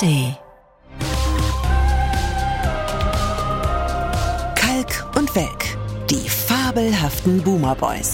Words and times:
ARD. 0.00 0.36
Kalk 4.54 5.04
und 5.16 5.34
Welk, 5.34 5.76
die 6.08 6.28
fabelhaften 6.28 7.42
Boomer 7.42 7.74
Boys. 7.74 8.12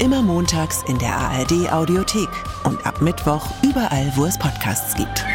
Immer 0.00 0.22
montags 0.22 0.82
in 0.88 0.98
der 0.98 1.14
ARD 1.14 1.70
Audiothek 1.70 2.30
und 2.64 2.86
ab 2.86 3.02
Mittwoch 3.02 3.46
überall, 3.62 4.10
wo 4.16 4.24
es 4.24 4.38
Podcasts 4.38 4.96
gibt. 4.96 5.22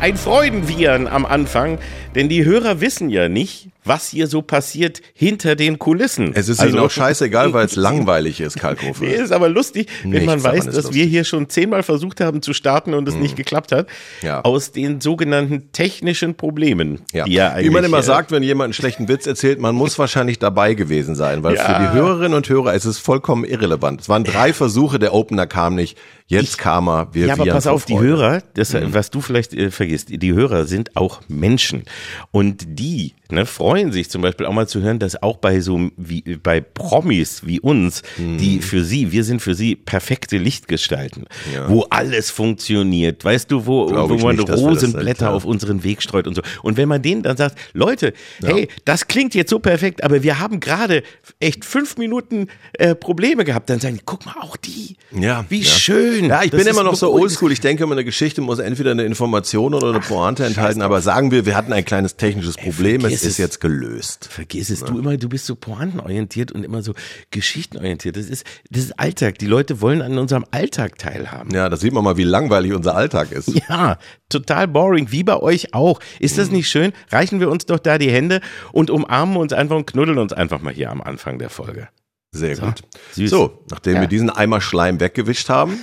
Ein 0.00 0.16
Freudenviren 0.16 1.06
am 1.06 1.26
Anfang, 1.26 1.78
denn 2.14 2.28
die 2.28 2.44
Hörer 2.44 2.80
wissen 2.80 3.10
ja 3.10 3.28
nicht, 3.28 3.68
was 3.84 4.08
hier 4.08 4.26
so 4.26 4.42
passiert 4.42 5.02
hinter 5.12 5.56
den 5.56 5.78
Kulissen. 5.78 6.32
Es 6.34 6.48
ist 6.48 6.60
also, 6.60 6.76
ihnen 6.76 6.84
auch 6.84 6.90
scheißegal, 6.90 7.52
weil 7.52 7.66
es 7.66 7.76
langweilig 7.76 8.40
ist, 8.40 8.58
Kalkofe. 8.58 9.04
Nee, 9.04 9.16
ist 9.16 9.32
aber 9.32 9.50
lustig, 9.50 9.88
wenn 10.02 10.12
Nichts 10.12 10.26
man 10.26 10.42
weiß, 10.42 10.64
dass 10.64 10.76
lustig. 10.76 10.94
wir 10.94 11.04
hier 11.04 11.24
schon 11.24 11.50
zehnmal 11.50 11.82
versucht 11.82 12.20
haben 12.20 12.40
zu 12.40 12.54
starten 12.54 12.94
und 12.94 13.06
es 13.06 13.14
mhm. 13.14 13.22
nicht 13.22 13.36
geklappt 13.36 13.70
hat. 13.72 13.86
Ja. 14.22 14.40
Aus 14.42 14.72
den 14.72 15.02
sogenannten 15.02 15.72
technischen 15.72 16.36
Problemen. 16.36 17.00
Ja. 17.12 17.24
Die 17.24 17.34
ja 17.34 17.50
eigentlich, 17.50 17.66
Wie 17.66 17.70
man 17.70 17.84
immer 17.84 17.98
äh, 17.98 18.02
sagt, 18.02 18.30
wenn 18.30 18.42
jemand 18.42 18.68
einen 18.68 18.72
schlechten 18.72 19.08
Witz 19.08 19.26
erzählt, 19.26 19.60
man 19.60 19.74
muss 19.74 19.98
wahrscheinlich 19.98 20.38
dabei 20.38 20.74
gewesen 20.74 21.14
sein, 21.14 21.42
weil 21.42 21.56
ja. 21.56 21.64
für 21.64 21.82
die 21.82 21.92
Hörerinnen 21.92 22.34
und 22.34 22.48
Hörer 22.48 22.72
ist 22.72 22.86
es 22.86 22.98
vollkommen 22.98 23.44
irrelevant. 23.44 24.00
Es 24.00 24.08
waren 24.08 24.24
drei 24.24 24.54
Versuche, 24.54 24.98
der 24.98 25.12
Opener 25.12 25.46
kam 25.46 25.74
nicht. 25.74 25.98
Jetzt 26.26 26.54
ich, 26.54 26.58
kam 26.58 26.88
er. 26.88 27.08
Wir 27.12 27.26
ja, 27.26 27.34
aber 27.34 27.44
pass 27.44 27.66
auf, 27.66 27.84
die 27.84 27.98
Hörer, 27.98 28.42
das, 28.54 28.72
mhm. 28.72 28.94
was 28.94 29.10
du 29.10 29.20
vielleicht 29.20 29.52
äh, 29.52 29.70
vergisst, 29.70 30.08
die 30.10 30.32
Hörer 30.32 30.64
sind 30.64 30.96
auch 30.96 31.20
Menschen. 31.28 31.84
Und 32.30 32.64
die 32.66 33.14
ne, 33.30 33.46
freuen 33.46 33.92
sich 33.92 34.10
zum 34.10 34.22
Beispiel 34.22 34.46
auch 34.46 34.52
mal 34.52 34.68
zu 34.68 34.80
hören, 34.80 34.98
dass 34.98 35.22
auch 35.22 35.36
bei 35.38 35.60
so 35.60 35.90
wie 35.96 36.22
bei 36.42 36.60
Promis 36.60 37.42
wie 37.44 37.60
uns, 37.60 38.02
mhm. 38.16 38.38
die 38.38 38.60
für 38.60 38.84
sie, 38.84 39.12
wir 39.12 39.24
sind 39.24 39.40
für 39.40 39.54
sie 39.54 39.76
perfekte 39.76 40.38
Lichtgestalten, 40.38 41.26
ja. 41.54 41.68
wo 41.68 41.82
alles 41.90 42.30
funktioniert, 42.30 43.24
weißt 43.24 43.50
du, 43.50 43.66
wo, 43.66 43.90
wo 43.90 44.16
man 44.18 44.36
nicht, 44.36 44.50
Rosenblätter 44.50 45.32
auf 45.32 45.44
unseren 45.44 45.84
Weg 45.84 46.02
streut 46.02 46.26
und 46.26 46.34
so. 46.34 46.42
Und 46.62 46.76
wenn 46.76 46.88
man 46.88 47.02
denen 47.02 47.22
dann 47.22 47.36
sagt, 47.36 47.58
Leute, 47.72 48.12
ja. 48.42 48.50
hey, 48.50 48.68
das 48.84 49.08
klingt 49.08 49.34
jetzt 49.34 49.50
so 49.50 49.58
perfekt, 49.58 50.02
aber 50.04 50.22
wir 50.22 50.38
haben 50.38 50.60
gerade 50.60 51.02
echt 51.40 51.64
fünf 51.64 51.96
Minuten 51.96 52.48
äh, 52.74 52.94
Probleme 52.94 53.44
gehabt, 53.44 53.70
dann 53.70 53.80
sagen 53.80 53.96
die, 53.96 54.02
guck 54.04 54.26
mal, 54.26 54.36
auch 54.40 54.56
die, 54.56 54.96
ja, 55.12 55.44
wie 55.48 55.64
schön. 55.64 56.26
Ja, 56.26 56.42
ich 56.42 56.50
das 56.50 56.62
bin 56.62 56.72
immer 56.72 56.82
noch 56.82 56.94
so 56.94 57.12
oldschool. 57.12 57.52
Ich 57.52 57.60
denke 57.60 57.84
immer, 57.84 57.92
eine 57.92 58.04
Geschichte 58.04 58.40
muss 58.40 58.58
entweder 58.58 58.90
eine 58.90 59.04
Information 59.04 59.74
oder 59.74 59.88
eine 59.88 60.00
Pointe 60.00 60.44
enthalten, 60.44 60.82
aber 60.82 61.00
sagen 61.00 61.30
wir, 61.30 61.46
wir 61.46 61.56
hatten 61.56 61.72
ein 61.72 61.84
kleines 61.84 61.93
technisches 62.16 62.56
Problem, 62.56 63.04
es 63.04 63.24
ist 63.24 63.38
jetzt 63.38 63.60
gelöst. 63.60 64.28
Vergiss 64.30 64.70
es, 64.70 64.80
du 64.80 64.98
immer, 64.98 65.16
du 65.16 65.28
bist 65.28 65.46
so 65.46 65.54
pointenorientiert 65.54 66.52
und 66.52 66.64
immer 66.64 66.82
so 66.82 66.94
geschichtenorientiert. 67.30 68.16
Das 68.16 68.26
ist, 68.26 68.44
das 68.70 68.84
ist 68.84 68.98
Alltag. 68.98 69.38
Die 69.38 69.46
Leute 69.46 69.80
wollen 69.80 70.02
an 70.02 70.18
unserem 70.18 70.44
Alltag 70.50 70.98
teilhaben. 70.98 71.52
Ja, 71.52 71.68
da 71.68 71.76
sieht 71.76 71.92
man 71.92 72.04
mal, 72.04 72.16
wie 72.16 72.24
langweilig 72.24 72.72
unser 72.72 72.94
Alltag 72.94 73.32
ist. 73.32 73.50
Ja, 73.68 73.98
total 74.28 74.68
boring, 74.68 75.10
wie 75.10 75.24
bei 75.24 75.38
euch 75.38 75.72
auch. 75.74 76.00
Ist 76.18 76.36
das 76.38 76.48
mhm. 76.48 76.56
nicht 76.56 76.68
schön? 76.68 76.92
Reichen 77.10 77.40
wir 77.40 77.50
uns 77.50 77.64
doch 77.66 77.78
da 77.78 77.98
die 77.98 78.10
Hände 78.10 78.40
und 78.72 78.90
umarmen 78.90 79.36
uns 79.36 79.52
einfach 79.52 79.76
und 79.76 79.86
knuddeln 79.86 80.18
uns 80.18 80.32
einfach 80.32 80.60
mal 80.60 80.72
hier 80.72 80.90
am 80.90 81.00
Anfang 81.00 81.38
der 81.38 81.50
Folge. 81.50 81.88
Sehr 82.30 82.56
so, 82.56 82.66
gut. 82.66 82.82
Süß. 83.12 83.30
So, 83.30 83.64
nachdem 83.70 83.94
ja. 83.94 84.00
wir 84.02 84.08
diesen 84.08 84.28
Eimer 84.28 84.60
Schleim 84.60 85.00
weggewischt 85.00 85.48
haben, 85.48 85.78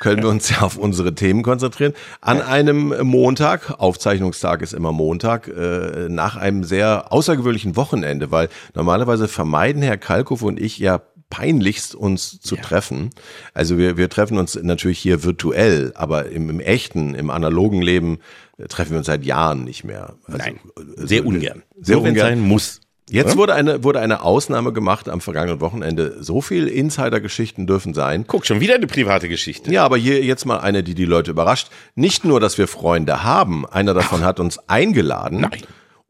können 0.00 0.22
wir 0.22 0.28
uns 0.28 0.50
ja 0.50 0.60
auf 0.60 0.76
unsere 0.76 1.14
Themen 1.14 1.42
konzentrieren. 1.42 1.92
An 2.20 2.40
einem 2.40 2.94
Montag, 3.06 3.78
Aufzeichnungstag 3.78 4.62
ist 4.62 4.72
immer 4.72 4.92
Montag, 4.92 5.48
äh, 5.48 6.08
nach 6.08 6.36
einem 6.36 6.64
sehr 6.64 7.12
außergewöhnlichen 7.12 7.76
Wochenende, 7.76 8.30
weil 8.30 8.48
normalerweise 8.74 9.28
vermeiden 9.28 9.82
Herr 9.82 9.98
Kalkow 9.98 10.42
und 10.42 10.60
ich 10.60 10.78
ja 10.78 11.02
peinlichst 11.30 11.94
uns 11.94 12.40
zu 12.40 12.56
ja. 12.56 12.62
treffen. 12.62 13.10
Also 13.54 13.76
wir, 13.76 13.96
wir 13.96 14.08
treffen 14.08 14.38
uns 14.38 14.58
natürlich 14.60 14.98
hier 14.98 15.24
virtuell, 15.24 15.92
aber 15.94 16.30
im, 16.30 16.48
im 16.48 16.60
echten, 16.60 17.14
im 17.14 17.30
analogen 17.30 17.82
Leben 17.82 18.18
äh, 18.56 18.66
treffen 18.66 18.92
wir 18.92 18.98
uns 18.98 19.06
seit 19.06 19.24
Jahren 19.24 19.64
nicht 19.64 19.84
mehr. 19.84 20.14
Also, 20.24 20.38
Nein, 20.38 20.60
sehr 20.96 21.20
also, 21.20 21.28
ungern. 21.28 21.62
Sehr 21.80 21.96
so, 21.96 22.02
ungern. 22.02 22.16
sein 22.16 22.40
muss. 22.40 22.80
Jetzt 23.10 23.36
wurde 23.36 23.54
eine, 23.54 23.84
wurde 23.84 24.00
eine 24.00 24.22
Ausnahme 24.22 24.72
gemacht 24.72 25.08
am 25.08 25.20
vergangenen 25.20 25.60
Wochenende. 25.60 26.16
So 26.20 26.40
viel 26.40 26.66
Insider-Geschichten 26.66 27.66
dürfen 27.66 27.94
sein. 27.94 28.24
Guck, 28.26 28.46
schon 28.46 28.60
wieder 28.60 28.74
eine 28.74 28.86
private 28.86 29.28
Geschichte. 29.28 29.72
Ja, 29.72 29.84
aber 29.84 29.96
hier 29.96 30.22
jetzt 30.22 30.44
mal 30.44 30.58
eine, 30.58 30.82
die 30.82 30.94
die 30.94 31.04
Leute 31.04 31.30
überrascht. 31.30 31.68
Nicht 31.94 32.24
nur, 32.24 32.40
dass 32.40 32.58
wir 32.58 32.68
Freunde 32.68 33.22
haben. 33.24 33.66
Einer 33.66 33.94
davon 33.94 34.20
Ach. 34.22 34.26
hat 34.26 34.40
uns 34.40 34.58
eingeladen. 34.68 35.40
Nein. 35.40 35.62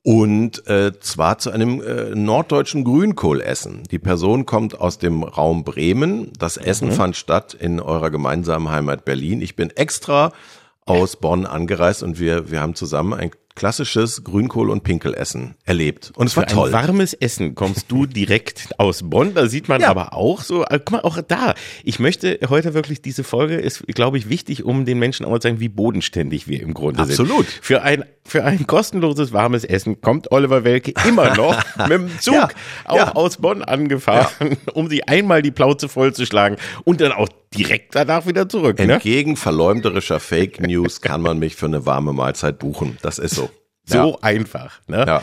Und 0.03 0.67
äh, 0.69 0.99
zwar 1.01 1.39
zu 1.39 1.51
einem 1.51 1.83
äh, 1.83 2.15
norddeutschen 2.15 2.85
Grünkohlessen. 2.85 3.83
Die 3.91 3.99
Person 3.99 4.47
kommt 4.47 4.81
aus 4.81 4.99
dem 4.99 5.23
Raum 5.23 5.65
Bremen. 5.65 6.33
Das 6.39 6.57
Essen 6.57 6.89
mhm. 6.89 6.93
fand 6.93 7.17
statt 7.17 7.55
in 7.55 7.81
eurer 7.81 8.11
gemeinsamen 8.11 8.71
Heimat 8.71 9.05
Berlin. 9.05 9.43
Ich 9.43 9.55
bin 9.55 9.71
extra 9.71 10.33
aus 10.87 11.17
Bonn 11.17 11.45
angereist 11.45 12.03
und 12.03 12.19
wir, 12.19 12.51
wir 12.51 12.61
haben 12.61 12.75
zusammen 12.75 13.13
ein 13.13 13.31
klassisches 13.59 14.23
Grünkohl- 14.23 14.71
und 14.71 14.85
Pinkelessen 14.85 15.57
erlebt. 15.65 16.13
Und 16.15 16.29
es 16.29 16.37
war 16.37 16.45
Für 16.49 16.55
toll. 16.55 16.69
Ein 16.69 16.87
warmes 16.87 17.13
Essen 17.13 17.57
kommst 17.57 17.91
du 17.91 18.07
direkt 18.07 18.69
aus 18.79 19.03
Bonn. 19.03 19.35
Da 19.35 19.49
sieht 19.49 19.69
man 19.69 19.81
ja. 19.81 19.89
aber 19.89 20.15
auch 20.15 20.43
so, 20.43 20.65
äh, 20.65 20.79
guck 20.79 20.93
mal, 20.93 21.01
auch 21.01 21.21
da. 21.27 21.55
Ich 21.83 21.99
möchte 21.99 22.39
heute 22.49 22.73
wirklich, 22.73 23.03
diese 23.03 23.25
Folge 23.25 23.57
ist, 23.57 23.85
glaube 23.89 24.17
ich, 24.17 24.29
wichtig, 24.29 24.65
um 24.65 24.85
den 24.85 25.01
Menschen 25.01 25.27
auch 25.27 25.37
zu 25.41 25.49
sagen, 25.49 25.59
wie 25.59 25.69
bodenständig 25.69 26.47
wir 26.47 26.63
im 26.63 26.73
Grunde 26.73 27.03
Absolut. 27.03 27.47
sind. 27.47 27.65
Für 27.65 27.83
ein, 27.83 28.05
für 28.25 28.45
ein 28.45 28.65
kostenloses 28.69 29.33
warmes 29.33 29.65
Essen 29.65 30.01
kommt 30.01 30.31
Oliver 30.31 30.63
Welke 30.63 30.93
immer 31.05 31.35
noch 31.37 31.61
mit 31.89 31.91
dem 31.91 32.21
Zug 32.21 32.35
ja. 32.35 32.49
auch 32.85 32.97
ja. 32.97 33.13
aus 33.17 33.39
Bonn 33.39 33.65
angefahren, 33.65 34.57
um 34.73 34.89
sie 34.89 35.03
einmal 35.09 35.43
die 35.43 35.51
Plauze 35.51 35.89
vollzuschlagen 35.89 36.59
und 36.85 37.01
dann 37.01 37.11
auch 37.11 37.29
direkt 37.55 37.95
danach 37.95 38.27
wieder 38.27 38.49
zurück. 38.49 38.79
Ne? 38.79 38.95
Entgegen 38.95 39.33
ne? 39.33 39.37
verleumderischer 39.37 40.21
Fake 40.21 40.61
News 40.61 41.01
kann 41.01 41.23
man 41.23 41.39
mich 41.39 41.57
für 41.57 41.67
eine 41.67 41.87
warme 41.87 42.13
Mahlzeit 42.13 42.59
buchen. 42.59 42.99
Das 43.03 43.19
ist 43.19 43.35
so. 43.35 43.48
So 43.89 43.97
ja. 43.97 44.17
einfach. 44.21 44.81
Ne? 44.87 45.05
Ja. 45.07 45.23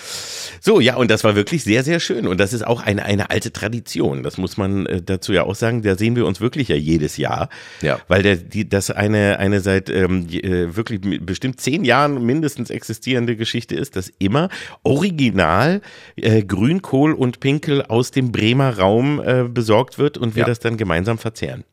So, 0.59 0.79
ja, 0.79 0.95
und 0.95 1.11
das 1.11 1.23
war 1.23 1.35
wirklich 1.35 1.63
sehr, 1.63 1.83
sehr 1.83 1.99
schön. 1.99 2.27
Und 2.27 2.39
das 2.39 2.51
ist 2.51 2.65
auch 2.65 2.81
eine, 2.81 3.05
eine 3.05 3.29
alte 3.29 3.53
Tradition. 3.53 4.23
Das 4.23 4.37
muss 4.37 4.57
man 4.57 4.87
äh, 4.87 5.01
dazu 5.03 5.33
ja 5.33 5.43
auch 5.43 5.53
sagen. 5.53 5.83
Da 5.83 5.95
sehen 5.95 6.15
wir 6.15 6.25
uns 6.25 6.41
wirklich 6.41 6.69
ja 6.69 6.75
jedes 6.75 7.17
Jahr. 7.17 7.49
Ja. 7.81 7.99
Weil 8.07 8.23
der, 8.23 8.37
die, 8.37 8.67
das 8.67 8.89
eine, 8.89 9.37
eine 9.37 9.59
seit 9.59 9.89
ähm, 9.89 10.27
äh, 10.29 10.75
wirklich 10.75 11.01
bestimmt 11.23 11.61
zehn 11.61 11.85
Jahren 11.85 12.25
mindestens 12.25 12.71
existierende 12.71 13.35
Geschichte 13.35 13.75
ist, 13.75 13.95
dass 13.95 14.11
immer 14.17 14.49
original 14.81 15.81
äh, 16.15 16.43
Grünkohl 16.43 17.13
und 17.13 17.39
Pinkel 17.39 17.83
aus 17.83 18.09
dem 18.09 18.31
Bremer 18.31 18.79
Raum 18.79 19.21
äh, 19.23 19.43
besorgt 19.43 19.99
wird 19.99 20.17
und 20.17 20.35
wir 20.35 20.41
ja. 20.41 20.47
das 20.47 20.59
dann 20.59 20.77
gemeinsam 20.77 21.19
verzehren. 21.19 21.63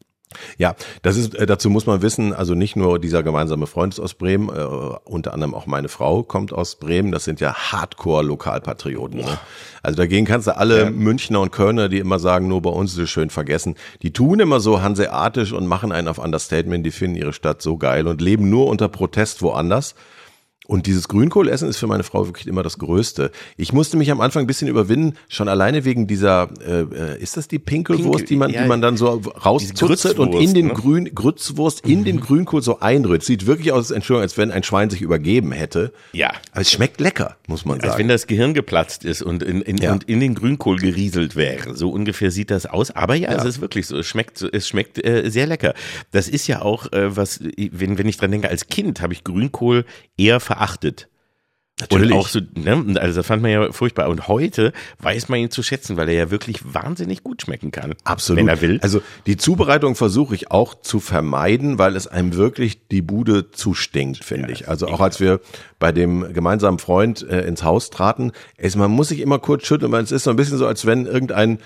Ja, 0.59 0.75
das 1.03 1.17
ist 1.17 1.35
äh, 1.35 1.47
dazu 1.47 1.71
muss 1.71 1.87
man 1.87 2.03
wissen, 2.03 2.33
also 2.33 2.55
nicht 2.55 2.77
nur 2.77 2.99
dieser 2.99 3.23
gemeinsame 3.23 3.67
Freund 3.67 3.95
ist 3.95 4.01
aus 4.01 4.15
Bremen, 4.15 4.49
äh, 4.49 4.63
unter 5.05 5.33
anderem 5.33 5.55
auch 5.55 5.67
meine 5.67 5.89
Frau 5.89 6.23
kommt 6.23 6.53
aus 6.53 6.77
Bremen, 6.77 7.13
das 7.13 7.25
sind 7.25 7.41
ja 7.41 7.55
Hardcore 7.55 8.25
Lokalpatrioten. 8.25 9.21
Ne? 9.21 9.39
Also 9.83 9.97
dagegen 9.97 10.27
kannst 10.27 10.47
du 10.47 10.57
alle 10.57 10.85
ja. 10.85 10.91
Münchner 10.91 11.41
und 11.41 11.53
Kölner, 11.53 11.89
die 11.89 11.99
immer 11.99 12.19
sagen, 12.19 12.49
nur 12.49 12.63
bei 12.63 12.71
uns 12.71 12.93
ist 12.93 12.99
es 12.99 13.11
schön 13.11 13.31
vergessen, 13.31 13.77
die 14.03 14.13
tun 14.13 14.41
immer 14.41 14.61
so 14.61 14.83
hanseatisch 14.83 15.53
und 15.53 15.67
machen 15.67 15.93
einen 15.93 16.09
auf 16.09 16.19
Understatement, 16.19 16.85
die 16.87 16.91
finden 16.91 17.17
ihre 17.17 17.33
Stadt 17.33 17.63
so 17.63 17.77
geil 17.77 18.07
und 18.07 18.21
leben 18.21 18.49
nur 18.51 18.67
unter 18.67 18.89
Protest 18.89 19.43
woanders. 19.43 19.95
Und 20.69 20.87
dieses 20.87 21.09
Grünkohlessen 21.09 21.69
ist 21.69 21.79
für 21.79 21.89
meine 21.89 22.05
Frau 22.05 22.27
wirklich 22.27 22.47
immer 22.47 22.63
das 22.63 22.79
Größte. 22.79 23.33
Ich 23.57 23.73
musste 23.73 23.97
mich 23.97 24.13
am 24.13 24.21
Anfang 24.21 24.45
ein 24.45 24.47
bisschen 24.47 24.69
überwinden, 24.69 25.19
schon 25.29 25.49
alleine 25.49 25.85
wegen 25.85 26.07
dieser, 26.07 26.51
äh, 26.65 26.83
äh 26.83 27.21
ist 27.21 27.37
das 27.37 27.49
die 27.49 27.59
Pinkelwurst, 27.59 28.21
Pinkel, 28.21 28.27
die 28.27 28.37
man, 28.37 28.51
ja, 28.51 28.63
die 28.63 28.69
man 28.69 28.81
dann 28.81 28.97
so 28.97 29.09
rauszuzelt 29.45 30.21
und 30.21 30.35
in 30.35 30.55
den 30.55 30.69
ne? 30.69 30.75
Grün, 30.75 31.11
Grützwurst 31.13 31.85
in 31.85 32.01
mhm. 32.01 32.05
den 32.05 32.21
Grünkohl 32.21 32.63
so 32.63 32.79
einrührt. 32.79 33.25
Sieht 33.25 33.47
wirklich 33.47 33.73
aus, 33.73 33.91
Entschuldigung, 33.91 34.23
als 34.23 34.39
wenn 34.39 34.53
ein 34.53 34.63
Schwein 34.63 34.89
sich 34.89 35.03
übergeben 35.03 35.51
hätte. 35.51 35.93
Ja. 36.13 36.31
Aber 36.53 36.61
es 36.61 36.71
schmeckt 36.71 37.01
lecker, 37.01 37.37
muss 37.49 37.65
man 37.65 37.81
sagen. 37.81 37.91
Als 37.91 37.99
wenn 37.99 38.09
das 38.09 38.29
Gehirn 38.29 38.55
geplatzt 38.55 39.05
ist 39.05 39.23
und 39.23 39.43
in, 39.43 39.63
in, 39.63 39.79
ja. 39.79 39.93
und 39.93 40.05
in 40.05 40.21
den 40.21 40.37
Grünkohl 40.37 40.77
gerieselt 40.77 41.35
wäre. 41.35 41.75
So 41.75 41.91
ungefähr 41.91 42.31
sieht 42.31 42.53
das 42.53 42.67
aus. 42.67 42.93
Aber 42.93 43.17
ja, 43.17 43.33
ja. 43.33 43.39
es 43.39 43.45
ist 43.45 43.61
wirklich 43.61 43.89
so. 43.89 43.99
Es 43.99 44.07
schmeckt, 44.07 44.41
es 44.41 44.69
schmeckt 44.69 45.05
äh, 45.05 45.29
sehr 45.29 45.49
lecker. 45.49 45.75
Das 46.13 46.29
ist 46.29 46.47
ja 46.47 46.63
auch, 46.63 46.93
äh, 46.93 47.17
was, 47.17 47.41
wenn, 47.43 47.99
wenn 47.99 48.07
ich 48.07 48.17
dran 48.17 48.31
denke, 48.31 48.49
als 48.49 48.69
Kind 48.69 49.01
habe 49.01 49.13
ich 49.13 49.25
Grünkohl 49.25 49.85
eher 50.17 50.39
verachtet. 50.53 51.09
Natürlich. 51.81 52.13
Und 52.13 52.19
auch 52.19 52.29
so, 52.29 52.39
ne, 52.55 53.01
also 53.01 53.19
das 53.19 53.27
fand 53.27 53.43
man 53.43 53.51
ja 53.51 53.73
furchtbar. 53.73 54.09
Und 54.09 54.29
heute 54.29 54.73
weiß 55.01 55.29
man 55.31 55.41
ihn 55.41 55.51
zu 55.51 55.63
schätzen, 55.63 55.97
weil 55.97 56.09
er 56.09 56.15
ja 56.15 56.31
wirklich 56.31 56.75
wahnsinnig 56.75 57.25
gut 57.25 57.43
schmecken 57.43 57.73
kann. 57.73 57.95
Absolut. 58.05 58.39
Wenn 58.39 58.49
er 58.49 58.61
will. 58.61 58.79
Also 58.83 59.01
die 59.27 59.37
Zubereitung 59.37 59.97
versuche 59.97 60.35
ich 60.35 60.51
auch 60.51 60.75
zu 60.81 61.01
vermeiden, 61.01 61.79
weil 61.79 61.97
es 61.97 62.07
einem 62.07 62.35
wirklich 62.35 62.87
die 62.89 63.03
Bude 63.03 63.51
zustinkt, 63.51 64.23
finde 64.23 64.49
ja, 64.49 64.53
ich. 64.53 64.69
Also 64.69 64.87
auch 64.87 65.01
als 65.01 65.19
wir 65.19 65.41
bei 65.79 65.91
dem 65.91 66.33
gemeinsamen 66.33 66.79
Freund 66.79 67.27
äh, 67.29 67.41
ins 67.47 67.65
Haus 67.65 67.91
traten, 67.91 68.33
ist, 68.59 68.77
man 68.77 68.91
muss 68.91 69.09
sich 69.09 69.21
immer 69.21 69.39
kurz 69.39 69.67
schütteln, 69.67 69.91
weil 69.91 70.05
es 70.05 70.13
ist 70.13 70.25
so 70.25 70.31
ein 70.31 70.37
bisschen 70.37 70.59
so, 70.59 70.67
als 70.67 70.87
wenn 70.87 71.07
irgendein 71.07 71.59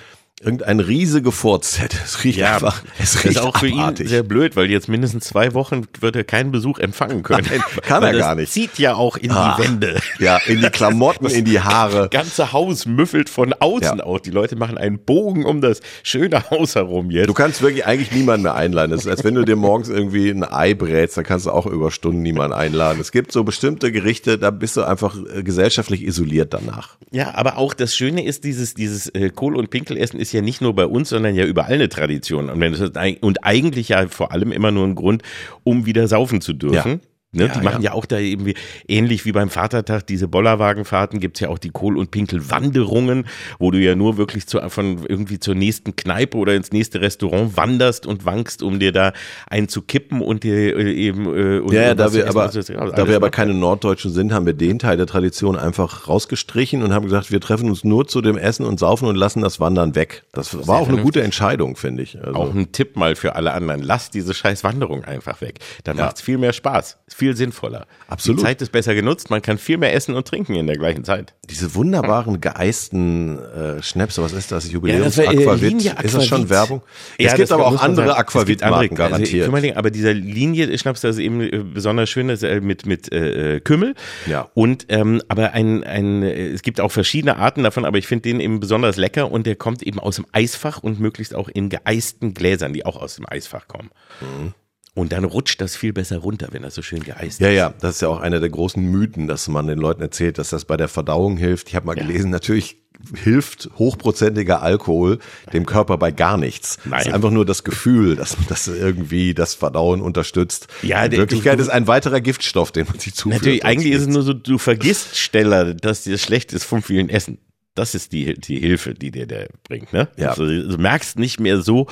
irgendein 0.43 0.81
Riese 0.81 1.23
gefurzt 1.23 1.81
hätte. 1.81 1.97
Es 2.05 2.23
riecht 2.25 2.39
Ja, 2.39 2.55
einfach, 2.55 2.83
es 2.99 3.13
das 3.13 3.25
riecht 3.25 3.37
ist 3.37 3.43
auch 3.43 3.57
für 3.59 3.73
abartig. 3.73 4.07
ihn 4.07 4.09
sehr 4.09 4.23
blöd, 4.23 4.55
weil 4.55 4.71
jetzt 4.71 4.89
mindestens 4.89 5.25
zwei 5.25 5.55
Wochen 5.55 5.87
wird 6.01 6.15
er 6.15 6.25
keinen 6.25 6.53
Besuch 6.53 6.79
empfangen 6.79 7.23
können. 7.23 7.47
Kann 7.83 8.03
er 8.03 8.13
das 8.13 8.21
gar 8.21 8.35
nicht. 8.35 8.53
zieht 8.53 8.79
ja 8.79 8.95
auch 8.95 9.17
in 9.17 9.31
Ah. 9.31 9.57
die 9.57 9.65
Wände. 9.65 9.99
ja, 10.19 10.37
in 10.47 10.61
die 10.61 10.69
Klamotten, 10.69 11.27
in 11.27 11.45
die 11.47 11.61
Haare. 11.61 12.09
ganze 12.11 12.53
Haus 12.53 12.85
müffelt 12.85 13.31
von 13.31 13.55
außen 13.55 13.99
Ja. 13.99 14.05
auch. 14.05 14.21
Die 14.21 14.31
Leute 14.31 14.57
machen 14.57 14.77
einen 14.77 14.99
Bogen 14.99 15.45
um 15.47 15.61
das 15.63 15.81
schöne 16.03 16.51
Haus 16.51 16.75
herum 16.75 17.11
jetzt. 17.11 17.29
Du 17.29 17.35
kannst 17.35 17.63
wirklich 17.63 17.87
eigentlich 17.87 18.13
niemanden 18.13 18.43
mehr 18.43 18.55
einladen. 18.55 18.91
Das 18.91 19.01
ist, 19.01 19.07
als 19.11 19.25
wenn 19.25 19.35
du 19.35 19.45
dir 19.45 19.57
morgens 19.57 19.89
irgendwie 19.89 20.29
ein 20.29 20.45
Ei 20.45 20.75
brätst, 20.75 21.17
dann 21.17 21.25
kannst 21.25 21.47
du 21.47 21.51
auch 21.51 21.65
über 21.67 21.91
Stunden 21.91 22.21
niemanden 22.23 22.53
einladen. 22.53 23.01
Es 23.01 23.11
gibt 23.11 23.33
so 23.33 23.43
bestimmte 23.43 23.91
Gerichte, 23.91 24.37
da 24.39 24.51
bist 24.51 24.77
du 24.77 24.83
einfach 24.83 25.17
äh, 25.35 25.43
gesellschaftlich 25.43 26.03
isoliert 26.05 26.53
danach. 26.53 26.97
Ja, 27.11 27.35
aber 27.35 27.57
auch 27.57 27.73
das 27.73 27.95
Schöne 27.97 28.25
ist, 28.25 28.45
dieses, 28.45 28.75
dieses 28.75 29.09
äh, 29.09 29.31
Kohl- 29.31 29.57
und 29.57 29.71
Pinkelessen 29.71 30.21
ist 30.21 30.26
ja 30.33 30.43
nicht 30.43 30.61
nur 30.61 30.75
bei 30.75 30.87
uns, 30.87 31.09
sondern 31.11 31.35
ja 31.35 31.45
überall 31.45 31.75
eine 31.75 31.89
Tradition. 31.89 32.51
Und, 32.51 32.61
wenn 32.61 32.75
es, 32.75 32.81
und 33.21 33.45
eigentlich 33.45 33.89
ja 33.91 34.09
vor 34.09 34.33
allem 34.33 34.53
immer 34.53 34.71
nur 34.71 34.87
ein 34.87 34.95
Grund, 34.95 35.23
um 35.65 35.87
wieder 35.87 36.09
saufen 36.09 36.41
zu 36.41 36.53
dürfen. 36.53 37.01
Ne, 37.33 37.47
Ja, 37.47 37.49
die 37.49 37.61
machen 37.61 37.83
ja. 37.83 37.91
ja. 37.91 37.93
auch 37.93 38.07
da 38.07 38.19
irgendwie, 38.19 38.55
ähnlich 38.89 39.25
wie 39.25 39.33
beim 39.33 39.51
Vatertag, 39.51 40.07
diese 40.07 40.29
Bollerwagenfahrten, 40.29 41.21
gibt's 41.21 41.41
ja 41.41 41.49
auch 41.49 41.59
die 41.59 41.71
Kohl- 41.71 41.99
und 41.99 42.11
Pinkelwanderungen, 42.11 43.27
wo 43.59 43.71
du 43.71 43.79
ja 43.79 43.95
nur 43.95 44.17
wirklich 44.17 44.47
zu, 44.47 44.61
von 44.71 45.05
irgendwie 45.07 45.39
zur 45.39 45.55
nächsten 45.55 45.97
Kneipe 45.97 46.39
oder 46.39 46.55
ins 46.55 46.73
nächste 46.73 47.01
Restaurant 47.01 47.57
wanderst 47.57 48.07
und 48.07 48.25
wankst, 48.25 48.63
um 48.63 48.79
dir 48.79 48.93
da 48.93 49.13
einen 49.49 49.69
zu 49.69 49.83
kippen 49.83 50.23
und 50.23 50.45
dir 50.45 50.77
äh, 50.77 50.93
eben 50.93 51.27
äh, 51.27 51.59
und, 51.59 51.73
Ja, 51.73 51.95
da 51.95 52.09
zu 52.09 52.15
wir 52.15 52.29
aber, 52.29 52.49
da 52.49 53.09
wir 53.09 53.17
aber 53.17 53.31
keine 53.31 53.55
Norddeutschen 53.55 54.13
sind, 54.13 54.33
haben 54.33 54.47
wir 54.47 54.55
den 54.55 54.79
Teil 54.79 54.97
der 54.97 55.07
Tradition 55.07 55.57
einfach 55.57 56.09
rausgestrichen 56.09 56.83
und 56.83 56.95
haben 56.95 57.05
gesagt, 57.05 57.33
wir 57.33 57.41
treffen 57.41 57.69
uns 57.69 57.85
nur 57.85 58.07
zu 58.07 58.23
dem 58.23 58.39
Essen 58.39 58.65
und 58.65 58.79
Saufen 58.79 59.09
und 59.09 59.17
lassen 59.17 59.43
das 59.43 59.61
Wandern 59.61 59.95
weg. 59.95 60.25
Das 60.33 60.67
war 60.67 60.79
auch 60.79 60.89
eine 60.89 61.03
gute 61.03 61.23
Entscheidung, 61.23 61.77
finde 61.77 62.03
ich. 62.05 62.19
Also, 62.19 62.39
Auch 62.39 62.55
ein 62.55 62.73
Tipp 62.73 62.97
mal 62.97 63.17
für 63.17 63.35
alle 63.35 63.53
anderen. 63.53 63.83
Lasst 63.83 64.15
diese 64.15 64.33
scheiß 64.33 64.65
Wanderung 64.65 65.05
einfach 65.05 65.41
weg. 65.41 65.59
Dann 65.85 65.97
macht's 65.97 66.21
viel 66.21 66.39
mehr 66.39 66.53
Spaß. 66.53 66.99
Ist 67.07 67.17
viel 67.27 67.37
sinnvoller. 67.37 67.87
Absolut. 68.09 68.41
Die 68.41 68.45
Zeit 68.45 68.63
ist 68.63 68.71
besser 68.71 68.95
genutzt. 68.95 69.31
Man 69.31 69.43
kann 69.43 69.59
viel 69.59 69.79
mehr 69.79 69.95
essen 69.95 70.15
und 70.15 70.27
trinken 70.29 70.55
in 70.55 70.67
der 70.67 70.77
gleichen 70.77 71.03
Zeit. 71.05 71.35
diese 71.51 71.75
wunderbaren 71.75 72.41
geeisten 72.41 73.39
äh, 73.39 73.83
Schnäpse, 73.83 74.23
was 74.23 74.33
ist 74.33 74.53
das? 74.53 74.65
das 74.65 74.73
Jubiläums 74.73 75.19
war, 75.19 75.25
äh, 75.25 75.43
Aquavit. 75.43 75.85
Ist 76.03 76.15
das 76.15 76.27
schon. 76.27 76.49
Werbung? 76.49 76.83
Ja, 77.19 77.29
es 77.29 77.35
gibt 77.35 77.51
das 77.51 77.53
aber 77.53 77.67
auch 77.67 77.81
andere 77.81 78.17
Aquavit-Marken 78.17 78.97
Also, 79.01 79.11
garantiert. 79.11 79.51
mal, 79.51 79.73
aber 79.75 79.91
dieser 79.91 80.15
Linie 80.15 80.77
Schnaps, 80.79 81.01
das 81.01 81.17
ist 81.17 81.23
eben 81.23 81.41
äh, 81.41 81.65
besonders 81.65 82.09
schön, 82.09 82.29
das 82.29 82.43
ist, 82.43 82.49
äh, 82.49 82.61
mit 82.61 82.87
mit 82.87 83.13
äh, 83.13 83.61
Kümmel. 83.61 83.95
Ja. 84.27 84.49
Und 84.55 84.87
ähm, 84.89 85.21
aber 85.29 85.53
ein 85.53 85.83
ein 85.83 86.23
äh, 86.23 86.49
es 86.49 86.63
gibt 86.63 86.81
auch 86.81 86.93
verschiedene 86.93 87.37
Arten 87.37 87.65
davon, 87.65 87.85
aber 87.85 87.99
ich 87.99 88.07
finde 88.07 88.23
den 88.23 88.39
eben 88.41 88.61
besonders 88.61 88.97
lecker 88.97 89.31
und 89.33 89.47
der 89.47 89.57
kommt 89.57 89.83
eben 89.83 89.99
aus 89.99 90.17
dem 90.17 90.27
Eisfach 90.33 90.83
und 90.83 91.01
möglichst 91.01 91.35
auch 91.35 91.49
in 91.49 91.69
geeisten 91.69 92.35
Gläsern, 92.35 92.73
die 92.73 92.87
auch 92.87 92.97
aus 92.97 93.17
dem 93.17 93.27
Eisfach 93.29 93.67
kommen. 93.67 93.91
Mhm. 94.21 94.55
Und 94.97 95.13
dann 95.13 95.25
rutscht 95.25 95.61
das 95.61 95.77
viel 95.77 95.93
besser 95.93 96.17
runter, 96.19 96.49
wenn 96.53 96.63
das 96.63 96.75
so 96.75 96.81
schön 96.83 97.05
geeist 97.05 97.39
Ja, 97.41 97.49
ist. 97.49 97.55
ja, 97.55 97.75
das 97.81 97.97
ist 97.97 98.01
ja 98.01 98.09
auch 98.09 98.19
einer 98.19 98.41
der 98.41 98.49
großen 98.49 98.83
Mythen, 98.83 99.29
dass 99.29 99.47
man 99.47 99.67
den 99.67 99.79
Leuten 99.79 100.01
erzählt, 100.01 100.39
dass 100.39 100.49
das 100.49 100.65
bei 100.65 100.77
der 100.79 100.89
Verdauung 100.89 101.37
hilft. 101.37 101.69
Ich 101.69 101.77
habe 101.77 101.87
mal 101.87 101.97
Ja. 101.99 102.03
gelesen, 102.05 102.31
natürlich 102.31 102.79
hilft 103.23 103.69
hochprozentiger 103.79 104.63
Alkohol 104.63 105.19
dem 105.53 105.67
Körper 105.67 105.99
bei 105.99 106.13
gar 106.13 106.39
nichts. 106.39 106.79
Nein. 106.87 107.01
Es 107.03 107.07
ist 107.09 107.13
einfach 107.13 107.31
nur 107.31 107.45
das 107.45 107.63
Gefühl, 107.63 108.17
dass 108.17 108.39
das 108.49 108.69
irgendwie 108.69 109.35
das 109.35 109.55
Verdauen 109.55 110.01
unterstützt. 110.01 110.69
Ja, 110.83 111.05
In 111.05 111.13
Wirklichkeit 111.13 111.59
du- 111.59 111.63
ist 111.63 111.69
ein 111.69 111.87
weiterer 111.87 112.23
Giftstoff, 112.23 112.73
den 112.73 112.87
man 112.87 112.99
sich 112.99 113.15
zuführt. 113.15 113.43
Natürlich, 113.43 113.67
eigentlich 113.67 113.93
ist 113.93 114.01
es 114.01 114.09
nur 114.09 114.23
so, 114.23 114.33
du 114.33 114.57
vergisst 114.57 115.19
schneller, 115.19 115.75
dass 115.75 116.05
dir 116.05 116.17
schlecht 116.17 116.55
ist 116.55 116.65
vom 116.65 116.83
vielen 116.83 117.11
Essen. 117.11 117.37
Das 117.77 117.95
ist 117.95 118.13
die, 118.13 118.35
die 118.35 118.59
Hilfe, 118.59 118.95
die 118.95 119.11
dir 119.13 119.27
der 119.27 119.49
bringt, 119.69 119.93
ne? 119.93 120.09
Ja. 120.17 120.31
Also, 120.31 120.45
du 120.47 120.77
merkst 120.79 121.19
nicht 121.19 121.39
mehr 121.39 121.61
so, 121.61 121.87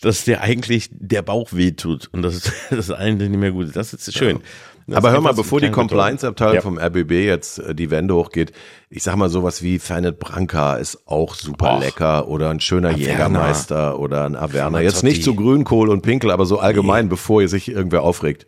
dass 0.00 0.24
dir 0.24 0.42
eigentlich 0.42 0.90
der 0.92 1.22
Bauch 1.22 1.52
wehtut 1.52 2.08
und 2.12 2.20
das 2.22 2.34
ist, 2.34 2.52
das 2.70 2.78
ist 2.80 2.90
eigentlich 2.90 3.30
nicht 3.30 3.40
mehr 3.40 3.52
gut. 3.52 3.74
Das 3.74 3.94
ist 3.94 4.12
schön. 4.12 4.40
Das 4.86 4.96
Aber 4.96 5.10
hör 5.12 5.20
mal, 5.20 5.34
bevor 5.34 5.60
die 5.60 5.70
Compliance-Abteilung 5.70 6.54
Ja. 6.54 6.60
vom 6.62 6.78
RBB 6.78 7.10
jetzt 7.26 7.58
äh, 7.58 7.74
die 7.74 7.90
Wände 7.90 8.14
hochgeht, 8.14 8.52
ich 8.88 9.02
sag 9.02 9.16
mal 9.16 9.28
sowas 9.28 9.62
wie 9.62 9.78
Fernet 9.78 10.18
Branca 10.18 10.76
ist 10.76 11.06
auch 11.06 11.34
super 11.34 11.74
Och. 11.76 11.80
lecker 11.80 12.26
oder 12.28 12.48
ein 12.48 12.58
schöner 12.60 12.88
Averna. 12.88 13.02
Jägermeister 13.04 13.98
oder 13.98 14.24
ein 14.24 14.34
Averna. 14.34 14.80
Jetzt 14.80 15.04
nicht 15.04 15.22
zu 15.22 15.34
Grünkohl 15.34 15.90
und 15.90 16.00
Pinkel, 16.02 16.30
aber 16.30 16.46
so 16.46 16.58
allgemein, 16.58 17.10
bevor 17.10 17.42
ihr 17.42 17.48
sich 17.50 17.68
irgendwer 17.70 18.02
aufregt. 18.02 18.46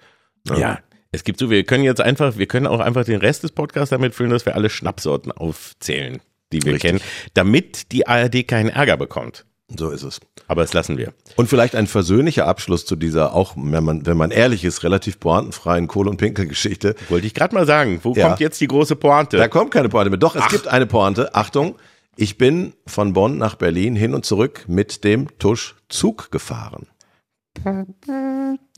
Ja. 0.49 0.79
Es 1.13 1.25
gibt 1.25 1.39
so, 1.41 1.51
wir 1.51 1.63
können 1.65 1.85
jetzt 1.85 2.01
einfach, 2.01 2.39
wir 2.39 2.47
können 2.47 2.67
auch 2.67 2.81
einfach 2.81 3.05
den 3.05 3.19
Rest 3.19 3.43
des 3.43 3.53
Podcasts 3.53 3.91
damit 3.91 4.15
füllen, 4.15 4.31
dass 4.31 4.47
wir 4.47 4.55
alle 4.55 4.71
Schnappsorten 4.71 5.33
aufzählen, 5.33 6.21
die 6.53 6.63
wir 6.65 6.75
Richtig. 6.75 6.91
kennen, 6.91 7.01
damit 7.35 7.93
die 7.93 8.07
ARD 8.07 8.47
keinen 8.47 8.69
Ärger 8.69 8.97
bekommt. 8.97 9.47
So 9.77 9.91
ist 9.91 10.03
es. 10.03 10.21
Aber 10.49 10.63
das 10.63 10.73
lassen 10.73 10.99
wir. 10.99 11.13
Und 11.37 11.49
vielleicht 11.49 11.77
ein 11.77 11.87
versöhnlicher 11.87 12.49
Abschluss 12.49 12.85
zu 12.85 12.97
dieser 12.97 13.35
auch, 13.35 13.55
wenn 13.57 13.85
man, 13.85 14.05
wenn 14.05 14.17
man 14.17 14.33
ehrlich 14.33 14.65
ist, 14.65 14.83
relativ 14.83 15.21
pointenfreien 15.21 15.87
Kohl- 15.87 16.09
und 16.09 16.17
Pinkel-Geschichte. 16.17 16.97
Wollte 17.09 17.29
ich 17.29 17.35
gerade 17.35 17.55
mal 17.55 17.67
sagen. 17.67 18.01
Wo 18.03 18.15
Ja. 18.15 18.27
kommt 18.29 18.41
jetzt 18.41 18.61
die 18.61 18.67
große 18.67 18.97
Pointe? 18.97 19.37
Da 19.37 19.47
kommt 19.47 19.71
keine 19.71 19.89
Pointe 19.89 20.11
mehr. 20.11 20.19
Doch, 20.19 20.35
es 20.35 20.49
gibt 20.49 20.67
eine 20.67 20.87
Pointe. 20.87 21.37
Achtung, 21.37 21.77
ich 22.17 22.37
bin 22.37 22.73
von 22.85 23.13
Bonn 23.13 23.39
nach 23.39 23.55
Berlin 23.55 23.95
hin 23.95 24.13
und 24.13 24.25
zurück 24.27 24.65
mit 24.67 25.05
dem 25.05 25.29
Tusch 25.39 25.77
Zug 25.89 26.33
gefahren. 26.33 26.89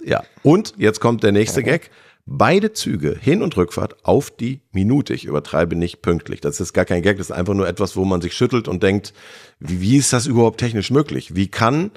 Ja. 0.04 0.22
Und 0.42 0.74
jetzt 0.76 1.00
kommt 1.00 1.22
der 1.22 1.32
nächste 1.32 1.62
Gag. 1.62 1.90
Beide 2.24 2.72
Züge, 2.72 3.18
Hin- 3.20 3.42
und 3.42 3.56
Rückfahrt, 3.56 4.04
auf 4.04 4.30
die 4.30 4.60
Minute. 4.70 5.12
Ich 5.12 5.24
übertreibe 5.24 5.74
nicht 5.74 6.02
pünktlich. 6.02 6.40
Das 6.40 6.60
ist 6.60 6.72
gar 6.72 6.84
kein 6.84 7.02
Gag, 7.02 7.18
das 7.18 7.30
ist 7.30 7.36
einfach 7.36 7.54
nur 7.54 7.68
etwas, 7.68 7.96
wo 7.96 8.04
man 8.04 8.20
sich 8.20 8.34
schüttelt 8.34 8.68
und 8.68 8.82
denkt, 8.82 9.12
wie, 9.58 9.80
wie 9.80 9.96
ist 9.96 10.12
das 10.12 10.26
überhaupt 10.26 10.60
technisch 10.60 10.90
möglich? 10.90 11.34
Wie 11.34 11.48
kann, 11.48 11.90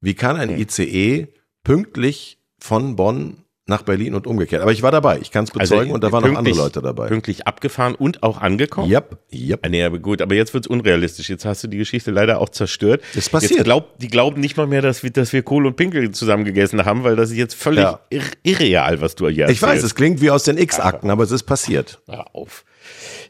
wie 0.00 0.14
kann 0.14 0.36
ein 0.36 0.50
ICE 0.50 1.28
pünktlich 1.64 2.38
von 2.58 2.96
Bonn 2.96 3.44
nach 3.70 3.82
Berlin 3.82 4.14
und 4.14 4.26
umgekehrt? 4.26 4.60
Aber 4.60 4.72
ich 4.72 4.82
war 4.82 4.90
dabei, 4.90 5.18
ich 5.22 5.30
kann 5.30 5.44
es 5.44 5.50
bezeugen 5.50 5.92
und 5.92 6.04
da 6.04 6.12
waren 6.12 6.22
noch 6.30 6.38
andere 6.38 6.52
Also, 6.52 6.62
Leute 6.64 6.82
dabei. 6.82 7.06
Pünktlich 7.08 7.46
abgefahren 7.46 7.94
und 7.94 8.22
auch 8.22 8.38
angekommen. 8.42 8.90
Yep, 8.90 9.16
yep. 9.32 9.60
Ah, 9.62 9.68
Nee, 9.70 9.82
aber 9.84 9.98
gut, 9.98 10.20
aber 10.20 10.34
jetzt 10.34 10.52
wird's 10.52 10.66
unrealistisch. 10.66 11.30
Jetzt 11.30 11.44
hast 11.46 11.64
du 11.64 11.68
die 11.68 11.78
Geschichte 11.78 12.10
leider 12.10 12.40
auch 12.40 12.50
zerstört. 12.50 13.02
Ist 13.14 13.30
passiert. 13.32 13.52
Jetzt 13.52 13.64
glaubt, 13.64 14.02
die 14.02 14.08
glauben 14.08 14.40
nicht 14.40 14.56
mal 14.58 14.66
mehr, 14.66 14.82
dass 14.82 15.02
wir, 15.02 15.10
dass 15.10 15.32
wir 15.32 15.42
Kohl 15.42 15.64
und 15.66 15.76
Pinkel 15.76 16.10
zusammen 16.10 16.44
gegessen 16.44 16.84
haben, 16.84 17.04
weil 17.04 17.16
das 17.16 17.30
ist 17.30 17.36
jetzt 17.36 17.54
völlig 17.54 17.84
Ja. 17.84 18.00
ir 18.10 18.22
irreal, 18.42 19.00
was 19.00 19.14
du 19.14 19.28
hier 19.28 19.48
Ich 19.48 19.62
weiß, 19.62 19.70
es 19.70 19.74
erzählst. 19.76 19.96
klingt 19.96 20.20
wie 20.20 20.30
aus 20.30 20.42
den 20.42 20.58
X-Akten, 20.58 21.08
aber 21.08 21.22
es 21.24 21.30
ist 21.30 21.44
passiert. 21.44 22.00
Hör 22.08 22.34
auf. 22.34 22.64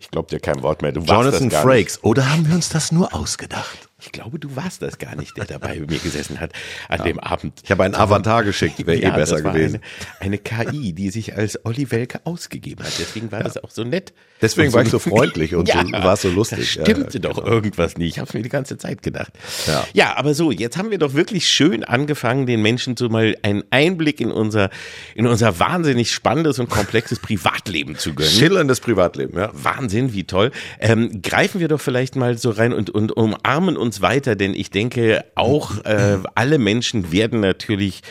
Ich 0.00 0.10
glaube 0.10 0.28
dir 0.30 0.40
kein 0.40 0.62
Wort 0.62 0.80
mehr. 0.80 0.92
Du 0.92 1.00
Jonathan 1.02 1.50
das 1.50 1.60
Frakes. 1.60 2.02
Oder 2.02 2.30
haben 2.32 2.48
wir 2.48 2.54
uns 2.54 2.70
das 2.70 2.90
nur 2.92 3.14
ausgedacht? 3.14 3.89
Ich 4.00 4.12
glaube, 4.12 4.38
du 4.38 4.56
warst 4.56 4.82
das 4.82 4.98
gar 4.98 5.16
nicht, 5.16 5.36
der 5.36 5.44
dabei 5.44 5.80
bei 5.80 5.86
mir 5.86 5.98
gesessen 5.98 6.40
hat 6.40 6.52
an 6.88 7.04
dem 7.04 7.18
Abend. 7.18 7.60
Ich 7.64 7.70
habe 7.70 7.84
einen 7.84 7.94
Avatar 7.94 8.44
geschickt, 8.44 8.86
wäre 8.86 8.98
eh 8.98 9.10
besser 9.10 9.36
das 9.36 9.44
war 9.44 9.52
gewesen. 9.52 9.80
Eine, 10.20 10.38
eine 10.38 10.38
KI, 10.38 10.92
die 10.92 11.10
sich 11.10 11.36
als 11.36 11.64
Olli 11.64 11.90
Welke 11.90 12.20
ausgegeben 12.24 12.84
hat. 12.84 12.92
Deswegen 12.98 13.30
war 13.32 13.42
das 13.42 13.56
auch 13.56 13.70
so 13.70 13.84
nett. 13.84 14.12
Deswegen 14.42 14.68
Und 14.68 14.74
war 14.74 14.82
ich 14.82 14.90
so 14.90 14.98
freundlich 14.98 15.54
und 15.54 15.68
ja, 15.68 15.84
so, 15.84 15.92
war 15.92 16.14
es 16.14 16.22
so 16.22 16.30
lustig. 16.30 16.58
Da 16.76 16.84
stimmte 16.84 17.18
Ja, 17.18 17.28
doch 17.28 17.44
irgendwas 17.44 17.96
nicht. 17.96 18.14
Ich 18.14 18.18
habe 18.18 18.30
mir 18.36 18.42
die 18.42 18.48
ganze 18.48 18.78
Zeit 18.78 19.02
gedacht. 19.02 19.32
Ja. 19.66 19.86
ja, 19.92 20.16
aber 20.16 20.34
so, 20.34 20.50
jetzt 20.50 20.76
haben 20.76 20.90
wir 20.90 20.98
doch 20.98 21.14
wirklich 21.14 21.48
schön 21.48 21.84
angefangen, 21.84 22.46
den 22.46 22.62
Menschen 22.62 22.96
so 22.96 23.08
mal 23.08 23.36
einen 23.42 23.64
Einblick 23.70 24.20
in 24.20 24.30
unser, 24.30 24.70
in 25.14 25.26
unser 25.26 25.58
wahnsinnig 25.58 26.12
spannendes 26.12 26.58
und 26.58 26.70
komplexes 26.70 27.18
Privatleben 27.22 27.96
zu 27.96 28.14
gönnen. 28.14 28.32
Schillerndes 28.32 28.80
Privatleben, 28.80 29.38
ja. 29.38 29.50
Wahnsinn, 29.52 30.12
wie 30.12 30.24
toll. 30.24 30.52
Ähm, 30.78 31.22
greifen 31.22 31.60
wir 31.60 31.68
doch 31.68 31.80
vielleicht 31.80 32.16
mal 32.16 32.38
so 32.38 32.50
rein 32.50 32.72
und, 32.72 32.90
und 32.90 33.12
umarmen 33.12 33.76
uns 33.76 33.89
weiter, 34.00 34.36
denn 34.36 34.54
ich 34.54 34.70
denke, 34.70 35.24
auch 35.34 35.84
äh, 35.84 36.18
alle 36.34 36.58
Menschen 36.58 37.12
werden 37.12 37.40
natürlich 37.40 38.02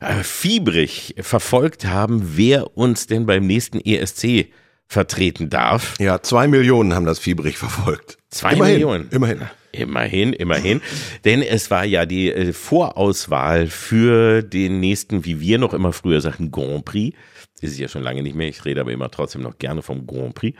äh, 0.00 0.22
fiebrig 0.22 1.14
verfolgt 1.20 1.86
haben, 1.86 2.36
wer 2.36 2.76
uns 2.76 3.06
denn 3.06 3.26
beim 3.26 3.46
nächsten 3.46 3.80
ESC 3.80 4.48
vertreten 4.88 5.48
darf. 5.48 5.94
Ja, 5.98 6.22
zwei 6.22 6.48
Millionen 6.48 6.94
haben 6.94 7.06
das 7.06 7.18
fiebrig 7.18 7.56
verfolgt. 7.56 8.18
Zwei 8.28 8.52
immerhin, 8.54 8.74
Millionen. 8.74 9.08
Immerhin. 9.10 9.40
Immerhin, 9.72 10.32
immerhin. 10.34 10.82
Denn 11.24 11.40
es 11.40 11.70
war 11.70 11.84
ja 11.84 12.04
die 12.04 12.30
äh, 12.30 12.52
Vorauswahl 12.52 13.68
für 13.68 14.42
den 14.42 14.80
nächsten, 14.80 15.24
wie 15.24 15.40
wir 15.40 15.58
noch 15.58 15.72
immer 15.72 15.92
früher 15.92 16.20
sagten, 16.20 16.50
Grand 16.50 16.84
Prix. 16.84 17.16
Ist 17.62 17.78
ja 17.78 17.88
schon 17.88 18.02
lange 18.02 18.22
nicht 18.22 18.34
mehr. 18.34 18.48
Ich 18.48 18.64
rede 18.64 18.80
aber 18.80 18.90
immer 18.92 19.10
trotzdem 19.10 19.42
noch 19.42 19.56
gerne 19.58 19.82
vom 19.82 20.06
Grand 20.06 20.34
Prix. 20.34 20.58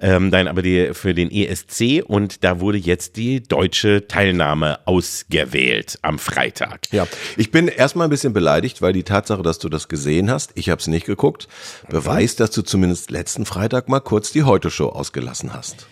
Ähm, 0.00 0.28
nein, 0.28 0.46
aber 0.48 0.62
die, 0.62 0.90
für 0.94 1.12
den 1.12 1.30
ESC 1.30 2.02
und 2.06 2.44
da 2.44 2.60
wurde 2.60 2.78
jetzt 2.78 3.16
die 3.16 3.42
deutsche 3.42 4.06
Teilnahme 4.06 4.78
ausgewählt 4.86 5.98
am 6.02 6.18
Freitag. 6.18 6.86
Ja, 6.92 7.06
ich 7.36 7.50
bin 7.50 7.68
erstmal 7.68 8.06
ein 8.06 8.10
bisschen 8.10 8.32
beleidigt, 8.32 8.80
weil 8.82 8.92
die 8.92 9.02
Tatsache, 9.02 9.42
dass 9.42 9.58
du 9.58 9.68
das 9.68 9.88
gesehen 9.88 10.30
hast, 10.30 10.52
ich 10.54 10.70
habe 10.70 10.80
es 10.80 10.86
nicht 10.86 11.04
geguckt, 11.06 11.48
beweist, 11.88 12.38
dass 12.40 12.50
du 12.52 12.62
zumindest 12.62 13.10
letzten 13.10 13.44
Freitag 13.44 13.88
mal 13.88 14.00
kurz 14.00 14.30
die 14.32 14.44
Heute-Show 14.44 14.88
ausgelassen 14.88 15.52
hast. 15.52 15.86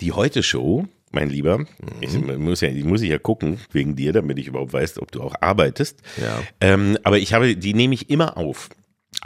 Die 0.00 0.12
Heute-Show, 0.12 0.86
mein 1.10 1.30
Lieber, 1.30 1.64
ich, 2.00 2.12
Mhm. 2.12 2.44
muss 2.44 2.60
ja, 2.60 2.68
ich 2.68 2.84
muss 2.84 3.02
ja 3.02 3.18
gucken 3.18 3.58
wegen 3.72 3.96
dir, 3.96 4.12
damit 4.12 4.38
ich 4.38 4.46
überhaupt 4.48 4.72
weiß, 4.72 4.98
ob 5.00 5.10
du 5.10 5.22
auch 5.22 5.34
arbeitest. 5.40 5.98
Ja. 6.20 6.42
Ähm, 6.60 6.96
aber 7.02 7.18
ich 7.18 7.32
habe, 7.32 7.56
die 7.56 7.74
nehme 7.74 7.94
ich 7.94 8.10
immer 8.10 8.36
auf. 8.36 8.68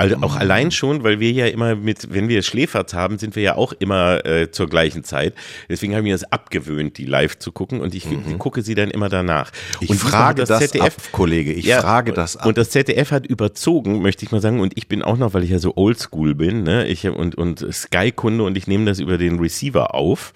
Also 0.01 0.17
auch 0.23 0.37
allein 0.37 0.71
schon, 0.71 1.03
weil 1.03 1.21
wir 1.21 1.33
ja 1.33 1.47
immer 1.47 1.75
mit, 1.75 2.13
wenn 2.13 2.29
wir 2.29 2.43
Schläferz 2.43 2.95
haben, 2.95 3.19
sind 3.19 3.37
wir 3.37 3.43
ja 3.43 3.57
auch 3.57 3.73
immer 3.73 4.25
äh, 4.25 4.51
zur 4.51 4.69
gleichen 4.69 5.05
Zeit. 5.05 5.35
Deswegen 5.69 5.95
habe 5.95 6.03
ich 6.03 6.13
mir 6.13 6.15
das 6.15 6.31
abgewöhnt, 6.31 6.99
die 6.99 7.07
live 7.07 7.39
zu 7.39 7.53
gucken 7.53 7.81
und 7.81 7.95
ich, 7.95 8.07
ich 8.11 8.39
gucke 8.39 8.63
sie 8.63 8.75
dann 8.75 8.91
immer 8.91 9.09
danach. 9.09 9.51
Ich 9.81 9.91
und 9.91 9.97
frage 9.97 10.43
hat 10.43 10.51
das 10.51 10.77
ab, 10.81 10.93
Kollege, 11.13 11.53
ich 11.53 11.73
frage 11.75 12.13
das 12.13 12.37
ab. 12.37 12.47
Und 12.47 12.59
das 12.59 12.71
ZDF 12.71 13.11
hat 13.11 13.27
überzogen, 13.27 14.03
möchte 14.03 14.25
ich 14.25 14.31
mal 14.31 14.41
sagen, 14.41 14.61
und 14.61 14.77
ich 14.77 14.89
bin 14.89 15.03
auch 15.03 15.17
noch, 15.17 15.35
weil 15.35 15.43
ich 15.43 15.51
ja 15.51 15.59
so 15.59 15.77
oldschool 15.77 16.35
bin, 16.35 16.63
ne, 16.63 16.87
ich 16.87 17.07
und, 17.09 17.35
und 17.35 17.67
Sky-Kunde 17.73 18.45
und 18.45 18.57
ich 18.57 18.67
nehme 18.67 18.85
das 18.85 19.01
über 19.01 19.19
den 19.19 19.39
Receiver 19.41 19.95
auf. 19.95 20.33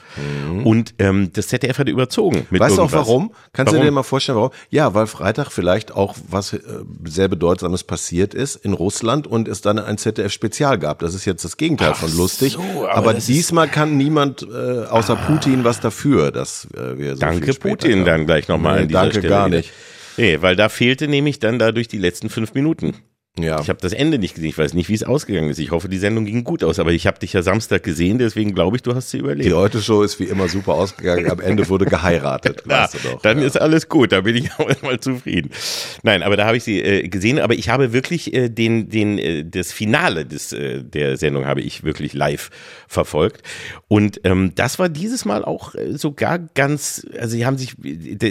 Und 0.64 0.94
ähm, 0.98 1.30
das 1.32 1.48
ZDF 1.48 1.78
hat 1.78 1.88
überzogen. 1.88 2.46
Mit 2.50 2.60
Mhm. 2.64 2.64
Weißt 2.64 2.78
du 2.78 2.82
auch 2.82 2.92
warum? 2.92 3.32
Kannst 3.52 3.72
du 3.72 3.76
Warum? 3.76 3.86
dir 3.86 3.92
mal 3.92 4.02
vorstellen, 4.02 4.36
warum? 4.36 4.50
Ja, 4.70 4.94
weil 4.94 5.06
Freitag 5.06 5.50
vielleicht 5.50 5.92
auch 5.92 6.14
was 6.28 6.52
äh, 6.52 6.60
sehr 7.04 7.28
Bedeutsames 7.28 7.84
passiert 7.84 8.34
ist 8.34 8.56
in 8.56 8.72
Russland 8.72 9.26
und 9.26 9.48
es 9.54 9.60
dann 9.62 9.78
ein 9.78 9.96
ZDF-Spezial 9.98 10.78
gab. 10.78 10.98
Das 10.98 11.14
ist 11.14 11.24
jetzt 11.24 11.44
das 11.44 11.56
Gegenteil 11.56 11.94
von 11.94 12.14
lustig. 12.16 12.52
so, 12.52 12.86
aber 12.86 13.10
aber 13.10 13.14
diesmal 13.14 13.68
kann 13.68 13.96
niemand 13.96 14.42
äh, 14.42 14.84
außer 14.84 15.16
Putin 15.16 15.64
was 15.64 15.80
dafür, 15.80 16.30
dass 16.30 16.68
äh, 16.76 16.98
wir 16.98 17.14
so 17.14 17.20
Danke 17.20 17.54
Putin 17.54 18.00
haben. 18.00 18.04
dann 18.04 18.26
gleich 18.26 18.48
nochmal 18.48 18.76
Nee, 18.76 18.82
an 18.82 18.88
dieser 18.88 19.00
danke 19.00 19.14
Stelle. 19.18 19.28
gar 19.28 19.46
wieder. 19.46 19.56
nicht. 19.58 19.72
Nee, 20.16 20.42
weil 20.42 20.54
da 20.56 20.68
fehlte 20.68 21.08
nämlich 21.08 21.38
dann 21.40 21.58
dadurch 21.58 21.88
die 21.88 21.98
letzten 21.98 22.28
fünf 22.30 22.54
Minuten. 22.54 22.94
Ja. 23.36 23.60
Ich 23.60 23.68
habe 23.68 23.80
das 23.80 23.92
Ende 23.92 24.20
nicht 24.20 24.36
gesehen. 24.36 24.50
Ich 24.50 24.58
weiß 24.58 24.74
nicht, 24.74 24.88
wie 24.88 24.94
es 24.94 25.02
ausgegangen 25.02 25.50
ist. 25.50 25.58
Ich 25.58 25.72
hoffe, 25.72 25.88
die 25.88 25.98
Sendung 25.98 26.24
ging 26.24 26.44
gut 26.44 26.62
aus. 26.62 26.78
Aber 26.78 26.92
ich 26.92 27.08
habe 27.08 27.18
dich 27.18 27.32
ja 27.32 27.42
Samstag 27.42 27.82
gesehen, 27.82 28.18
deswegen 28.18 28.54
glaube 28.54 28.76
ich, 28.76 28.82
du 28.82 28.94
hast 28.94 29.10
sie 29.10 29.18
überlebt. 29.18 29.48
Die 29.48 29.52
Heute-Show 29.52 30.02
ist 30.02 30.20
wie 30.20 30.24
immer 30.24 30.46
super 30.46 30.74
ausgegangen. 30.74 31.28
Am 31.28 31.40
Ende 31.40 31.68
wurde 31.68 31.84
geheiratet, 31.84 32.62
Ja, 32.68 32.84
weißt 32.84 32.94
du 32.94 32.98
doch. 33.08 33.22
dann 33.22 33.40
ja. 33.40 33.46
ist 33.46 33.60
alles 33.60 33.88
gut, 33.88 34.12
da 34.12 34.20
bin 34.20 34.36
ich 34.36 34.52
auch 34.58 34.82
mal 34.82 35.00
zufrieden. 35.00 35.50
Nein, 36.04 36.22
aber 36.22 36.36
da 36.36 36.46
habe 36.46 36.56
ich 36.56 36.62
sie 36.62 36.80
äh, 36.80 37.08
gesehen, 37.08 37.40
aber 37.40 37.54
ich 37.54 37.68
habe 37.68 37.92
wirklich 37.92 38.32
äh, 38.32 38.50
den, 38.50 38.88
den, 38.88 39.18
äh, 39.18 39.44
das 39.44 39.72
Finale 39.72 40.26
des, 40.26 40.52
äh, 40.52 40.84
der 40.84 41.16
Sendung 41.16 41.44
habe 41.44 41.60
ich 41.60 41.82
wirklich 41.82 42.12
live 42.12 42.50
verfolgt. 42.86 43.42
Und 43.88 44.20
ähm, 44.22 44.52
das 44.54 44.78
war 44.78 44.88
dieses 44.88 45.24
Mal 45.24 45.44
auch 45.44 45.74
äh, 45.74 45.98
sogar 45.98 46.38
ganz, 46.38 47.04
also 47.18 47.32
sie 47.34 47.44
haben 47.44 47.58
sich, 47.58 47.74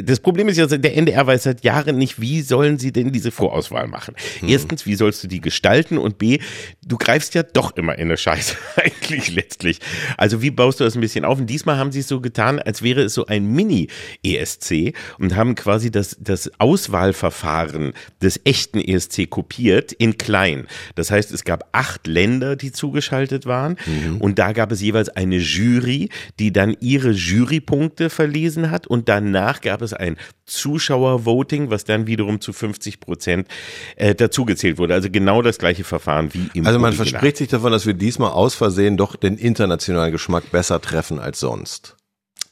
das 0.05 0.21
Problem 0.21 0.47
ist 0.47 0.57
ja, 0.57 0.65
der 0.65 0.95
NDR 0.95 1.27
weiß 1.27 1.43
seit 1.43 1.65
Jahren 1.65 1.97
nicht, 1.97 2.21
wie 2.21 2.41
sollen 2.41 2.79
sie 2.79 2.93
denn 2.93 3.11
diese 3.11 3.31
Vorauswahl 3.31 3.87
machen. 3.87 4.15
Erstens, 4.47 4.85
wie 4.85 4.92
sollst 4.95 5.23
du 5.23 5.27
die 5.27 5.41
gestalten? 5.41 5.97
Und 5.97 6.17
B, 6.17 6.39
du 6.85 6.97
greifst 6.97 7.33
ja 7.35 7.43
doch 7.43 7.75
immer 7.75 7.97
in 7.97 8.07
eine 8.07 8.17
Scheiße, 8.17 8.55
eigentlich 8.75 9.33
letztlich. 9.33 9.79
Also 10.17 10.41
wie 10.41 10.51
baust 10.51 10.79
du 10.79 10.83
das 10.83 10.95
ein 10.95 11.01
bisschen 11.01 11.25
auf? 11.25 11.39
Und 11.39 11.47
diesmal 11.47 11.77
haben 11.77 11.91
sie 11.91 11.99
es 11.99 12.07
so 12.07 12.21
getan, 12.21 12.59
als 12.59 12.81
wäre 12.81 13.01
es 13.01 13.13
so 13.13 13.25
ein 13.25 13.45
Mini-ESC 13.47 14.93
und 15.19 15.35
haben 15.35 15.55
quasi 15.55 15.91
das, 15.91 16.17
das 16.19 16.51
Auswahlverfahren 16.59 17.93
des 18.21 18.39
echten 18.43 18.79
ESC 18.79 19.29
kopiert 19.29 19.91
in 19.91 20.17
klein. 20.17 20.67
Das 20.95 21.11
heißt, 21.11 21.31
es 21.31 21.43
gab 21.43 21.69
acht 21.71 22.07
Länder, 22.07 22.55
die 22.55 22.71
zugeschaltet 22.71 23.45
waren 23.45 23.77
und 24.19 24.39
da 24.39 24.51
gab 24.51 24.71
es 24.71 24.81
jeweils 24.81 25.09
eine 25.09 25.37
Jury, 25.37 26.09
die 26.39 26.51
dann 26.51 26.75
ihre 26.79 27.11
Jurypunkte 27.11 28.09
verlesen 28.09 28.71
hat 28.71 28.87
und 28.87 29.09
danach 29.09 29.61
gab 29.61 29.81
es 29.81 29.93
ein 29.93 30.17
Zuschauervoting, 30.45 31.69
was 31.69 31.85
dann 31.85 32.07
wiederum 32.07 32.41
zu 32.41 32.51
50 32.53 32.99
Prozent 32.99 33.47
äh, 33.95 34.13
dazugezählt 34.13 34.77
wurde. 34.77 34.82
Also 34.91 35.09
genau 35.09 35.41
das 35.41 35.57
gleiche 35.57 35.83
Verfahren 35.83 36.33
wie 36.33 36.49
im 36.53 36.65
Also 36.65 36.79
man 36.79 36.89
Original. 36.89 37.07
verspricht 37.07 37.37
sich 37.37 37.47
davon, 37.49 37.71
dass 37.71 37.85
wir 37.85 37.93
diesmal 37.93 38.31
aus 38.31 38.55
Versehen 38.55 38.97
doch 38.97 39.15
den 39.15 39.37
internationalen 39.37 40.11
Geschmack 40.11 40.51
besser 40.51 40.81
treffen 40.81 41.19
als 41.19 41.39
sonst. 41.39 41.95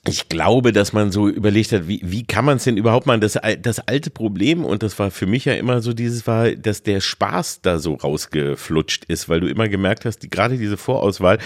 Ich 0.08 0.30
glaube, 0.30 0.72
dass 0.72 0.94
man 0.94 1.12
so 1.12 1.30
überlegt 1.30 1.72
hat, 1.74 1.88
wie, 1.88 2.02
wie 2.04 2.24
kann 2.24 2.44
man 2.44 2.58
es 2.58 2.64
denn 2.64 2.76
überhaupt 2.76 3.06
machen? 3.06 3.22
Das, 3.22 3.38
das 3.62 3.88
alte 3.88 4.10
Problem, 4.10 4.66
und 4.66 4.82
das 4.82 4.98
war 4.98 5.12
für 5.12 5.28
mich 5.28 5.46
ja 5.46 5.54
immer 5.54 5.80
so 5.84 5.94
dieses, 5.94 6.26
war, 6.26 6.50
dass 6.54 6.82
der 6.82 7.02
Spaß 7.02 7.62
da 7.62 7.78
so 7.78 7.94
rausgeflutscht 7.94 9.06
ist, 9.06 9.30
weil 9.30 9.42
du 9.42 9.48
immer 9.48 9.70
gemerkt 9.70 10.06
hast, 10.06 10.24
die, 10.24 10.30
gerade 10.32 10.58
diese 10.58 10.76
Vorauswahl 10.76 11.38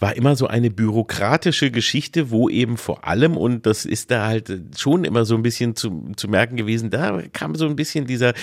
war 0.00 0.14
immer 0.16 0.36
so 0.36 0.46
eine 0.46 0.70
bürokratische 0.70 1.70
Geschichte, 1.70 2.30
wo 2.30 2.50
eben 2.50 2.76
vor 2.76 3.06
allem, 3.08 3.38
und 3.38 3.64
das 3.64 3.86
ist 3.86 4.10
da 4.10 4.26
halt 4.26 4.52
schon 4.76 5.04
immer 5.04 5.24
so 5.24 5.34
ein 5.34 5.42
bisschen 5.42 5.74
zu, 5.74 6.12
zu 6.14 6.28
merken 6.28 6.56
gewesen, 6.56 6.90
da 6.90 7.22
kam 7.32 7.54
so 7.54 7.64
ein 7.66 7.74
bisschen 7.74 8.06
dieser, 8.06 8.34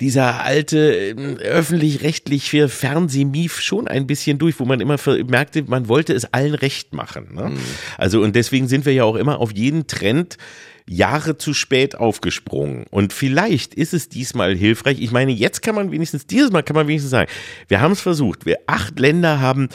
dieser 0.00 0.42
alte 0.42 0.78
ähm, 0.78 1.36
öffentlich-rechtlich 1.36 2.48
für 2.48 2.70
Fernsehmief 2.70 3.60
schon 3.60 3.86
ein 3.86 4.06
bisschen 4.06 4.38
durch, 4.38 4.58
wo 4.58 4.64
man 4.64 4.80
immer 4.80 4.96
merkte, 5.28 5.62
man 5.64 5.88
wollte 5.88 6.14
es 6.14 6.24
allen 6.32 6.54
recht 6.54 6.94
machen. 6.94 7.34
Ne? 7.34 7.52
Also 7.98 8.22
und 8.22 8.34
deswegen 8.34 8.66
sind 8.66 8.86
wir 8.86 8.93
ja 8.94 9.04
auch 9.04 9.16
immer 9.16 9.38
auf 9.40 9.52
jeden 9.52 9.86
Trend 9.86 10.38
Jahre 10.86 11.38
zu 11.38 11.54
spät 11.54 11.94
aufgesprungen. 11.94 12.84
Und 12.90 13.12
vielleicht 13.12 13.74
ist 13.74 13.94
es 13.94 14.08
diesmal 14.08 14.54
hilfreich. 14.54 15.00
Ich 15.00 15.12
meine, 15.12 15.32
jetzt 15.32 15.62
kann 15.62 15.74
man 15.74 15.90
wenigstens, 15.90 16.26
dieses 16.26 16.50
Mal 16.50 16.62
kann 16.62 16.76
man 16.76 16.86
wenigstens 16.86 17.10
sagen, 17.10 17.30
wir 17.68 17.80
haben 17.80 17.92
es 17.92 18.00
versucht. 18.00 18.44
Wir 18.44 18.58
acht 18.66 18.98
Länder 18.98 19.40
haben 19.40 19.68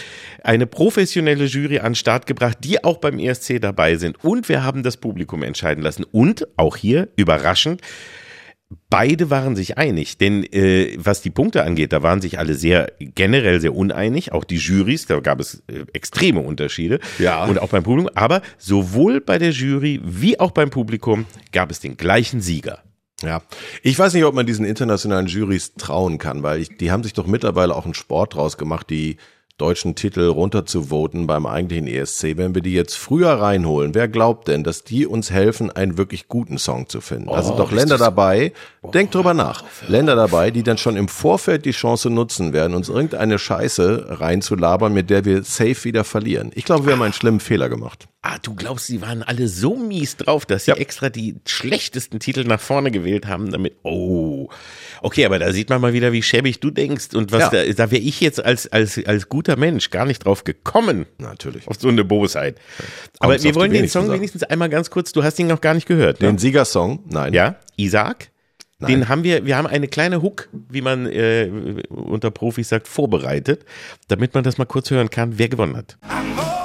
eine 0.43 0.67
professionelle 0.67 1.45
Jury 1.45 1.79
an 1.79 1.91
den 1.91 1.95
Start 1.95 2.27
gebracht, 2.27 2.59
die 2.63 2.83
auch 2.83 2.97
beim 2.97 3.17
ESC 3.17 3.59
dabei 3.59 3.95
sind. 3.95 4.23
Und 4.23 4.49
wir 4.49 4.63
haben 4.63 4.83
das 4.83 4.97
Publikum 4.97 5.41
entscheiden 5.41 5.83
lassen. 5.83 6.03
Und 6.11 6.47
auch 6.57 6.77
hier, 6.77 7.09
überraschend, 7.15 7.81
Beide 8.91 9.31
waren 9.31 9.55
sich 9.55 9.79
einig, 9.79 10.19
denn 10.19 10.43
äh, 10.43 10.95
was 10.97 11.21
die 11.21 11.31
Punkte 11.31 11.63
angeht, 11.63 11.91
da 11.91 12.03
waren 12.03 12.21
sich 12.21 12.37
alle 12.37 12.53
sehr 12.53 12.91
generell 12.99 13.59
sehr 13.61 13.73
uneinig, 13.73 14.31
auch 14.31 14.43
die 14.43 14.57
Jurys, 14.57 15.07
da 15.07 15.19
gab 15.21 15.39
es 15.39 15.63
äh, 15.67 15.85
extreme 15.93 16.41
Unterschiede. 16.41 16.99
Ja. 17.17 17.45
Und 17.45 17.59
auch 17.59 17.69
beim 17.69 17.81
Publikum, 17.81 18.11
aber 18.13 18.43
sowohl 18.59 19.21
bei 19.21 19.39
der 19.39 19.51
Jury 19.51 19.99
wie 20.03 20.39
auch 20.39 20.51
beim 20.51 20.69
Publikum 20.69 21.25
gab 21.51 21.71
es 21.71 21.79
den 21.79 21.97
gleichen 21.97 22.41
Sieger. 22.41 22.83
Ja, 23.23 23.41
ich 23.81 23.97
weiß 23.97 24.13
nicht, 24.13 24.23
ob 24.23 24.35
man 24.35 24.45
diesen 24.45 24.65
internationalen 24.65 25.27
Juries 25.27 25.73
trauen 25.73 26.19
kann, 26.19 26.43
weil 26.43 26.61
ich, 26.61 26.77
die 26.77 26.91
haben 26.91 27.03
sich 27.03 27.13
doch 27.13 27.25
mittlerweile 27.25 27.75
auch 27.75 27.85
einen 27.85 27.95
Sport 27.95 28.35
draus 28.35 28.57
gemacht, 28.57 28.89
die 28.91 29.17
deutschen 29.59 29.93
Titel 29.95 30.21
runterzuvoten 30.27 31.27
beim 31.27 31.45
eigentlichen 31.45 31.87
ESC. 31.87 32.37
Wenn 32.37 32.55
wir 32.55 32.61
die 32.61 32.73
jetzt 32.73 32.95
früher 32.95 33.33
reinholen, 33.33 33.93
wer 33.93 34.07
glaubt 34.07 34.47
denn, 34.47 34.63
dass 34.63 34.83
die 34.83 35.05
uns 35.05 35.29
helfen, 35.31 35.69
einen 35.69 35.97
wirklich 35.97 36.27
guten 36.27 36.57
Song 36.57 36.89
zu 36.89 37.01
finden? 37.01 37.27
da 37.29 37.43
sind 37.43 37.59
doch 37.59 37.71
Länder 37.71 37.97
dabei, 37.97 38.53
denkt 38.93 39.13
drüber 39.15 39.33
nach, 39.33 39.63
Länder 39.87 40.15
dabei, 40.15 40.49
die 40.51 40.63
dann 40.63 40.77
schon 40.77 40.95
im 40.95 41.07
Vorfeld 41.07 41.65
die 41.65 41.71
Chance 41.71 42.09
nutzen 42.09 42.53
werden, 42.53 42.73
uns 42.73 42.89
irgendeine 42.89 43.37
Scheiße 43.37 44.19
reinzulabern, 44.19 44.93
mit 44.93 45.09
der 45.09 45.25
wir 45.25 45.43
safe 45.43 45.83
wieder 45.83 46.03
verlieren. 46.03 46.51
Ich 46.55 46.65
glaube, 46.65 46.85
wir 46.85 46.93
haben 46.93 47.01
einen 47.01 47.13
schlimmen 47.13 47.39
Fehler 47.39 47.69
gemacht. 47.69 48.07
Ah, 48.21 48.37
du 48.41 48.53
glaubst, 48.53 48.87
sie 48.87 49.01
waren 49.01 49.23
alle 49.23 49.47
so 49.47 49.75
mies 49.75 50.17
drauf, 50.17 50.45
dass 50.45 50.65
sie 50.65 50.71
Ja. 50.71 50.77
extra 50.77 51.09
die 51.09 51.35
schlechtesten 51.45 52.19
Titel 52.19 52.43
nach 52.43 52.59
vorne 52.59 52.91
gewählt 52.91 53.27
haben, 53.27 53.51
damit, 53.51 53.75
oh, 53.83 54.49
okay, 55.01 55.25
aber 55.25 55.39
da 55.39 55.51
sieht 55.51 55.69
man 55.69 55.81
mal 55.81 55.93
wieder, 55.93 56.11
wie 56.11 56.21
schäbig 56.23 56.59
du 56.59 56.69
denkst 56.71 57.13
und 57.13 57.31
was 57.31 57.51
Ja. 57.51 57.65
da, 57.65 57.71
da 57.73 57.91
wäre 57.91 58.01
ich 58.01 58.21
jetzt 58.21 58.43
als, 58.43 58.67
als, 58.71 58.99
als 59.05 59.29
guter 59.29 59.55
Mensch 59.55 59.89
gar 59.89 60.05
nicht 60.05 60.25
drauf 60.25 60.43
gekommen. 60.43 61.05
Natürlich. 61.17 61.67
Auf 61.67 61.77
so 61.79 61.87
eine 61.89 62.03
Bosheit. 62.03 62.57
Aber 63.19 63.33
Kommt's 63.33 63.43
wir 63.43 63.55
wollen 63.55 63.71
den 63.71 63.87
Song 63.87 64.05
Sachen. 64.07 64.15
wenigstens 64.17 64.43
einmal 64.43 64.69
ganz 64.69 64.89
kurz, 64.89 65.11
du 65.11 65.23
hast 65.23 65.39
ihn 65.39 65.47
noch 65.47 65.61
gar 65.61 65.73
nicht 65.73 65.87
gehört, 65.87 66.21
ne? 66.21 66.27
Den 66.27 66.37
Siegersong? 66.37 67.03
Nein. 67.09 67.33
Ja, 67.33 67.55
Isaac. 67.77 68.29
Nein. 68.81 68.91
Den 68.91 69.09
haben 69.09 69.23
wir, 69.25 69.45
wir 69.45 69.57
haben 69.57 69.67
eine 69.67 69.89
kleine 69.89 70.21
Hook, 70.21 70.47
wie 70.69 70.81
man 70.81 71.05
äh, 71.05 71.49
unter 71.89 72.31
Profis 72.31 72.69
sagt, 72.69 72.87
vorbereitet, 72.87 73.65
damit 74.07 74.33
man 74.33 74.43
das 74.45 74.57
mal 74.57 74.63
kurz 74.65 74.89
hören 74.89 75.09
kann, 75.09 75.37
wer 75.37 75.49
gewonnen 75.49 75.75
hat. 75.75 75.97
I'm 76.09 76.58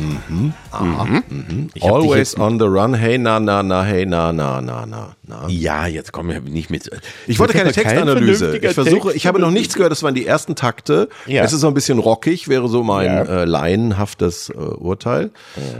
Ich 0.00 0.72
hab 0.72 1.72
dich 1.74 1.84
Always 1.84 2.32
jetzt- 2.32 2.38
on 2.40 2.58
the 2.58 2.64
run, 2.66 2.94
hey 2.94 3.18
na 3.18 3.38
na 3.40 3.62
na, 3.62 3.82
hey 3.82 4.06
na 4.06 4.32
na 4.32 4.60
na 4.60 4.86
na 4.86 5.14
na. 5.26 5.46
Ja, 5.48 5.86
jetzt 5.86 6.12
kommen 6.12 6.30
wir 6.30 6.40
nicht 6.40 6.70
mit. 6.70 6.90
Ich 7.26 7.38
wollte 7.38 7.52
keine 7.52 7.72
kein 7.72 7.84
Textanalyse. 7.84 8.56
Ich 8.58 8.72
versuche, 8.72 9.00
Text. 9.08 9.16
ich 9.16 9.26
habe 9.26 9.38
noch 9.38 9.50
nichts 9.50 9.74
gehört, 9.74 9.92
das 9.92 10.02
waren 10.02 10.14
die 10.14 10.26
ersten 10.26 10.54
Takte. 10.56 11.08
Ja. 11.26 11.42
Es 11.44 11.52
ist 11.52 11.60
so 11.60 11.68
ein 11.68 11.74
bisschen 11.74 11.98
rockig, 11.98 12.48
wäre 12.48 12.68
so 12.68 12.82
mein 12.82 13.06
Ja. 13.06 13.22
äh, 13.22 13.44
laienhaftes 13.44 14.50
äh, 14.50 14.54
Urteil. 14.54 15.30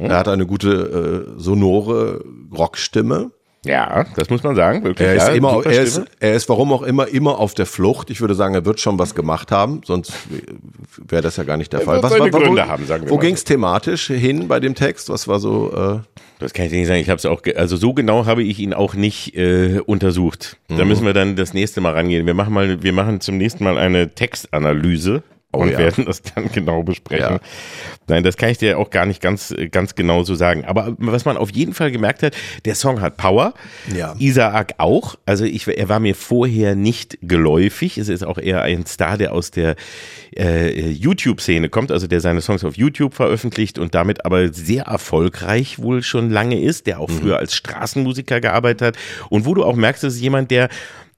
Er 0.00 0.16
hat 0.18 0.28
eine 0.28 0.46
gute 0.46 1.26
äh, 1.36 1.40
sonore 1.40 2.24
Rockstimme. 2.56 3.30
Ja, 3.64 4.06
das 4.16 4.30
muss 4.30 4.42
man 4.42 4.56
sagen, 4.56 4.82
wirklich. 4.84 5.06
Er 5.06 5.16
ist 5.16 5.28
ja, 5.28 5.34
immer, 5.34 5.62
er 5.66 5.82
ist, 5.82 6.00
er 6.18 6.32
ist 6.34 6.48
warum 6.48 6.72
auch 6.72 6.82
immer 6.82 7.08
immer 7.08 7.38
auf 7.38 7.52
der 7.52 7.66
Flucht. 7.66 8.08
Ich 8.08 8.22
würde 8.22 8.34
sagen, 8.34 8.54
er 8.54 8.64
wird 8.64 8.80
schon 8.80 8.98
was 8.98 9.14
gemacht 9.14 9.52
haben, 9.52 9.82
sonst 9.84 10.12
wäre 10.96 11.20
das 11.20 11.36
ja 11.36 11.44
gar 11.44 11.58
nicht 11.58 11.70
der 11.72 11.80
Er 11.80 11.86
Fall. 11.86 12.02
Was, 12.02 12.10
war- 12.18 12.32
wo, 12.32 12.38
Gründe 12.38 12.66
haben, 12.68 12.86
sagen 12.86 13.04
wir 13.04 13.10
wo 13.10 13.18
ging 13.18 13.34
es 13.34 13.44
thematisch 13.44 14.06
hin 14.06 14.48
bei 14.48 14.60
dem 14.60 14.74
Text? 14.74 15.10
Was 15.10 15.28
war 15.28 15.40
so? 15.40 15.70
Äh, 15.72 15.98
Das 16.38 16.54
kann 16.54 16.64
ich 16.64 16.70
dir 16.72 16.78
nicht 16.78 16.88
sagen. 16.88 17.00
Ich 17.00 17.10
habe 17.10 17.18
es 17.18 17.26
auch, 17.26 17.42
also 17.54 17.76
so 17.76 17.92
genau 17.92 18.24
habe 18.24 18.42
ich 18.42 18.58
ihn 18.60 18.72
auch 18.72 18.94
nicht 18.94 19.36
äh, 19.36 19.80
untersucht. 19.84 20.56
Da 20.68 20.86
müssen 20.86 21.04
wir 21.04 21.12
dann 21.12 21.36
das 21.36 21.52
nächste 21.52 21.82
Mal 21.82 21.92
rangehen. 21.92 22.24
Wir 22.24 22.32
machen 22.34 22.54
mal, 22.54 22.82
wir 22.82 22.92
machen 22.94 23.20
zum 23.20 23.36
nächsten 23.36 23.62
Mal 23.64 23.76
eine 23.76 24.14
Textanalyse. 24.14 25.22
Oh 25.52 25.58
und 25.62 25.70
ja. 25.72 25.78
werden 25.78 26.04
das 26.04 26.22
dann 26.22 26.50
genau 26.52 26.82
besprechen. 26.84 27.34
Ja. 27.34 27.40
Nein, 28.06 28.22
das 28.22 28.36
kann 28.36 28.50
ich 28.50 28.58
dir 28.58 28.78
auch 28.78 28.90
gar 28.90 29.04
nicht 29.04 29.20
ganz, 29.20 29.52
ganz 29.72 29.96
genau 29.96 30.22
so 30.22 30.34
sagen. 30.36 30.64
Aber 30.64 30.94
was 30.98 31.24
man 31.24 31.36
auf 31.36 31.50
jeden 31.50 31.74
Fall 31.74 31.90
gemerkt 31.90 32.22
hat, 32.22 32.36
der 32.64 32.74
Song 32.76 33.00
hat 33.00 33.16
Power. 33.16 33.54
Ja. 33.94 34.14
Isaac 34.18 34.74
auch. 34.78 35.16
Also 35.26 35.44
ich, 35.44 35.66
er 35.66 35.88
war 35.88 35.98
mir 35.98 36.14
vorher 36.14 36.76
nicht 36.76 37.18
geläufig. 37.22 37.98
Es 37.98 38.08
ist 38.08 38.22
auch 38.24 38.38
eher 38.38 38.62
ein 38.62 38.86
Star, 38.86 39.18
der 39.18 39.32
aus 39.32 39.50
der 39.50 39.74
äh, 40.36 40.88
YouTube-Szene 40.90 41.68
kommt, 41.68 41.90
also 41.90 42.06
der 42.06 42.20
seine 42.20 42.40
Songs 42.40 42.62
auf 42.64 42.76
YouTube 42.76 43.14
veröffentlicht 43.14 43.78
und 43.78 43.94
damit 43.94 44.24
aber 44.24 44.52
sehr 44.52 44.84
erfolgreich 44.84 45.80
wohl 45.80 46.02
schon 46.02 46.30
lange 46.30 46.60
ist, 46.60 46.86
der 46.86 47.00
auch 47.00 47.08
Mhm. 47.08 47.18
früher 47.18 47.38
als 47.38 47.54
Straßenmusiker 47.54 48.40
gearbeitet 48.40 48.82
hat 48.82 48.96
und 49.30 49.44
wo 49.46 49.54
du 49.54 49.64
auch 49.64 49.74
merkst, 49.74 50.04
das 50.04 50.14
ist 50.14 50.20
jemand, 50.20 50.50
der, 50.52 50.68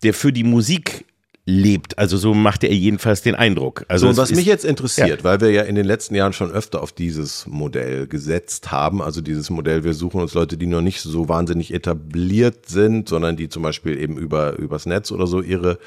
der 0.03 0.15
für 0.15 0.33
die 0.33 0.45
Musik 0.45 1.05
lebt. 1.45 1.99
Also 1.99 2.17
so 2.17 2.35
macht 2.35 2.63
er 2.63 2.73
jedenfalls 2.73 3.23
den 3.23 3.35
Eindruck. 3.35 3.85
Also 3.89 4.13
So, 4.13 4.17
was 4.17 4.31
ist- 4.31 4.37
mich 4.37 4.47
jetzt 4.47 4.65
interessiert, 4.65 5.25
weil 5.25 5.41
wir 5.41 5.51
ja 5.51 5.63
in 5.63 5.75
den 5.75 5.85
letzten 5.85 6.15
Jahren 6.15 6.33
schon 6.33 6.53
öfter 6.53 6.81
auf 6.83 6.93
dieses 6.93 7.47
Modell 7.49 8.07
gesetzt 8.07 8.71
haben, 8.71 9.03
also 9.03 9.21
dieses 9.21 9.51
Modell, 9.51 9.83
wir 9.83 9.93
suchen 9.95 10.21
uns 10.21 10.35
Leute, 10.35 10.57
die 10.57 10.67
noch 10.67 10.83
nicht 10.83 11.01
so 11.01 11.29
wahnsinnig 11.29 11.75
etabliert 11.75 12.67
sind, 12.69 13.09
sondern 13.09 13.37
die 13.37 13.49
zum 13.49 13.63
Beispiel 13.65 13.99
eben 13.99 14.17
über 14.19 14.57
übers 14.59 14.87
Netz 14.87 15.11
oder 15.11 15.27
so 15.27 15.41
ihre 15.43 15.79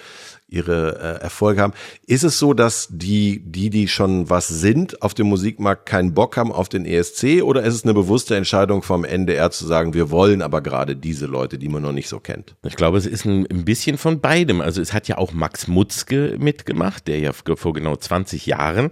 ihre 0.47 1.17
äh, 1.19 1.23
Erfolge 1.23 1.61
haben. 1.61 1.73
Ist 2.05 2.23
es 2.23 2.37
so, 2.37 2.53
dass 2.53 2.87
die, 2.91 3.41
die, 3.43 3.69
die 3.69 3.87
schon 3.87 4.29
was 4.29 4.47
sind, 4.47 5.01
auf 5.01 5.13
dem 5.13 5.27
Musikmarkt 5.27 5.87
keinen 5.87 6.13
Bock 6.13 6.37
haben 6.37 6.51
auf 6.51 6.69
den 6.69 6.85
ESC 6.85 7.41
oder 7.41 7.63
ist 7.63 7.73
es 7.73 7.83
eine 7.83 7.93
bewusste 7.95 8.35
Entscheidung 8.35 8.83
vom 8.83 9.03
NDR 9.03 9.49
zu 9.49 9.65
sagen, 9.65 9.93
wir 9.95 10.11
wollen 10.11 10.43
aber 10.43 10.61
gerade 10.61 10.95
diese 10.95 11.25
Leute, 11.25 11.57
die 11.57 11.67
man 11.67 11.81
noch 11.81 11.91
nicht 11.91 12.07
so 12.07 12.19
kennt? 12.19 12.55
Ich 12.63 12.75
glaube, 12.75 12.97
es 12.97 13.07
ist 13.07 13.25
ein, 13.25 13.47
ein 13.51 13.65
bisschen 13.65 13.97
von 13.97 14.21
beidem. 14.21 14.61
Also 14.61 14.81
es 14.81 14.93
hat 14.93 15.07
ja 15.07 15.17
auch 15.17 15.33
Max 15.33 15.67
Mutzke 15.67 16.35
mitgemacht, 16.39 17.07
der 17.07 17.19
ja 17.19 17.31
vor 17.33 17.73
genau 17.73 17.95
20 17.95 18.45
Jahren 18.45 18.89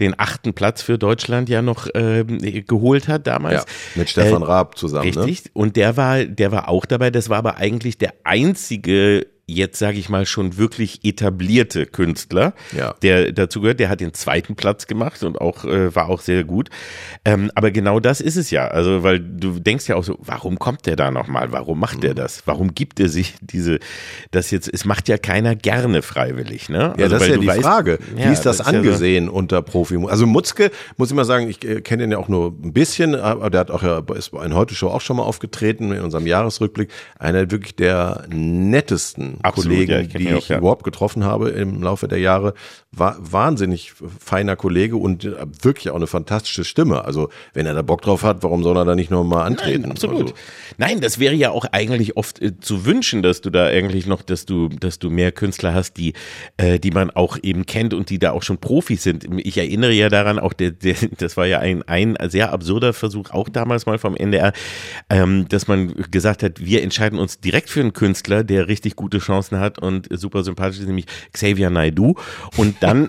den 0.00 0.18
achten 0.18 0.54
Platz 0.54 0.80
für 0.80 0.96
Deutschland 0.96 1.50
ja 1.50 1.60
noch 1.60 1.86
ähm, 1.94 2.38
geholt 2.66 3.08
hat 3.08 3.26
damals. 3.26 3.62
Ja, 3.62 3.64
mit 3.94 4.08
Stefan 4.08 4.42
Äh, 4.42 4.46
Raab 4.46 4.78
zusammen. 4.78 5.10
Ne? 5.10 5.24
Richtig. 5.26 5.50
Und 5.54 5.76
der 5.76 5.98
war, 5.98 6.24
der 6.24 6.50
war 6.50 6.68
auch 6.68 6.86
dabei. 6.86 7.10
Das 7.10 7.28
war 7.28 7.38
aber 7.38 7.56
eigentlich 7.56 7.98
der 7.98 8.14
einzige 8.24 9.33
jetzt 9.46 9.78
sage 9.78 9.98
ich 9.98 10.08
mal 10.08 10.24
schon 10.26 10.56
wirklich 10.56 11.00
etablierte 11.04 11.86
Künstler, 11.86 12.54
Ja. 12.76 12.94
der 13.02 13.32
dazu 13.32 13.60
gehört, 13.60 13.78
der 13.80 13.88
hat 13.90 14.00
den 14.00 14.14
zweiten 14.14 14.56
Platz 14.56 14.86
gemacht 14.86 15.22
und 15.22 15.40
auch 15.40 15.64
äh, 15.64 15.94
war 15.94 16.08
auch 16.08 16.20
sehr 16.20 16.44
gut. 16.44 16.70
Ähm, 17.24 17.50
aber 17.54 17.70
genau 17.70 18.00
das 18.00 18.20
ist 18.20 18.36
es 18.36 18.50
ja, 18.50 18.66
also 18.68 19.02
weil 19.02 19.20
du 19.20 19.58
denkst 19.60 19.86
ja 19.88 19.96
auch 19.96 20.04
so, 20.04 20.16
warum 20.20 20.58
kommt 20.58 20.86
der 20.86 20.96
da 20.96 21.10
nochmal? 21.10 21.52
Warum 21.52 21.78
macht 21.78 21.98
Mhm. 21.98 22.02
der 22.02 22.14
das? 22.14 22.42
Warum 22.46 22.74
gibt 22.74 23.00
er 23.00 23.08
sich 23.08 23.34
diese, 23.40 23.78
das 24.30 24.50
jetzt? 24.50 24.68
Es 24.72 24.84
macht 24.84 25.08
ja 25.08 25.18
keiner 25.18 25.54
gerne 25.56 26.02
freiwillig, 26.02 26.68
ne? 26.68 26.94
Ja, 26.96 27.04
Also, 27.04 27.08
das 27.10 27.22
ist 27.24 27.28
ja 27.28 27.36
die 27.38 27.48
weißt- 27.48 27.62
Frage. 27.62 27.98
Ja, 28.16 28.28
Wie 28.28 28.32
ist 28.32 28.42
das, 28.46 28.60
ist 28.60 28.66
ja 28.66 28.72
so- 28.72 28.78
angesehen 28.78 29.28
unter 29.28 29.60
Profi? 29.62 29.98
Also 30.08 30.26
Mutzke, 30.26 30.70
muss 30.96 31.10
ich 31.10 31.14
mal 31.16 31.24
sagen, 31.24 31.48
ich 31.50 31.62
äh, 31.64 31.80
kenne 31.82 32.04
ihn 32.04 32.12
ja 32.12 32.18
auch 32.18 32.28
nur 32.28 32.48
ein 32.62 32.72
bisschen, 32.72 33.14
aber 33.14 33.50
der 33.50 33.60
hat 33.60 33.70
auch 33.70 33.82
ja, 33.82 34.02
ist 34.16 34.30
bei 34.30 34.40
einer 34.40 34.54
Heute-Show 34.56 34.88
auch 34.88 35.00
schon 35.02 35.16
mal 35.18 35.22
aufgetreten 35.24 35.92
in 35.92 36.00
unserem 36.00 36.26
Jahresrückblick. 36.26 36.90
Einer 37.18 37.50
wirklich 37.50 37.76
der 37.76 38.24
nettesten 38.30 39.33
Absolut, 39.42 39.72
Kollegen, 39.72 39.92
ja, 39.92 40.00
ich 40.00 40.08
die 40.08 40.32
auch, 40.32 40.38
ich 40.38 40.48
ja. 40.48 40.58
überhaupt 40.58 40.84
getroffen 40.84 41.24
habe 41.24 41.50
im 41.50 41.82
Laufe 41.82 42.08
der 42.08 42.18
Jahre. 42.18 42.54
War 42.92 43.16
wahnsinnig 43.18 43.92
feiner 44.18 44.56
Kollege 44.56 44.96
und 44.96 45.24
äh, 45.24 45.34
wirklich 45.62 45.90
auch 45.90 45.96
eine 45.96 46.06
fantastische 46.06 46.64
Stimme. 46.64 47.04
Also 47.04 47.28
wenn 47.52 47.66
er 47.66 47.74
da 47.74 47.82
Bock 47.82 48.02
drauf 48.02 48.22
hat, 48.22 48.42
warum 48.42 48.62
soll 48.62 48.76
er 48.76 48.84
da 48.84 48.94
nicht 48.94 49.10
noch 49.10 49.24
mal 49.24 49.44
antreten? 49.44 49.82
Nein, 49.82 49.90
absolut. 49.90 50.22
Also, 50.22 50.34
Nein, 50.78 51.00
das 51.00 51.18
wäre 51.18 51.34
ja 51.34 51.50
auch 51.50 51.66
eigentlich 51.72 52.16
oft 52.16 52.40
äh, 52.40 52.58
zu 52.58 52.84
wünschen, 52.84 53.22
dass 53.22 53.40
du 53.40 53.50
da 53.50 53.66
eigentlich 53.66 54.06
noch, 54.06 54.22
dass 54.22 54.46
du, 54.46 54.68
dass 54.68 54.98
du 54.98 55.10
mehr 55.10 55.32
Künstler 55.32 55.74
hast, 55.74 55.96
die, 55.96 56.14
äh, 56.56 56.78
die 56.78 56.90
man 56.90 57.10
auch 57.10 57.38
eben 57.42 57.66
kennt 57.66 57.94
und 57.94 58.10
die 58.10 58.18
da 58.18 58.32
auch 58.32 58.42
schon 58.42 58.58
Profis 58.58 59.02
sind. 59.02 59.26
Ich 59.38 59.58
erinnere 59.58 59.92
ja 59.92 60.08
daran, 60.08 60.38
auch 60.38 60.52
der, 60.52 60.70
der 60.70 60.94
das 61.18 61.36
war 61.36 61.46
ja 61.46 61.58
ein, 61.60 61.82
ein 61.82 62.16
sehr 62.26 62.52
absurder 62.52 62.92
Versuch, 62.92 63.30
auch 63.30 63.48
damals 63.48 63.86
mal 63.86 63.98
vom 63.98 64.16
NDR, 64.16 64.52
ähm, 65.10 65.46
dass 65.48 65.68
man 65.68 65.94
gesagt 66.10 66.42
hat, 66.42 66.64
wir 66.64 66.82
entscheiden 66.82 67.18
uns 67.18 67.40
direkt 67.40 67.70
für 67.70 67.80
einen 67.80 67.92
Künstler, 67.92 68.44
der 68.44 68.68
richtig 68.68 68.96
gute 68.96 69.20
Chancen 69.24 69.58
hat 69.60 69.78
und 69.78 70.08
super 70.10 70.42
sympathisch 70.44 70.78
ist, 70.80 70.86
nämlich 70.86 71.06
Xavier 71.32 71.70
Naidoo. 71.70 72.14
Und 72.56 72.76
dann, 72.82 73.08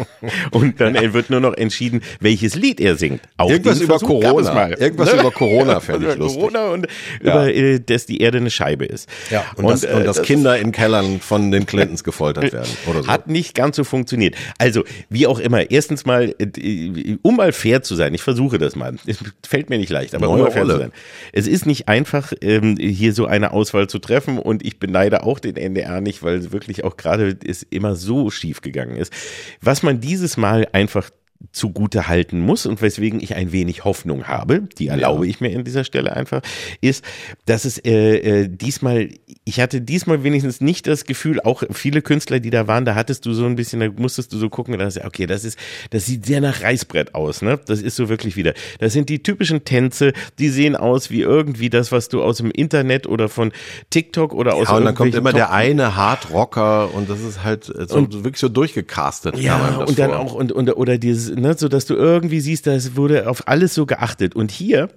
und 0.50 0.80
dann 0.80 0.94
äh, 0.96 1.12
wird 1.12 1.30
nur 1.30 1.40
noch 1.40 1.54
entschieden, 1.54 2.02
welches 2.20 2.54
Lied 2.54 2.80
er 2.80 2.96
singt. 2.96 3.20
Auch 3.36 3.50
Irgendwas 3.50 3.80
über 3.80 3.98
Versuch 3.98 4.20
Corona. 4.20 4.70
Irgendwas 4.70 5.12
über 5.12 5.30
Corona 5.30 5.80
fände 5.80 6.08
ich 6.08 6.14
über 6.14 6.24
lustig. 6.24 6.40
Corona 6.40 6.68
und 6.68 6.86
Ja. 7.22 7.46
über, 7.46 7.54
äh, 7.54 7.80
dass 7.80 8.06
die 8.06 8.20
Erde 8.20 8.38
eine 8.38 8.50
Scheibe 8.50 8.84
ist. 8.86 9.08
ja, 9.30 9.44
und, 9.56 9.68
dass, 9.68 9.84
äh, 9.84 9.92
und 9.94 10.04
dass 10.06 10.22
Kinder 10.22 10.58
in 10.58 10.72
Kellern 10.72 11.20
von 11.20 11.50
den 11.50 11.66
Clintons 11.66 12.04
gefoltert 12.04 12.52
werden 12.52 12.70
oder 12.86 13.02
so. 13.02 13.08
Hat 13.08 13.28
nicht 13.28 13.54
ganz 13.54 13.76
so 13.76 13.84
funktioniert. 13.84 14.34
Also, 14.58 14.84
wie 15.08 15.26
auch 15.26 15.38
immer, 15.38 15.70
erstens 15.70 16.04
mal, 16.06 16.34
äh, 16.38 17.16
um 17.22 17.36
mal 17.36 17.52
fair 17.52 17.82
zu 17.82 17.94
sein, 17.94 18.14
ich 18.14 18.22
versuche 18.22 18.58
das 18.58 18.76
mal. 18.76 18.94
Es 19.06 19.18
fällt 19.46 19.70
mir 19.70 19.78
nicht 19.78 19.90
leicht, 19.90 20.14
aber 20.14 20.28
um 20.28 20.34
Neue 20.36 20.44
mal 20.44 20.50
fair 20.50 20.62
Rolle. 20.62 20.74
zu 20.74 20.80
sein. 20.80 20.92
Es 21.32 21.46
ist 21.46 21.66
nicht 21.66 21.88
einfach, 21.88 22.32
ähm, 22.42 22.76
hier 22.78 23.12
so 23.12 23.26
eine 23.26 23.52
Auswahl 23.52 23.86
zu 23.88 23.98
treffen 23.98 24.38
und 24.38 24.64
ich 24.64 24.78
beneide 24.78 25.22
auch 25.22 25.38
den 25.38 25.49
NDR 25.56 26.00
nicht, 26.00 26.22
weil 26.22 26.52
wirklich 26.52 26.84
auch 26.84 26.96
gerade 26.96 27.36
es 27.44 27.62
immer 27.62 27.96
so 27.96 28.30
schief 28.30 28.60
gegangen 28.60 28.96
ist. 28.96 29.12
Was 29.60 29.82
man 29.82 30.00
dieses 30.00 30.36
Mal 30.36 30.68
einfach 30.72 31.10
zugute 31.52 32.06
halten 32.06 32.40
muss 32.40 32.66
und 32.66 32.82
weswegen 32.82 33.20
ich 33.20 33.34
ein 33.34 33.50
wenig 33.50 33.84
Hoffnung 33.84 34.28
habe, 34.28 34.62
die 34.78 34.88
erlaube 34.88 35.26
ich 35.26 35.40
mir 35.40 35.56
an 35.56 35.64
dieser 35.64 35.84
Stelle 35.84 36.14
einfach, 36.14 36.42
ist, 36.80 37.04
dass 37.46 37.64
es 37.64 37.78
äh, 37.78 38.42
äh, 38.42 38.48
diesmal, 38.48 39.08
ich 39.44 39.58
hatte 39.58 39.80
diesmal 39.80 40.22
wenigstens 40.22 40.60
nicht 40.60 40.86
das 40.86 41.04
Gefühl, 41.04 41.40
auch 41.40 41.62
viele 41.72 42.02
Künstler, 42.02 42.40
die 42.40 42.50
da 42.50 42.68
waren, 42.68 42.84
da 42.84 42.94
hattest 42.94 43.26
du 43.26 43.32
so 43.32 43.46
ein 43.46 43.56
bisschen, 43.56 43.80
da 43.80 43.88
musstest 43.96 44.32
du 44.32 44.38
so 44.38 44.48
gucken, 44.48 44.78
dass, 44.78 45.02
okay, 45.02 45.26
das 45.26 45.44
ist, 45.44 45.58
das 45.90 46.06
sieht 46.06 46.26
sehr 46.26 46.40
nach 46.40 46.62
Reißbrett 46.62 47.14
aus, 47.14 47.42
ne? 47.42 47.58
Das 47.66 47.80
ist 47.80 47.96
so 47.96 48.08
wirklich 48.08 48.36
wieder. 48.36 48.54
Das 48.78 48.92
sind 48.92 49.08
die 49.08 49.22
typischen 49.22 49.64
Tänze, 49.64 50.12
die 50.38 50.50
sehen 50.50 50.76
aus 50.76 51.10
wie 51.10 51.22
irgendwie 51.22 51.70
das, 51.70 51.90
was 51.90 52.08
du 52.08 52.22
aus 52.22 52.36
dem 52.36 52.50
Internet 52.50 53.06
oder 53.06 53.28
von 53.28 53.52
TikTok 53.88 54.34
oder 54.34 54.54
aus 54.54 54.68
Ja, 54.68 54.76
und 54.76 54.84
dann 54.84 54.94
kommt 54.94 55.14
immer 55.14 55.32
der 55.32 55.46
Top- 55.46 55.54
eine 55.54 55.96
Hardrocker 55.96 56.94
und 56.94 57.08
das 57.10 57.20
ist 57.20 57.42
halt 57.42 57.64
so, 57.64 57.74
so 57.86 58.24
wirklich 58.24 58.38
so 58.40 58.48
durchgecastet. 58.48 59.38
Ja, 59.38 59.78
und 59.78 59.98
dann 59.98 60.10
vor. 60.10 60.20
auch, 60.20 60.34
und, 60.34 60.52
und, 60.52 60.68
oder 60.76 60.98
dieses, 60.98 61.29
ne, 61.34 61.54
so 61.56 61.68
dass 61.68 61.86
du 61.86 61.94
irgendwie 61.94 62.40
siehst, 62.40 62.66
da 62.66 62.76
wurde 62.96 63.28
auf 63.28 63.48
alles 63.48 63.74
so 63.74 63.86
geachtet. 63.86 64.34
Und 64.34 64.50
hier 64.50 64.88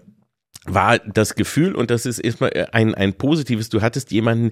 war 0.66 0.98
das 1.00 1.36
Gefühl, 1.36 1.76
und 1.76 1.92
das 1.92 2.06
ist 2.06 2.20
erstmal 2.20 2.70
ein, 2.72 2.96
ein 2.96 3.14
positives, 3.16 3.68
du 3.68 3.82
hattest 3.82 4.12
jemanden, 4.12 4.52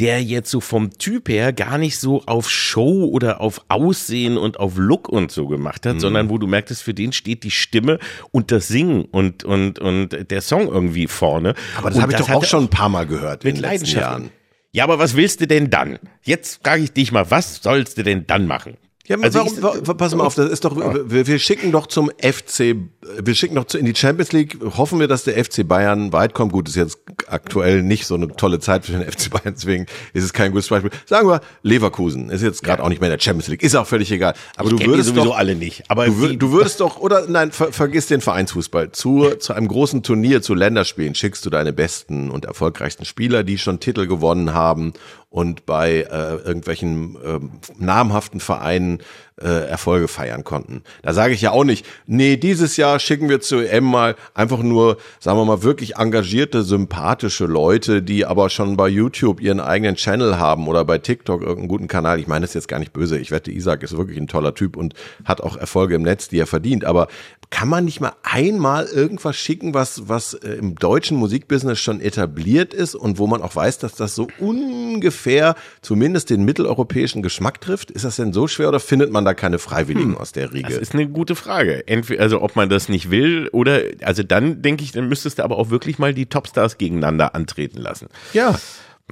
der 0.00 0.20
jetzt 0.20 0.50
so 0.50 0.60
vom 0.60 0.90
Typ 0.98 1.28
her 1.28 1.52
gar 1.52 1.78
nicht 1.78 2.00
so 2.00 2.22
auf 2.26 2.50
Show 2.50 3.04
oder 3.04 3.40
auf 3.40 3.60
Aussehen 3.68 4.36
und 4.36 4.58
auf 4.58 4.72
Look 4.76 5.08
und 5.08 5.30
so 5.30 5.46
gemacht 5.46 5.84
Mhm. 5.84 5.90
hat, 5.90 6.00
sondern 6.00 6.28
wo 6.28 6.38
du 6.38 6.48
merktest, 6.48 6.82
für 6.82 6.94
den 6.94 7.12
steht 7.12 7.44
die 7.44 7.52
Stimme 7.52 8.00
und 8.32 8.50
das 8.50 8.66
Singen 8.66 9.04
und, 9.04 9.44
und, 9.44 9.78
und 9.78 10.28
der 10.30 10.40
Song 10.40 10.66
irgendwie 10.66 11.06
vorne. 11.06 11.54
Aber 11.76 11.90
das 11.90 12.00
habe 12.00 12.10
ich 12.12 12.18
doch 12.18 12.30
auch 12.30 12.44
schon 12.44 12.64
ein 12.64 12.70
paar 12.70 12.88
Mal 12.88 13.06
gehört 13.06 13.44
mit 13.44 13.54
in 13.56 13.62
den 13.62 13.70
letzten. 13.70 13.96
Jahren. 13.98 14.30
Ja, 14.72 14.82
aber 14.82 14.98
was 14.98 15.14
willst 15.14 15.40
du 15.40 15.46
denn 15.46 15.70
dann? 15.70 16.00
Jetzt 16.24 16.64
frage 16.64 16.82
ich 16.82 16.90
dich 16.92 17.12
mal, 17.12 17.30
was 17.30 17.62
sollst 17.62 17.96
du 17.96 18.02
denn 18.02 18.26
dann 18.26 18.48
machen? 18.48 18.76
Ja, 19.06 19.18
Also 19.20 19.40
warum, 19.40 19.52
ich- 19.52 19.86
wa- 19.86 19.92
pass 19.94 20.14
mal 20.14 20.24
auf, 20.24 20.34
das 20.34 20.50
ist 20.50 20.64
doch, 20.64 20.74
wir, 20.76 21.26
wir 21.26 21.38
schicken 21.38 21.72
doch 21.72 21.86
zum 21.88 22.10
FC, 22.22 22.74
wir 23.22 23.34
schicken 23.34 23.54
doch 23.56 23.66
in 23.74 23.84
die 23.84 23.94
Champions 23.94 24.32
League, 24.32 24.56
hoffen 24.78 24.98
wir, 24.98 25.08
dass 25.08 25.24
der 25.24 25.36
FC 25.44 25.62
Bayern 25.68 26.12
weit 26.14 26.32
kommt. 26.32 26.52
Gut, 26.52 26.68
ist 26.70 26.76
jetzt 26.76 26.98
aktuell 27.26 27.82
nicht 27.82 28.06
so 28.06 28.14
eine 28.14 28.28
tolle 28.28 28.60
Zeit 28.60 28.86
für 28.86 28.92
den 28.92 29.02
FC 29.10 29.28
Bayern, 29.30 29.54
deswegen 29.54 29.84
ist 30.14 30.24
es 30.24 30.32
kein 30.32 30.52
gutes 30.52 30.68
Beispiel. 30.68 30.90
Sagen 31.04 31.28
wir, 31.28 31.42
Leverkusen 31.62 32.30
ist 32.30 32.40
jetzt 32.42 32.62
gerade 32.62 32.82
auch 32.82 32.88
nicht 32.88 33.02
mehr 33.02 33.10
in 33.10 33.16
der 33.18 33.22
Champions 33.22 33.48
League, 33.48 33.62
ist 33.62 33.74
auch 33.76 33.86
völlig 33.86 34.10
egal. 34.10 34.32
Aber 34.56 34.70
du 34.70 34.76
kenn 34.76 34.86
die 34.86 34.92
würdest 34.92 35.10
sowieso 35.10 35.26
doch, 35.26 35.36
alle 35.36 35.54
nicht. 35.54 35.82
Aber 35.88 36.06
du, 36.06 36.26
sie- 36.28 36.36
du 36.38 36.52
würdest 36.52 36.80
doch, 36.80 36.96
oder 36.98 37.26
nein, 37.28 37.52
ver, 37.52 37.72
vergiss 37.72 38.06
den 38.06 38.22
Vereinsfußball. 38.22 38.92
Zu, 38.92 39.34
zu 39.38 39.52
einem 39.52 39.68
großen 39.68 40.02
Turnier, 40.02 40.40
zu 40.40 40.54
Länderspielen 40.54 41.14
schickst 41.14 41.44
du 41.44 41.50
deine 41.50 41.74
besten 41.74 42.30
und 42.30 42.46
erfolgreichsten 42.46 43.04
Spieler, 43.04 43.44
die 43.44 43.58
schon 43.58 43.80
Titel 43.80 44.06
gewonnen 44.06 44.54
haben 44.54 44.94
und 45.34 45.66
bei 45.66 46.02
äh, 46.02 46.36
irgendwelchen 46.36 47.18
ähm, 47.24 47.50
namhaften 47.76 48.38
Vereinen 48.38 49.00
äh, 49.40 49.68
Erfolge 49.68 50.08
feiern 50.08 50.44
konnten. 50.44 50.82
Da 51.02 51.12
sage 51.12 51.34
ich 51.34 51.40
ja 51.40 51.50
auch 51.50 51.64
nicht, 51.64 51.84
nee, 52.06 52.36
dieses 52.36 52.76
Jahr 52.76 52.98
schicken 53.00 53.28
wir 53.28 53.40
zu 53.40 53.56
EM 53.56 53.84
mal 53.84 54.14
einfach 54.34 54.58
nur, 54.58 54.96
sagen 55.18 55.38
wir 55.38 55.44
mal, 55.44 55.62
wirklich 55.62 55.96
engagierte, 55.96 56.62
sympathische 56.62 57.46
Leute, 57.46 58.02
die 58.02 58.26
aber 58.26 58.48
schon 58.48 58.76
bei 58.76 58.88
YouTube 58.88 59.40
ihren 59.40 59.60
eigenen 59.60 59.96
Channel 59.96 60.38
haben 60.38 60.68
oder 60.68 60.84
bei 60.84 60.98
TikTok 60.98 61.40
irgendeinen 61.40 61.68
guten 61.68 61.88
Kanal. 61.88 62.20
Ich 62.20 62.28
meine 62.28 62.44
das 62.44 62.50
ist 62.50 62.54
jetzt 62.54 62.68
gar 62.68 62.78
nicht 62.78 62.92
böse. 62.92 63.18
Ich 63.18 63.30
wette, 63.30 63.50
Isaac 63.50 63.82
ist 63.82 63.96
wirklich 63.96 64.18
ein 64.18 64.28
toller 64.28 64.54
Typ 64.54 64.76
und 64.76 64.94
hat 65.24 65.40
auch 65.40 65.56
Erfolge 65.56 65.94
im 65.94 66.02
Netz, 66.02 66.28
die 66.28 66.38
er 66.38 66.46
verdient. 66.46 66.84
Aber 66.84 67.08
kann 67.50 67.68
man 67.68 67.84
nicht 67.84 68.00
mal 68.00 68.12
einmal 68.22 68.86
irgendwas 68.86 69.36
schicken, 69.36 69.74
was, 69.74 70.08
was 70.08 70.34
äh, 70.34 70.54
im 70.54 70.74
deutschen 70.74 71.16
Musikbusiness 71.16 71.78
schon 71.78 72.00
etabliert 72.00 72.74
ist 72.74 72.94
und 72.94 73.18
wo 73.18 73.26
man 73.26 73.42
auch 73.42 73.54
weiß, 73.54 73.78
dass 73.78 73.94
das 73.94 74.14
so 74.14 74.28
ungefähr 74.38 75.54
zumindest 75.80 76.30
den 76.30 76.44
mitteleuropäischen 76.44 77.22
Geschmack 77.22 77.60
trifft? 77.60 77.90
Ist 77.90 78.04
das 78.04 78.16
denn 78.16 78.32
so 78.32 78.48
schwer 78.48 78.68
oder 78.68 78.80
findet 78.80 79.12
man 79.12 79.23
da 79.24 79.34
keine 79.34 79.58
Freiwilligen 79.58 80.16
aus 80.16 80.32
der 80.32 80.46
Das 80.46 80.54
Riege? 80.54 80.74
ist 80.74 80.94
eine 80.94 81.08
gute 81.08 81.34
Frage. 81.34 81.86
Entweder, 81.86 82.22
also 82.22 82.42
ob 82.42 82.56
man 82.56 82.68
das 82.68 82.88
nicht 82.88 83.10
will 83.10 83.48
oder, 83.52 83.80
also 84.02 84.22
dann 84.22 84.62
denke 84.62 84.84
ich, 84.84 84.92
dann 84.92 85.08
müsstest 85.08 85.38
du 85.38 85.44
aber 85.44 85.58
auch 85.58 85.70
wirklich 85.70 85.98
mal 85.98 86.14
die 86.14 86.26
Topstars 86.26 86.78
gegeneinander 86.78 87.34
antreten 87.34 87.78
lassen. 87.80 88.08
ja. 88.32 88.58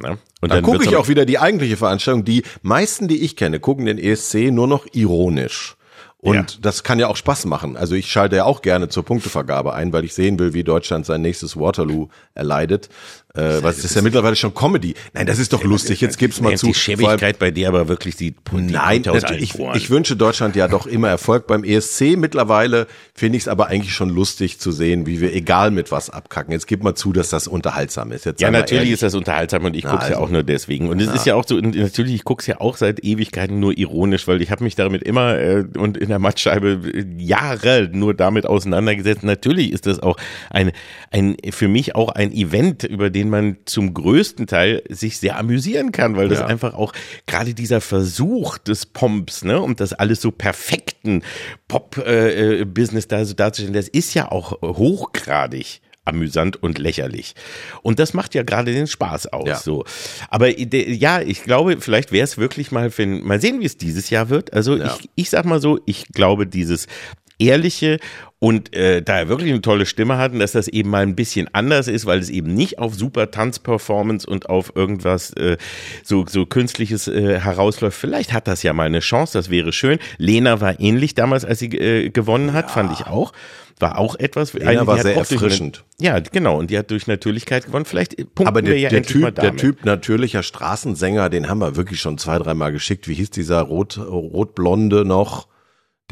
Ne? 0.00 0.16
Und 0.40 0.50
Dann 0.50 0.62
gucke 0.62 0.78
wird's 0.78 0.90
ich 0.90 0.96
auch 0.96 1.08
wieder 1.08 1.26
die 1.26 1.38
eigentliche 1.38 1.76
Veranstaltung. 1.76 2.24
Die 2.24 2.44
meisten, 2.62 3.08
die 3.08 3.22
ich 3.24 3.36
kenne, 3.36 3.60
gucken 3.60 3.84
den 3.84 3.98
ESC 3.98 4.50
nur 4.50 4.66
noch 4.66 4.86
ironisch. 4.92 5.76
Und 6.16 6.34
Ja. 6.34 6.46
das 6.62 6.82
kann 6.82 6.98
ja 6.98 7.08
auch 7.08 7.16
Spaß 7.16 7.44
machen. 7.44 7.76
Also 7.76 7.94
ich 7.94 8.10
schalte 8.10 8.36
ja 8.36 8.44
auch 8.44 8.62
gerne 8.62 8.88
zur 8.88 9.04
Punktevergabe 9.04 9.74
ein, 9.74 9.92
weil 9.92 10.04
ich 10.06 10.14
sehen 10.14 10.38
will, 10.38 10.54
wie 10.54 10.64
Deutschland 10.64 11.04
sein 11.04 11.20
nächstes 11.20 11.58
Waterloo 11.58 12.08
erleidet. 12.34 12.88
Äh, 13.34 13.62
was 13.62 13.82
ist 13.82 13.96
ja 13.96 14.02
mittlerweile 14.02 14.36
schon 14.36 14.52
Comedy. 14.54 14.94
Nein, 15.14 15.26
das 15.26 15.38
ist 15.38 15.54
doch 15.54 15.64
lustig. 15.64 16.02
Jetzt 16.02 16.18
gib's 16.18 16.40
mal 16.42 16.50
Ja, 16.50 16.56
zu. 16.56 16.66
Die 16.66 16.74
Schäbigkeit 16.74 17.38
bei 17.38 17.50
dir 17.50 17.68
aber 17.68 17.88
wirklich 17.88 18.14
die, 18.14 18.32
die 18.32 18.72
Nein, 18.72 19.08
aus 19.08 19.22
ich, 19.38 19.58
ich 19.58 19.90
wünsche 19.90 20.16
Deutschland 20.16 20.54
ja 20.54 20.68
doch 20.68 20.86
immer 20.86 21.08
Erfolg 21.08 21.46
beim 21.46 21.64
ESC. 21.64 22.16
Mittlerweile 22.18 22.86
finde 23.14 23.38
ich 23.38 23.44
es 23.44 23.48
aber 23.48 23.68
eigentlich 23.68 23.94
schon 23.94 24.10
lustig 24.10 24.60
zu 24.60 24.70
sehen, 24.70 25.06
wie 25.06 25.22
wir 25.22 25.34
egal 25.34 25.70
mit 25.70 25.90
was 25.90 26.10
abkacken. 26.10 26.52
Jetzt 26.52 26.66
gib 26.66 26.82
mal 26.82 26.94
zu, 26.94 27.14
dass 27.14 27.30
das 27.30 27.48
unterhaltsam 27.48 28.12
ist. 28.12 28.26
Jetzt 28.26 28.42
Ja, 28.42 28.50
natürlich 28.50 28.90
ist 28.90 29.02
das 29.02 29.14
unterhaltsam 29.14 29.64
und 29.64 29.74
ich 29.76 29.84
Na, 29.84 29.92
guck's 29.92 30.08
ja 30.08 30.16
also. 30.16 30.26
auch 30.26 30.30
nur 30.30 30.42
deswegen. 30.42 30.90
Und 30.90 31.00
es 31.00 31.12
ist 31.14 31.24
ja 31.24 31.34
auch 31.34 31.46
so, 31.46 31.56
natürlich, 31.58 32.14
ich 32.14 32.24
guck's 32.24 32.46
ja 32.46 32.60
auch 32.60 32.76
seit 32.76 33.02
Ewigkeiten 33.02 33.60
nur 33.60 33.76
ironisch, 33.78 34.28
weil 34.28 34.42
ich 34.42 34.50
habe 34.50 34.62
mich 34.62 34.74
damit 34.74 35.02
immer 35.02 35.38
äh, 35.38 35.64
und 35.78 35.96
in 35.96 36.10
der 36.10 36.18
Mattscheibe 36.18 36.80
äh, 36.92 37.06
Jahre 37.16 37.88
nur 37.90 38.12
damit 38.12 38.44
auseinandergesetzt. 38.44 39.22
Natürlich 39.22 39.72
ist 39.72 39.86
das 39.86 40.00
auch 40.00 40.18
ein, 40.50 40.72
ein 41.10 41.36
für 41.50 41.68
mich 41.68 41.94
auch 41.94 42.10
ein 42.10 42.30
Event, 42.32 42.84
über 42.84 43.08
den 43.08 43.21
man 43.30 43.56
zum 43.64 43.94
größten 43.94 44.46
Teil 44.46 44.82
sich 44.88 45.18
sehr 45.18 45.38
amüsieren 45.38 45.92
kann, 45.92 46.16
weil 46.16 46.28
das 46.28 46.40
Ja. 46.40 46.46
einfach 46.46 46.74
auch 46.74 46.92
gerade 47.26 47.54
dieser 47.54 47.80
Versuch 47.80 48.58
des 48.58 48.86
Pomps, 48.86 49.44
ne, 49.44 49.60
und 49.60 49.80
das 49.80 49.92
alles 49.92 50.20
so 50.20 50.30
perfekten 50.30 51.22
Pop-Business 51.68 53.08
da 53.08 53.24
so 53.24 53.34
darzustellen, 53.34 53.74
das 53.74 53.88
ist 53.88 54.14
ja 54.14 54.30
auch 54.30 54.60
hochgradig 54.62 55.80
amüsant 56.04 56.60
und 56.60 56.78
lächerlich. 56.78 57.34
Und 57.82 58.00
das 58.00 58.12
macht 58.12 58.34
ja 58.34 58.42
gerade 58.42 58.72
den 58.72 58.88
Spaß 58.88 59.28
aus. 59.28 59.46
Ja. 59.48 59.56
So. 59.56 59.84
Aber 60.30 60.52
de- 60.52 60.92
ja, 60.92 61.20
ich 61.20 61.44
glaube, 61.44 61.76
vielleicht 61.80 62.10
wäre 62.10 62.24
es 62.24 62.38
wirklich 62.38 62.72
mal, 62.72 62.90
wenn, 62.98 63.22
mal 63.22 63.40
sehen, 63.40 63.60
wie 63.60 63.66
es 63.66 63.76
dieses 63.76 64.10
Jahr 64.10 64.28
wird. 64.28 64.52
Also 64.52 64.76
Ja. 64.76 64.86
ich, 64.98 65.08
ich 65.14 65.30
sag 65.30 65.44
mal 65.44 65.60
so, 65.60 65.78
ich 65.86 66.08
glaube, 66.08 66.48
dieses 66.48 66.88
ehrliche 67.38 67.98
und 68.42 68.74
äh, 68.74 69.02
da 69.02 69.18
er 69.20 69.28
wirklich 69.28 69.52
eine 69.52 69.60
tolle 69.60 69.86
Stimme 69.86 70.18
hatten, 70.18 70.40
dass 70.40 70.50
das 70.50 70.66
eben 70.66 70.90
mal 70.90 71.04
ein 71.04 71.14
bisschen 71.14 71.48
anders 71.52 71.86
ist, 71.86 72.06
weil 72.06 72.18
es 72.18 72.28
eben 72.28 72.54
nicht 72.54 72.80
auf 72.80 72.92
super 72.96 73.30
Tanzperformance 73.30 74.26
und 74.28 74.48
auf 74.48 74.72
irgendwas 74.74 75.32
äh, 75.34 75.58
so 76.02 76.26
so 76.28 76.44
künstliches 76.44 77.06
äh, 77.06 77.38
herausläuft. 77.38 77.96
Vielleicht 77.96 78.32
hat 78.32 78.48
das 78.48 78.64
ja 78.64 78.72
mal 78.72 78.86
eine 78.86 78.98
Chance, 78.98 79.38
das 79.38 79.48
wäre 79.48 79.72
schön. 79.72 80.00
Lena 80.18 80.60
war 80.60 80.80
ähnlich 80.80 81.14
damals, 81.14 81.44
als 81.44 81.60
sie 81.60 81.68
äh, 81.68 82.10
gewonnen 82.10 82.52
hat, 82.52 82.72
fand 82.72 82.92
ich 82.98 83.06
auch. 83.06 83.32
War 83.78 83.96
auch 83.96 84.16
etwas. 84.16 84.54
Lena 84.54 84.70
eine, 84.70 84.86
war 84.88 84.96
hat 84.96 85.04
sehr 85.04 85.14
durch 85.14 85.30
eine- 85.30 85.40
erfrischend. 85.40 85.84
Ja, 86.00 86.18
genau. 86.18 86.58
Und 86.58 86.72
die 86.72 86.78
hat 86.78 86.90
durch 86.90 87.06
Natürlichkeit 87.06 87.66
gewonnen. 87.66 87.84
Vielleicht 87.84 88.16
punkten 88.16 88.48
Aber 88.48 88.60
der, 88.60 88.76
ja 88.76 88.88
der, 88.88 89.04
typ, 89.04 89.36
der. 89.36 89.54
Typ 89.54 89.84
natürlicher 89.84 90.42
Straßensänger, 90.42 91.30
den 91.30 91.48
haben 91.48 91.60
wir 91.60 91.76
wirklich 91.76 92.00
schon 92.00 92.18
zwei, 92.18 92.38
dreimal 92.40 92.72
geschickt. 92.72 93.06
Wie 93.06 93.14
hieß 93.14 93.30
dieser 93.30 93.60
rot, 93.60 93.98
rotblonde 93.98 95.04
noch? 95.04 95.46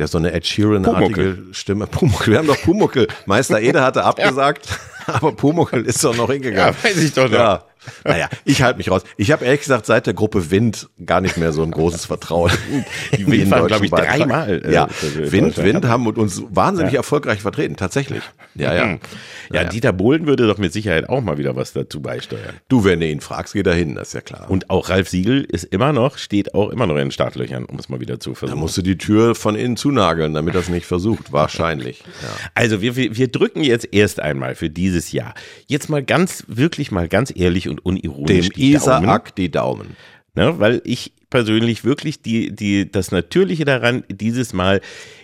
Der 0.00 0.08
so 0.08 0.16
eine 0.16 0.32
Ed 0.32 0.46
Sheeran-artige 0.46 1.36
Stimme. 1.52 1.86
Pumuckel, 1.90 2.32
wir 2.32 2.38
haben 2.38 2.46
doch 2.46 2.62
Pumuckel. 2.62 3.06
Meister 3.26 3.60
Ede 3.60 3.82
hatte 3.82 4.02
abgesagt, 4.02 4.66
aber 5.06 5.32
Pumuckel 5.32 5.84
ist 5.84 6.02
doch 6.02 6.16
noch 6.16 6.30
hingegangen. 6.30 6.74
Ja, 6.74 6.84
weiß 6.90 6.96
ich 6.96 7.12
doch 7.12 7.24
noch. 7.24 7.32
Ja. 7.38 7.64
Naja, 8.04 8.28
ich 8.44 8.62
halte 8.62 8.78
mich 8.78 8.90
raus. 8.90 9.02
Ich 9.16 9.30
habe 9.32 9.44
ehrlich 9.44 9.60
gesagt 9.60 9.86
seit 9.86 10.06
der 10.06 10.14
Gruppe 10.14 10.50
Wind 10.50 10.88
gar 11.06 11.20
nicht 11.20 11.36
mehr 11.36 11.52
so 11.52 11.62
ein 11.62 11.70
großes 11.70 12.04
Vertrauen. 12.06 12.50
Die 13.16 13.22
in 13.22 13.30
Wind 13.32 13.50
waren, 13.50 13.66
glaube 13.66 13.84
ich, 13.84 13.90
Beitrag. 13.90 14.16
dreimal. 14.18 14.62
äh, 14.64 14.72
Ja, 14.72 14.86
äh, 14.86 15.32
Wind. 15.32 15.56
Wind 15.56 15.84
haben 15.86 16.06
uns 16.06 16.42
wahnsinnig 16.50 16.94
erfolgreich 16.94 17.40
vertreten, 17.40 17.76
tatsächlich. 17.76 18.22
Ja, 18.54 18.74
ja. 18.74 18.98
Ja, 19.52 19.64
Dieter 19.64 19.92
Bohlen 19.92 20.26
würde 20.26 20.46
doch 20.46 20.58
mit 20.58 20.72
Sicherheit 20.72 21.08
auch 21.08 21.20
mal 21.22 21.38
wieder 21.38 21.56
was 21.56 21.72
dazu 21.72 22.00
beisteuern. 22.00 22.54
Du, 22.68 22.84
wenn 22.84 23.00
du 23.00 23.08
ihn 23.08 23.20
fragst, 23.20 23.54
geht 23.54 23.66
er 23.66 23.74
hin, 23.74 23.94
das 23.94 24.08
ist 24.08 24.14
ja 24.14 24.20
klar. 24.20 24.50
Und 24.50 24.70
auch 24.70 24.88
Ralf 24.90 25.08
Siegel 25.08 25.42
ist 25.44 25.64
immer 25.64 25.92
noch, 25.92 26.18
steht 26.18 26.54
auch 26.54 26.70
immer 26.70 26.86
noch 26.86 26.94
in 26.96 27.06
den 27.06 27.10
Startlöchern, 27.10 27.64
um 27.64 27.78
es 27.78 27.88
mal 27.88 28.00
wieder 28.00 28.20
zu 28.20 28.30
Da 28.30 28.36
versuchen. 28.36 28.58
musst 28.60 28.76
du 28.76 28.82
die 28.82 28.98
Tür 28.98 29.34
von 29.34 29.54
innen 29.56 29.76
zunageln, 29.76 30.34
damit 30.34 30.54
er 30.54 30.60
es 30.60 30.68
nicht 30.68 30.86
versucht. 30.86 31.32
Wahrscheinlich. 31.32 32.00
Ja. 32.22 32.28
Also 32.54 32.80
wir, 32.82 32.94
wir, 32.96 33.16
wir 33.16 33.28
drücken 33.28 33.62
jetzt 33.62 33.88
erst 33.92 34.20
einmal 34.20 34.54
für 34.54 34.70
dieses 34.70 35.12
Jahr. 35.12 35.34
Jetzt 35.66 35.88
mal 35.88 36.02
ganz, 36.02 36.44
wirklich 36.46 36.90
mal 36.92 37.08
ganz 37.08 37.32
ehrlich 37.34 37.68
und 37.70 37.84
unironisch 37.84 38.48
Dem 38.48 38.54
die 38.54 38.72
Daumen. 38.72 39.04
Isaak 39.04 39.34
die 39.36 39.50
Daumen. 39.50 39.96
Ne, 40.34 40.58
weil 40.58 40.80
ich 40.84 41.12
persönlich 41.28 41.84
wirklich 41.84 42.22
die, 42.22 42.54
die, 42.54 42.90
das 42.90 43.10
Natürliche 43.10 43.64
daran 43.64 44.04
dieses 44.08 44.52
Mal 44.52 44.80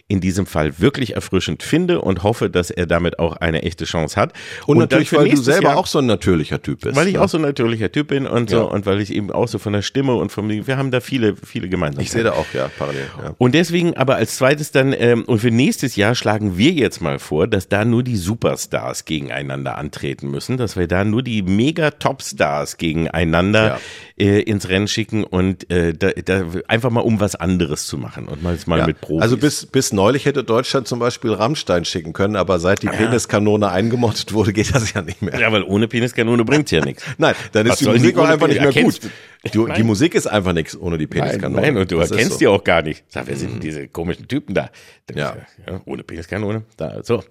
in 0.09 0.21
diesem 0.21 0.47
Fall 0.47 0.79
wirklich 0.79 1.15
erfrischend 1.17 1.65
finde 1.65 2.01
und 2.01 2.23
hoffe, 2.23 2.49
dass 2.49 2.71
er 2.71 2.87
damit 2.87 3.19
auch 3.19 3.37
eine 3.39 3.63
echte 3.63 3.85
Chance 3.87 4.15
hat. 4.21 4.33
Und, 4.67 4.77
dann 4.79 4.83
natürlich, 5.01 5.13
weil 5.13 5.29
du 5.31 5.37
selber 5.37 5.71
Jahr- 5.71 5.77
auch 5.79 5.87
so 5.89 5.99
ein 5.99 6.07
natürlicher 6.07 6.63
Typ 6.63 6.83
bist. 6.83 6.95
Weil 6.95 7.09
ich 7.09 7.15
ne? 7.15 7.21
auch 7.23 7.29
so 7.29 7.39
ein 7.39 7.43
natürlicher 7.43 7.91
Typ 7.91 8.07
bin 8.09 8.27
und 8.27 8.49
so 8.51 8.57
Ja. 8.59 8.63
und 8.63 8.87
weil 8.87 9.01
ich 9.01 9.13
eben 9.13 9.33
auch 9.33 9.49
so 9.49 9.59
von 9.59 9.73
der 9.73 9.83
Stimme 9.83 10.15
und 10.15 10.31
vom 10.31 10.49
wir 10.49 10.77
haben 10.77 10.93
da 10.93 11.01
viele 11.01 11.35
viele 11.35 11.69
Gemeinsamkeiten. 11.69 12.05
Ich 12.07 12.13
sehe 12.13 12.23
da 12.23 12.33
auch, 12.35 12.47
ja, 12.55 12.71
parallel. 12.79 13.07
Ja. 13.21 13.35
Und 13.39 13.55
deswegen 13.57 13.97
aber 13.97 14.15
als 14.15 14.37
zweites 14.37 14.71
dann, 14.71 14.93
ähm, 14.97 15.25
und 15.25 15.41
für 15.41 15.51
nächstes 15.51 15.97
Jahr 15.97 16.15
schlagen 16.15 16.57
wir 16.57 16.71
jetzt 16.71 17.01
mal 17.01 17.19
vor, 17.19 17.49
dass 17.49 17.69
da 17.69 17.85
nur 17.85 18.05
die 18.05 18.17
Superstars 18.17 19.07
gegeneinander 19.07 19.77
antreten 19.77 20.31
müssen, 20.31 20.57
dass 20.57 20.77
wir 20.77 20.87
da 20.87 21.03
nur 21.05 21.25
die 21.25 21.43
mega 21.43 21.91
Topstars 21.91 22.77
gegeneinander 22.77 23.81
äh, 24.19 24.41
ins 24.43 24.69
Rennen 24.69 24.89
schicken 24.89 25.25
und 25.25 25.69
äh, 25.71 25.93
da, 25.95 26.11
da 26.25 26.45
einfach 26.69 26.91
mal 26.91 27.01
um 27.01 27.19
was 27.21 27.35
anderes 27.35 27.87
zu 27.87 27.99
machen 27.99 28.29
und 28.29 28.43
mal, 28.43 28.57
mal 28.67 28.79
Ja. 28.79 28.87
mit 28.87 29.01
Profis. 29.01 29.23
Also 29.23 29.37
bis, 29.37 29.67
bis 29.67 29.93
neulich 29.97 30.25
hätte 30.27 30.45
Deutschland 30.45 30.87
zum 30.87 31.01
Beispiel 31.01 31.33
Rammstein 31.33 31.85
schicken 31.85 32.13
können, 32.13 32.37
aber 32.37 32.61
seit 32.61 32.83
die 32.83 32.87
Peniskanone 32.87 33.69
eingemottet 33.71 34.33
wurde, 34.33 34.53
geht 34.53 34.73
das 34.73 34.93
ja 34.93 35.03
nicht 35.03 35.23
mehr. 35.23 35.39
ja, 35.41 35.51
weil 35.51 35.65
ohne 35.65 35.89
Peniskanone 35.89 36.45
bringt's 36.45 36.71
ja 36.71 36.85
nichts. 36.85 37.03
Nein, 37.19 37.35
dann 37.53 37.67
Was 37.69 37.81
ist 37.81 37.89
die 37.89 37.93
Musik 37.93 38.17
auch 38.19 38.29
einfach 38.29 38.47
nicht 38.47 38.61
mehr 38.61 38.69
gut. 38.69 38.77
erkennst 38.77 39.11
Die, 39.55 39.59
Nein. 39.59 39.87
Musik 39.87 40.17
ist 40.17 40.27
einfach 40.27 40.53
nichts 40.53 40.77
ohne 40.77 40.99
die 40.99 41.05
Nein, 41.07 41.21
Peniskanone. 41.21 41.63
nein, 41.63 41.77
und 41.77 41.91
du 41.93 41.99
Das 41.99 42.11
erkennst 42.11 42.33
so. 42.33 42.35
Mhm. 42.37 42.39
die 42.41 42.47
auch 42.49 42.65
gar 42.65 42.83
nicht. 42.83 43.05
Sag, 43.09 43.29
wer 43.29 43.37
sind 43.37 43.53
denn 43.53 43.61
diese 43.61 43.87
komischen 43.87 44.27
Typen 44.27 44.55
da? 44.55 44.71
Ja. 45.15 45.37
ja. 45.69 45.81
Ohne 45.85 46.03
Peniskanone. 46.03 46.65
Da, 46.77 47.01
so. 47.05 47.23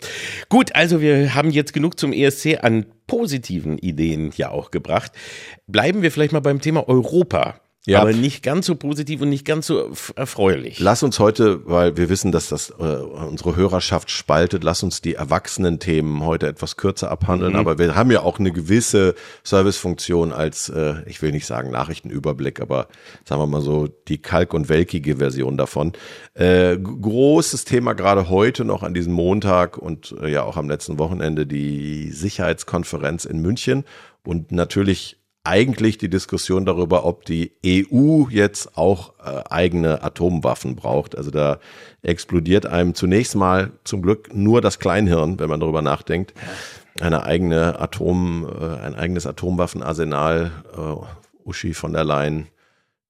Gut, 0.48 0.74
also 0.76 1.02
wir 1.02 1.36
haben 1.36 1.50
jetzt 1.52 1.74
genug 1.74 2.00
zum 2.00 2.14
ESC 2.14 2.60
an 2.62 2.86
positiven 3.08 3.78
Ideen 3.80 4.32
ja 4.38 4.50
auch 4.50 4.72
gebracht. 4.72 5.12
Bleiben 5.68 6.04
wir 6.04 6.12
vielleicht 6.12 6.32
mal 6.32 6.40
beim 6.40 6.62
Thema 6.62 6.88
Europa. 6.88 7.60
Ja. 7.86 8.02
Aber 8.02 8.14
nicht 8.14 8.42
ganz 8.42 8.66
so 8.66 8.76
positiv 8.76 9.22
und 9.22 9.30
nicht 9.30 9.46
ganz 9.46 9.68
so 9.68 9.92
erfreulich. 10.16 10.80
Lass 10.80 11.04
uns 11.04 11.20
heute, 11.20 11.66
weil 11.68 11.98
wir 11.98 12.10
wissen, 12.10 12.32
dass 12.32 12.50
das 12.50 12.72
äh, 12.72 12.84
unsere 12.84 13.56
Hörerschaft 13.56 14.10
spaltet, 14.10 14.64
lass 14.64 14.82
uns 14.82 15.02
die 15.02 15.14
Erwachsenen-Themen 15.14 16.24
heute 16.26 16.48
etwas 16.48 16.78
kürzer 16.78 17.12
abhandeln. 17.12 17.54
Mhm. 17.54 17.60
Aber 17.60 17.78
wir 17.78 17.96
haben 17.96 18.10
ja 18.10 18.22
auch 18.22 18.40
eine 18.40 18.52
gewisse 18.52 19.14
Servicefunktion 19.44 20.34
als, 20.34 20.70
äh, 20.70 20.96
ich 21.06 21.22
will 21.22 21.32
nicht 21.32 21.46
sagen 21.46 21.70
Nachrichtenüberblick, 21.70 22.60
aber 22.60 22.88
sagen 23.24 23.42
wir 23.42 23.48
mal 23.48 23.62
so 23.62 23.88
die 24.08 24.18
kalk- 24.18 24.56
und 24.56 24.68
welkige 24.68 25.18
Version 25.18 25.56
davon. 25.56 25.94
Äh, 26.34 26.78
großes 26.78 27.66
Thema 27.66 27.94
gerade 27.94 28.30
heute 28.30 28.66
noch 28.66 28.82
an 28.82 28.96
diesem 28.96 29.14
Montag 29.14 29.78
und 29.78 30.16
äh, 30.22 30.32
ja 30.32 30.42
auch 30.42 30.58
am 30.58 30.70
letzten 30.70 30.98
Wochenende 30.98 31.46
die 31.46 32.10
Sicherheitskonferenz 32.12 33.26
in 33.26 33.42
München 33.42 33.84
und 34.24 34.52
natürlich 34.52 35.18
eigentlich 35.46 35.98
die 35.98 36.10
Diskussion 36.10 36.66
darüber, 36.66 37.06
ob 37.06 37.26
die 37.26 37.52
EU 37.66 38.26
jetzt 38.30 38.78
auch 38.78 39.14
äh, 39.24 39.44
eigene 39.50 40.04
Atomwaffen 40.04 40.76
braucht. 40.76 41.18
Also 41.18 41.32
da 41.32 41.60
explodiert 42.02 42.66
einem 42.66 42.96
zunächst 42.96 43.36
mal 43.36 43.72
zum 43.84 44.02
Glück 44.02 44.34
nur 44.34 44.62
das 44.62 44.80
Kleinhirn, 44.80 45.40
wenn 45.40 45.50
man 45.50 45.60
darüber 45.60 45.82
nachdenkt. 45.82 46.34
Eine 47.00 47.24
eigene 47.24 47.80
Atom, 47.80 48.48
äh, 48.48 48.86
ein 48.86 48.96
eigenes 48.96 49.28
Atomwaffenarsenal, 49.28 50.52
äh, 50.76 51.48
Uschi 51.48 51.74
von 51.74 51.94
der 51.94 52.04
Leyen 52.04 52.48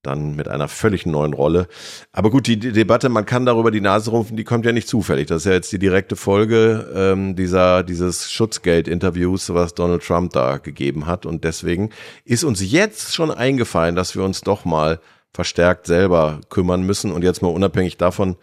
dann 0.06 0.34
mit 0.36 0.48
einer 0.48 0.68
völlig 0.68 1.04
neuen 1.06 1.34
Rolle. 1.34 1.68
Aber 2.12 2.30
gut, 2.30 2.46
die, 2.46 2.58
die 2.58 2.72
Debatte, 2.72 3.08
man 3.08 3.26
kann 3.26 3.44
darüber 3.44 3.70
die 3.70 3.80
Nase 3.80 4.10
rumpfen, 4.10 4.36
die 4.36 4.44
kommt 4.44 4.64
ja 4.64 4.72
nicht 4.72 4.88
zufällig. 4.88 5.26
Das 5.26 5.38
ist 5.38 5.46
ja 5.46 5.52
jetzt 5.52 5.72
die 5.72 5.78
direkte 5.78 6.16
Folge 6.16 6.90
ähm, 6.94 7.36
dieser 7.36 7.82
dieses 7.82 8.30
Schutzgeld-Interviews, 8.30 9.52
was 9.52 9.74
Donald 9.74 10.02
Trump 10.02 10.32
da 10.32 10.58
gegeben 10.58 11.06
hat. 11.06 11.26
Und 11.26 11.44
deswegen 11.44 11.90
ist 12.24 12.44
uns 12.44 12.60
jetzt 12.62 13.14
schon 13.14 13.30
eingefallen, 13.30 13.96
dass 13.96 14.14
wir 14.16 14.24
uns 14.24 14.40
doch 14.40 14.64
mal 14.64 15.00
verstärkt 15.32 15.86
selber 15.86 16.40
kümmern 16.48 16.82
müssen. 16.82 17.12
Und 17.12 17.22
jetzt 17.22 17.42
mal 17.42 17.48
unabhängig 17.48 17.98
davon, 17.98 18.36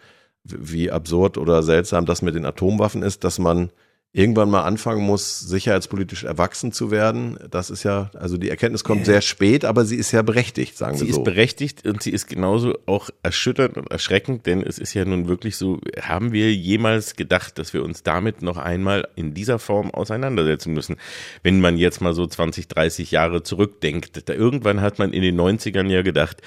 wie 0.44 0.90
absurd 0.90 1.38
oder 1.38 1.62
seltsam 1.62 2.06
das 2.06 2.22
mit 2.22 2.34
den 2.34 2.44
Atomwaffen 2.44 3.02
ist, 3.02 3.24
dass 3.24 3.38
man 3.38 3.70
irgendwann 4.16 4.48
mal 4.48 4.62
anfangen 4.62 5.04
muss, 5.04 5.40
sicherheitspolitisch 5.40 6.22
erwachsen 6.22 6.70
zu 6.70 6.92
werden. 6.92 7.36
Das 7.50 7.68
ist 7.68 7.82
ja, 7.82 8.12
also 8.14 8.38
die 8.38 8.48
Erkenntnis 8.48 8.84
kommt 8.84 9.06
sehr 9.06 9.20
spät, 9.20 9.64
aber 9.64 9.84
sie 9.84 9.96
ist 9.96 10.12
ja 10.12 10.22
berechtigt, 10.22 10.78
sagen 10.78 10.96
Sie 10.96 11.08
wir 11.08 11.14
so. 11.14 11.20
ist 11.20 11.24
berechtigt 11.24 11.84
und 11.84 12.00
sie 12.00 12.10
ist 12.10 12.28
genauso 12.28 12.78
auch 12.86 13.10
erschütternd 13.24 13.76
und 13.76 13.90
erschreckend, 13.90 14.46
denn 14.46 14.62
es 14.62 14.78
ist 14.78 14.94
ja 14.94 15.04
nun 15.04 15.26
wirklich 15.26 15.56
so, 15.56 15.80
haben 16.00 16.32
wir 16.32 16.54
jemals 16.54 17.16
gedacht, 17.16 17.58
dass 17.58 17.74
wir 17.74 17.82
uns 17.82 18.04
damit 18.04 18.40
noch 18.40 18.56
einmal 18.56 19.08
in 19.16 19.34
dieser 19.34 19.58
Form 19.58 19.90
auseinandersetzen 19.90 20.72
müssen? 20.72 20.96
Wenn 21.42 21.60
man 21.60 21.76
jetzt 21.76 22.00
mal 22.00 22.14
so 22.14 22.24
20, 22.24 22.68
30 22.68 23.10
Jahre 23.10 23.42
zurückdenkt, 23.42 24.28
da 24.28 24.32
irgendwann 24.32 24.80
hat 24.80 25.00
man 25.00 25.12
in 25.12 25.22
den 25.22 25.38
90ern 25.40 25.90
ja 25.90 26.02
gedacht, 26.02 26.40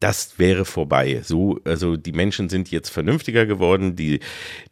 das 0.00 0.38
wäre 0.38 0.64
vorbei. 0.64 1.22
So, 1.24 1.58
also 1.64 1.96
die 1.96 2.12
Menschen 2.12 2.48
sind 2.48 2.70
jetzt 2.70 2.88
vernünftiger 2.88 3.46
geworden. 3.46 3.96
Die 3.96 4.20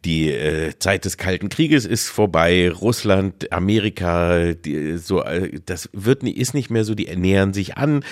die 0.05 0.31
äh, 0.31 0.77
Zeit 0.79 1.03
des 1.03 1.17
Kalten 1.17 1.49
Krieges 1.49 1.85
ist 1.85 2.07
vorbei. 2.07 2.71
Russland, 2.71 3.51
Amerika, 3.51 4.53
die, 4.53 4.97
so 4.97 5.23
äh, 5.23 5.59
das 5.65 5.89
wird 5.91 6.23
nie- 6.23 6.31
ist 6.31 6.53
nicht 6.53 6.69
mehr 6.69 6.85
so. 6.85 6.95
Die 6.95 7.07
ernähren 7.07 7.53
sich 7.53 7.77
an. 7.77 8.05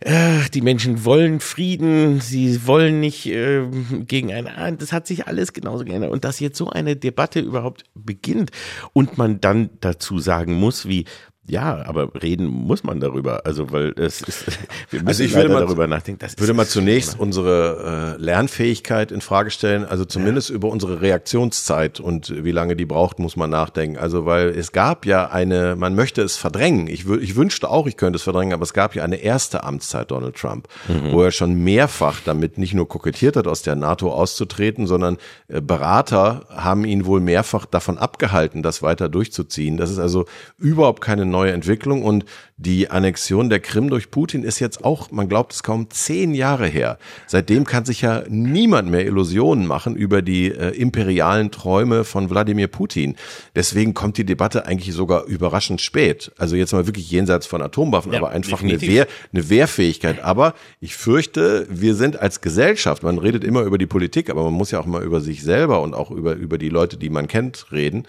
Äh, 0.00 0.40
die 0.52 0.60
Menschen 0.60 1.04
wollen 1.06 1.40
Frieden. 1.40 2.20
Sie 2.20 2.66
wollen 2.66 3.00
nicht 3.00 3.26
äh, 3.26 3.62
gegen 4.06 4.32
einen. 4.32 4.76
Das 4.76 4.92
hat 4.92 5.06
sich 5.06 5.26
alles 5.26 5.54
genauso 5.54 5.84
geändert. 5.84 6.10
Und 6.12 6.24
dass 6.24 6.38
jetzt 6.40 6.58
so 6.58 6.68
eine 6.68 6.96
Debatte 6.96 7.40
überhaupt 7.40 7.84
beginnt 7.94 8.50
und 8.92 9.16
man 9.16 9.40
dann 9.40 9.70
dazu 9.80 10.18
sagen 10.18 10.52
muss, 10.54 10.86
wie 10.86 11.06
ja, 11.44 11.82
aber 11.86 12.10
reden 12.22 12.46
muss 12.46 12.84
man 12.84 13.00
darüber. 13.00 13.44
Also, 13.46 13.72
weil 13.72 13.92
es 13.96 14.20
ist, 14.22 14.46
wir 14.90 15.00
müssen 15.00 15.08
Also 15.08 15.24
ich 15.24 15.34
würde 15.34 15.48
mal- 15.48 15.60
darüber 15.60 15.86
nachdenken. 15.88 16.20
Das 16.20 16.38
würde 16.38 16.54
mal 16.54 16.66
zunächst 16.66 17.12
Thema. 17.12 17.22
unsere 17.24 18.14
äh, 18.18 18.22
Lernfähigkeit 18.22 19.10
in 19.10 19.20
Frage 19.20 19.50
stellen, 19.50 19.84
also 19.84 20.04
zumindest 20.04 20.50
über 20.50 20.68
unsere 20.68 21.00
Reaktionszeit 21.00 21.98
und 21.98 22.44
wie 22.44 22.52
lange 22.52 22.76
die 22.76 22.84
braucht, 22.86 23.18
muss 23.18 23.34
man 23.36 23.50
nachdenken. 23.50 23.98
Also 23.98 24.24
weil 24.24 24.50
es 24.50 24.70
gab 24.72 25.04
ja 25.04 25.30
eine, 25.30 25.74
man 25.76 25.94
möchte 25.96 26.22
es 26.22 26.36
verdrängen. 26.36 26.86
Ich, 26.86 27.08
ich 27.08 27.34
wünschte 27.34 27.68
auch, 27.68 27.86
ich 27.88 27.96
könnte 27.96 28.16
es 28.18 28.22
verdrängen, 28.22 28.52
aber 28.52 28.62
es 28.62 28.72
gab 28.72 28.94
ja 28.94 29.02
eine 29.02 29.16
erste 29.16 29.64
Amtszeit 29.64 30.10
Donald 30.12 30.36
Trump, 30.36 30.68
wo 31.10 31.22
er 31.22 31.32
schon 31.32 31.54
mehrfach 31.54 32.20
damit 32.24 32.56
nicht 32.58 32.74
nur 32.74 32.88
kokettiert 32.88 33.36
hat, 33.36 33.48
aus 33.48 33.62
der 33.62 33.74
NATO 33.74 34.12
auszutreten, 34.12 34.86
sondern 34.86 35.16
äh, 35.48 35.60
Berater 35.60 36.46
haben 36.50 36.84
ihn 36.84 37.04
wohl 37.06 37.20
mehrfach 37.20 37.66
davon 37.66 37.98
abgehalten, 37.98 38.62
das 38.62 38.82
weiter 38.82 39.08
durchzuziehen. 39.08 39.76
Das 39.76 39.90
ist 39.90 39.98
also 39.98 40.26
überhaupt 40.58 41.00
keine 41.02 41.31
neue 41.32 41.50
Entwicklung 41.50 42.02
und 42.02 42.24
die 42.56 42.90
Annexion 42.90 43.50
der 43.50 43.58
Krim 43.58 43.90
durch 43.90 44.10
Putin 44.12 44.44
ist 44.44 44.60
jetzt 44.60 44.84
auch, 44.84 45.10
man 45.10 45.28
glaubt 45.28 45.52
es 45.52 45.64
kaum, 45.64 45.90
zehn 45.90 46.32
Jahre 46.32 46.68
her. 46.68 46.98
Seitdem 47.26 47.64
kann 47.64 47.84
sich 47.84 48.02
ja 48.02 48.22
niemand 48.28 48.88
mehr 48.88 49.04
Illusionen 49.04 49.66
machen 49.66 49.96
über 49.96 50.22
die 50.22 50.52
äh, 50.52 50.68
imperialen 50.68 51.50
Träume 51.50 52.04
von 52.04 52.30
Wladimir 52.30 52.68
Putin. 52.68 53.16
Deswegen 53.56 53.94
kommt 53.94 54.16
die 54.16 54.24
Debatte 54.24 54.64
eigentlich 54.64 54.94
sogar 54.94 55.24
überraschend 55.24 55.80
spät. 55.80 56.30
Also 56.38 56.54
jetzt 56.54 56.72
mal 56.72 56.86
wirklich 56.86 57.10
jenseits 57.10 57.46
von 57.46 57.62
Atomwaffen, 57.62 58.12
Ja, 58.12 58.18
aber 58.18 58.30
einfach 58.30 58.62
eine. 58.62 58.80
Wehr, 58.80 59.08
eine 59.32 59.50
Wehrfähigkeit. 59.50 60.22
Aber 60.22 60.54
ich 60.78 60.94
fürchte, 60.94 61.66
wir 61.68 61.94
sind 61.96 62.20
als 62.20 62.40
Gesellschaft, 62.40 63.02
man 63.02 63.18
redet 63.18 63.42
immer 63.42 63.62
über 63.62 63.78
die 63.78 63.86
Politik, 63.86 64.30
aber 64.30 64.44
man 64.44 64.52
muss 64.52 64.70
ja 64.70 64.78
auch 64.78 64.86
mal 64.86 65.02
über 65.02 65.20
sich 65.20 65.42
selber 65.42 65.80
und 65.82 65.94
auch 65.94 66.10
über, 66.10 66.34
über 66.34 66.58
die 66.58 66.68
Leute, 66.68 66.96
die 66.96 67.10
man 67.10 67.26
kennt, 67.26 67.72
reden. 67.72 68.06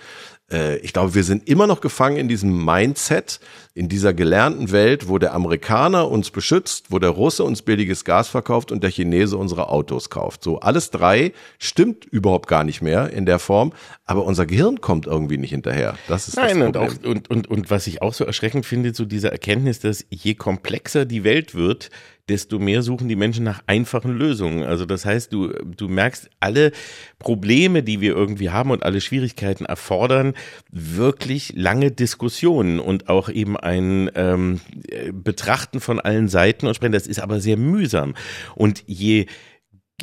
Äh, 0.54 0.78
Ich 0.78 0.94
glaube, 0.94 1.16
wir 1.16 1.24
sind 1.24 1.50
immer 1.50 1.68
noch 1.68 1.82
gefangen 1.82 2.18
in 2.18 2.28
diesem 2.28 2.64
Mindset, 2.64 3.40
in 3.76 3.90
dieser 3.90 4.14
gelernten 4.14 4.72
Welt, 4.72 5.08
wo 5.08 5.18
der 5.18 5.34
Amerikaner 5.34 6.10
uns 6.10 6.30
beschützt, 6.30 6.92
wo 6.92 7.00
der 7.00 7.10
Russe 7.10 7.44
uns 7.44 7.64
billiges 7.64 8.06
Gas 8.06 8.28
verkauft 8.30 8.72
und 8.72 8.84
der 8.84 8.92
Chinese 8.92 9.36
unsere 9.36 9.70
Autos 9.70 10.12
kauft. 10.12 10.44
So, 10.44 10.60
alles 10.60 10.92
drei 10.92 11.34
stimmt 11.58 12.06
überhaupt 12.06 12.48
gar 12.48 12.64
nicht 12.64 12.84
mehr 12.84 13.10
in 13.10 13.26
der 13.26 13.40
Form, 13.40 13.74
aber 14.06 14.26
unser 14.26 14.46
Gehirn 14.46 14.80
kommt 14.80 15.08
irgendwie 15.08 15.38
nicht 15.38 15.50
hinterher. 15.50 15.96
Das 16.08 16.28
ist 16.28 16.36
Nein, 16.36 16.60
das 16.60 16.68
und, 16.68 16.74
Problem. 16.74 16.90
auch, 16.90 17.10
und, 17.10 17.30
und, 17.32 17.48
und 17.48 17.72
was 17.72 17.88
ich 17.88 18.04
auch 18.04 18.14
so 18.14 18.26
erschreckend 18.26 18.68
finde, 18.68 18.94
so 18.94 19.06
diese 19.06 19.32
Erkenntnis, 19.32 19.80
dass 19.80 20.06
je 20.10 20.36
komplexer 20.36 21.06
die 21.06 21.24
Welt 21.24 21.56
wird, 21.56 21.90
desto 22.30 22.58
mehr 22.58 22.82
suchen 22.84 23.10
die 23.10 23.18
Menschen 23.18 23.44
nach 23.44 23.62
einfachen 23.68 24.18
Lösungen. 24.18 24.64
Also 24.64 24.86
das 24.86 25.06
heißt, 25.06 25.34
du, 25.34 25.50
du 25.50 25.90
merkst, 25.90 26.30
alle 26.40 26.72
Probleme, 27.20 27.84
die 27.84 28.00
wir 28.00 28.16
irgendwie 28.16 28.50
haben 28.50 28.72
und 28.72 28.84
alle 28.84 29.02
Schwierigkeiten 29.02 29.66
erfordern 29.66 30.34
wirklich 30.72 31.54
lange 31.56 31.92
Diskussionen 31.92 32.80
und 32.80 33.10
auch 33.10 33.30
eben 33.30 33.58
ein 33.64 34.12
ähm, 34.16 34.60
äh, 34.88 35.12
Betrachten 35.12 35.80
von 35.80 36.00
allen 36.00 36.28
Seiten 36.28 36.68
und 36.68 36.76
sprechen. 36.76 36.92
Das 36.92 37.08
ist 37.08 37.20
aber 37.20 37.40
sehr 37.40 37.58
mühsam. 37.58 38.14
Und 38.56 38.84
je 38.86 39.26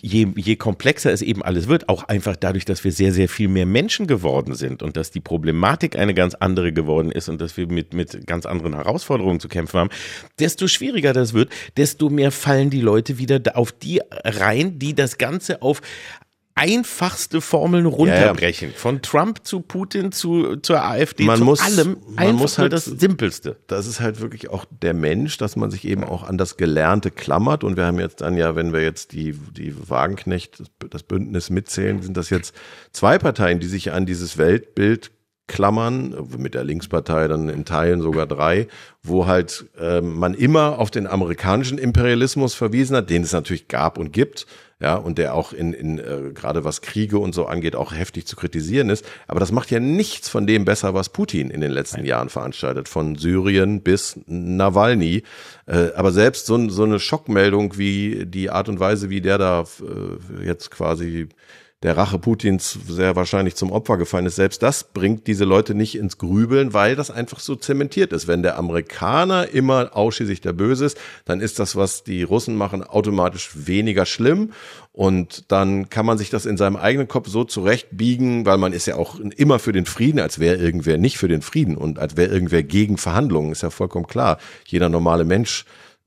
je, 0.02 0.28
je 0.36 0.56
komplexer 0.56 1.12
es 1.12 1.22
eben 1.22 1.42
alles 1.42 1.68
wird, 1.68 1.88
auch 1.88 2.04
einfach 2.04 2.36
dadurch, 2.36 2.64
dass 2.64 2.84
wir 2.84 2.92
sehr, 2.92 3.12
sehr 3.12 3.28
viel 3.28 3.48
mehr 3.48 3.66
Menschen 3.66 4.06
geworden 4.06 4.54
sind 4.54 4.82
und 4.82 4.96
dass 4.96 5.10
die 5.10 5.20
Problematik 5.20 5.96
eine 5.96 6.14
ganz 6.14 6.34
andere 6.34 6.72
geworden 6.72 7.12
ist 7.12 7.28
und 7.28 7.40
dass 7.40 7.56
wir 7.56 7.66
mit, 7.66 7.92
mit 7.92 8.26
ganz 8.26 8.46
anderen 8.46 8.74
Herausforderungen 8.74 9.40
zu 9.40 9.48
kämpfen 9.48 9.80
haben, 9.80 9.90
desto 10.38 10.68
schwieriger 10.68 11.12
das 11.12 11.32
wird, 11.34 11.50
desto 11.76 12.08
mehr 12.08 12.30
fallen 12.30 12.70
die 12.70 12.80
Leute 12.80 13.18
wieder 13.18 13.40
auf 13.54 13.72
die 13.72 14.00
rein, 14.24 14.78
die 14.78 14.94
das 14.94 15.18
Ganze 15.18 15.62
auf 15.62 15.82
einfachste 16.54 17.40
Formeln 17.40 17.86
runterbrechen. 17.86 18.72
Von 18.76 19.00
Trump 19.02 19.46
zu 19.46 19.60
Putin 19.60 20.12
zu, 20.12 20.56
zur 20.56 20.82
AfD 20.84 21.24
Man 21.24 21.38
zu 21.38 21.44
muss- 21.44 21.60
allem. 21.60 21.96
man 22.16 22.34
muss 22.34 22.58
halt- 22.58 22.72
das 22.72 22.84
Simpelste. 22.84 23.56
das 23.66 23.86
ist 23.86 24.00
halt 24.00 24.20
wirklich 24.20 24.50
auch 24.50 24.64
der 24.82 24.92
Mensch, 24.94 25.38
dass 25.38 25.56
man 25.56 25.70
sich 25.70 25.86
eben 25.86 26.04
auch 26.04 26.22
an 26.22 26.36
das 26.38 26.56
Gelernte 26.56 27.10
klammert. 27.10 27.64
Und 27.64 27.76
wir 27.76 27.86
haben 27.86 27.98
jetzt 27.98 28.20
dann 28.20 28.36
ja, 28.36 28.56
wenn 28.56 28.72
wir 28.72 28.82
jetzt 28.82 29.12
die, 29.12 29.32
die 29.32 29.74
Wagenknecht, 29.88 30.62
das 30.90 31.02
Bündnis 31.02 31.48
mitzählen, 31.50 32.02
sind 32.02 32.16
das 32.16 32.28
jetzt 32.30 32.54
zwei 32.92 33.16
Parteien, 33.18 33.60
die 33.60 33.68
sich 33.68 33.92
an 33.92 34.04
dieses 34.04 34.36
Weltbild 34.36 35.12
klammern, 35.46 36.14
mit 36.38 36.54
der 36.54 36.62
Linkspartei 36.62 37.26
dann 37.26 37.48
in 37.48 37.64
Teilen 37.64 38.00
sogar 38.02 38.26
drei, 38.26 38.68
wo 39.02 39.26
halt 39.26 39.66
ähm, 39.80 40.14
man 40.16 40.34
immer 40.34 40.78
auf 40.78 40.92
den 40.92 41.08
amerikanischen 41.08 41.76
Imperialismus 41.78 42.54
verwiesen 42.54 42.94
hat, 42.96 43.10
den 43.10 43.22
es 43.24 43.32
natürlich 43.32 43.66
gab 43.66 43.98
und 43.98 44.12
gibt, 44.12 44.46
ja, 44.80 44.94
und 44.94 45.18
der 45.18 45.34
auch 45.34 45.52
in, 45.52 45.74
in 45.74 45.98
äh, 45.98 46.32
gerade 46.34 46.64
was 46.64 46.80
Kriege 46.80 47.18
und 47.18 47.34
so 47.34 47.44
angeht, 47.44 47.76
auch 47.76 47.92
heftig 47.92 48.26
zu 48.26 48.34
kritisieren 48.34 48.88
ist. 48.88 49.04
Aber 49.28 49.38
das 49.38 49.52
macht 49.52 49.70
ja 49.70 49.78
nichts 49.78 50.30
von 50.30 50.46
dem 50.46 50.64
besser, 50.64 50.94
was 50.94 51.10
Putin 51.10 51.50
in 51.50 51.60
den 51.60 51.70
letzten 51.70 52.04
Jahren 52.06 52.30
veranstaltet, 52.30 52.88
von 52.88 53.16
Syrien 53.16 53.82
bis 53.82 54.18
Nawalny. 54.26 55.22
Äh, 55.66 55.90
aber 55.94 56.12
selbst 56.12 56.46
so, 56.46 56.68
so 56.70 56.84
eine 56.84 56.98
Schockmeldung 56.98 57.76
wie 57.76 58.24
die 58.24 58.48
Art 58.48 58.70
und 58.70 58.80
Weise, 58.80 59.10
wie 59.10 59.20
der 59.20 59.36
da 59.36 59.60
äh, 59.62 60.46
jetzt 60.46 60.70
quasi 60.70 61.28
der 61.82 61.96
Rache 61.96 62.18
Putins 62.18 62.78
sehr 62.88 63.16
wahrscheinlich 63.16 63.54
zum 63.54 63.72
Opfer 63.72 63.96
gefallen 63.96 64.26
ist, 64.26 64.36
selbst 64.36 64.62
das 64.62 64.84
bringt 64.84 65.26
diese 65.26 65.46
Leute 65.46 65.74
nicht 65.74 65.96
ins 65.96 66.18
Grübeln, 66.18 66.74
weil 66.74 66.94
das 66.94 67.10
einfach 67.10 67.40
so 67.40 67.56
zementiert 67.56 68.12
ist. 68.12 68.28
Wenn 68.28 68.42
der 68.42 68.58
Amerikaner 68.58 69.48
immer 69.48 69.96
ausschließlich 69.96 70.42
der 70.42 70.52
Böse 70.52 70.84
ist, 70.84 70.98
dann 71.24 71.40
ist 71.40 71.58
das, 71.58 71.76
was 71.76 72.04
die 72.04 72.22
Russen 72.22 72.54
machen, 72.54 72.84
automatisch 72.84 73.50
weniger 73.54 74.04
schlimm. 74.04 74.52
Und 74.92 75.50
dann 75.50 75.88
kann 75.88 76.04
man 76.04 76.18
sich 76.18 76.28
das 76.28 76.44
in 76.44 76.58
seinem 76.58 76.76
eigenen 76.76 77.08
Kopf 77.08 77.28
so 77.28 77.44
zurechtbiegen, 77.44 78.44
weil 78.44 78.58
man 78.58 78.74
ist 78.74 78.84
ja 78.84 78.96
auch 78.96 79.18
immer 79.18 79.58
für 79.58 79.72
den 79.72 79.86
Frieden, 79.86 80.20
als 80.20 80.38
wäre 80.38 80.56
irgendwer 80.56 80.98
nicht 80.98 81.16
für 81.16 81.28
den 81.28 81.40
Frieden 81.40 81.78
und 81.78 81.98
als 81.98 82.14
wäre 82.18 82.30
irgendwer 82.30 82.62
gegen 82.62 82.98
Verhandlungen, 82.98 83.52
ist 83.52 83.62
ja 83.62 83.70
vollkommen 83.70 84.06
klar. 84.06 84.36
Jeder 84.66 84.90
normale 84.90 85.24
Mensch 85.24 85.64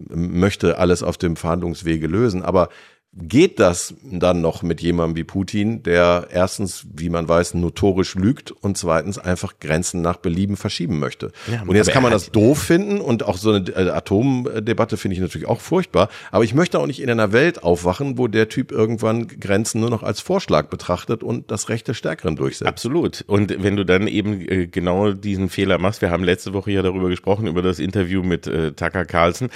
möchte 0.10 0.78
alles 0.78 1.02
auf 1.02 1.18
dem 1.18 1.36
Verhandlungswege 1.36 2.08
lösen, 2.08 2.44
aber 2.44 2.70
Geht 3.16 3.60
das 3.60 3.94
dann 4.04 4.42
noch 4.42 4.64
mit 4.64 4.82
jemandem 4.82 5.16
wie 5.18 5.24
Putin, 5.24 5.84
der 5.84 6.30
erstens, 6.32 6.88
wie 6.96 7.12
man 7.12 7.30
weiß, 7.30 7.54
notorisch 7.54 8.16
lügt 8.16 8.50
und 8.50 8.76
zweitens 8.76 9.20
einfach 9.20 9.60
Grenzen 9.60 10.02
nach 10.02 10.18
Belieben 10.18 10.58
verschieben 10.58 10.98
möchte? 10.98 11.32
Ja, 11.52 11.62
und 11.62 11.76
jetzt 11.76 11.92
kann 11.92 12.02
man 12.02 12.12
das 12.12 12.32
doof 12.32 12.58
finden 12.58 13.00
und 13.00 13.22
auch 13.22 13.38
so 13.38 13.52
eine 13.52 13.70
äh, 13.70 13.90
Atomdebatte 13.92 14.98
finde 14.98 15.14
ich 15.14 15.22
natürlich 15.22 15.48
auch 15.48 15.62
furchtbar. 15.62 16.10
Aber 16.32 16.44
ich 16.44 16.56
möchte 16.56 16.80
auch 16.80 16.88
nicht 16.88 17.04
in 17.04 17.10
einer 17.12 17.32
Welt 17.32 17.62
aufwachen, 17.62 18.18
wo 18.18 18.28
der 18.28 18.50
Typ 18.50 18.72
irgendwann 18.72 19.28
Grenzen 19.28 19.82
nur 19.82 19.92
noch 19.92 20.02
als 20.02 20.20
Vorschlag 20.20 20.70
betrachtet 20.70 21.22
und 21.22 21.52
das 21.52 21.70
Recht 21.70 21.88
des 21.88 21.98
Stärkeren 21.98 22.36
durchsetzt. 22.36 22.68
Absolut. 22.68 23.24
Und 23.28 23.62
wenn 23.62 23.76
du 23.76 23.86
dann 23.86 24.08
eben 24.08 24.42
äh, 24.42 24.66
genau 24.66 25.12
diesen 25.12 25.50
Fehler 25.50 25.78
machst, 25.78 26.02
wir 26.02 26.10
haben 26.10 26.24
letzte 26.24 26.54
Woche 26.54 26.72
ja 26.72 26.82
darüber 26.82 27.10
gesprochen, 27.10 27.46
über 27.46 27.62
das 27.62 27.78
Interview 27.78 28.24
mit 28.24 28.48
äh, 28.48 28.72
Tucker 28.72 29.06
Carlson, 29.06 29.50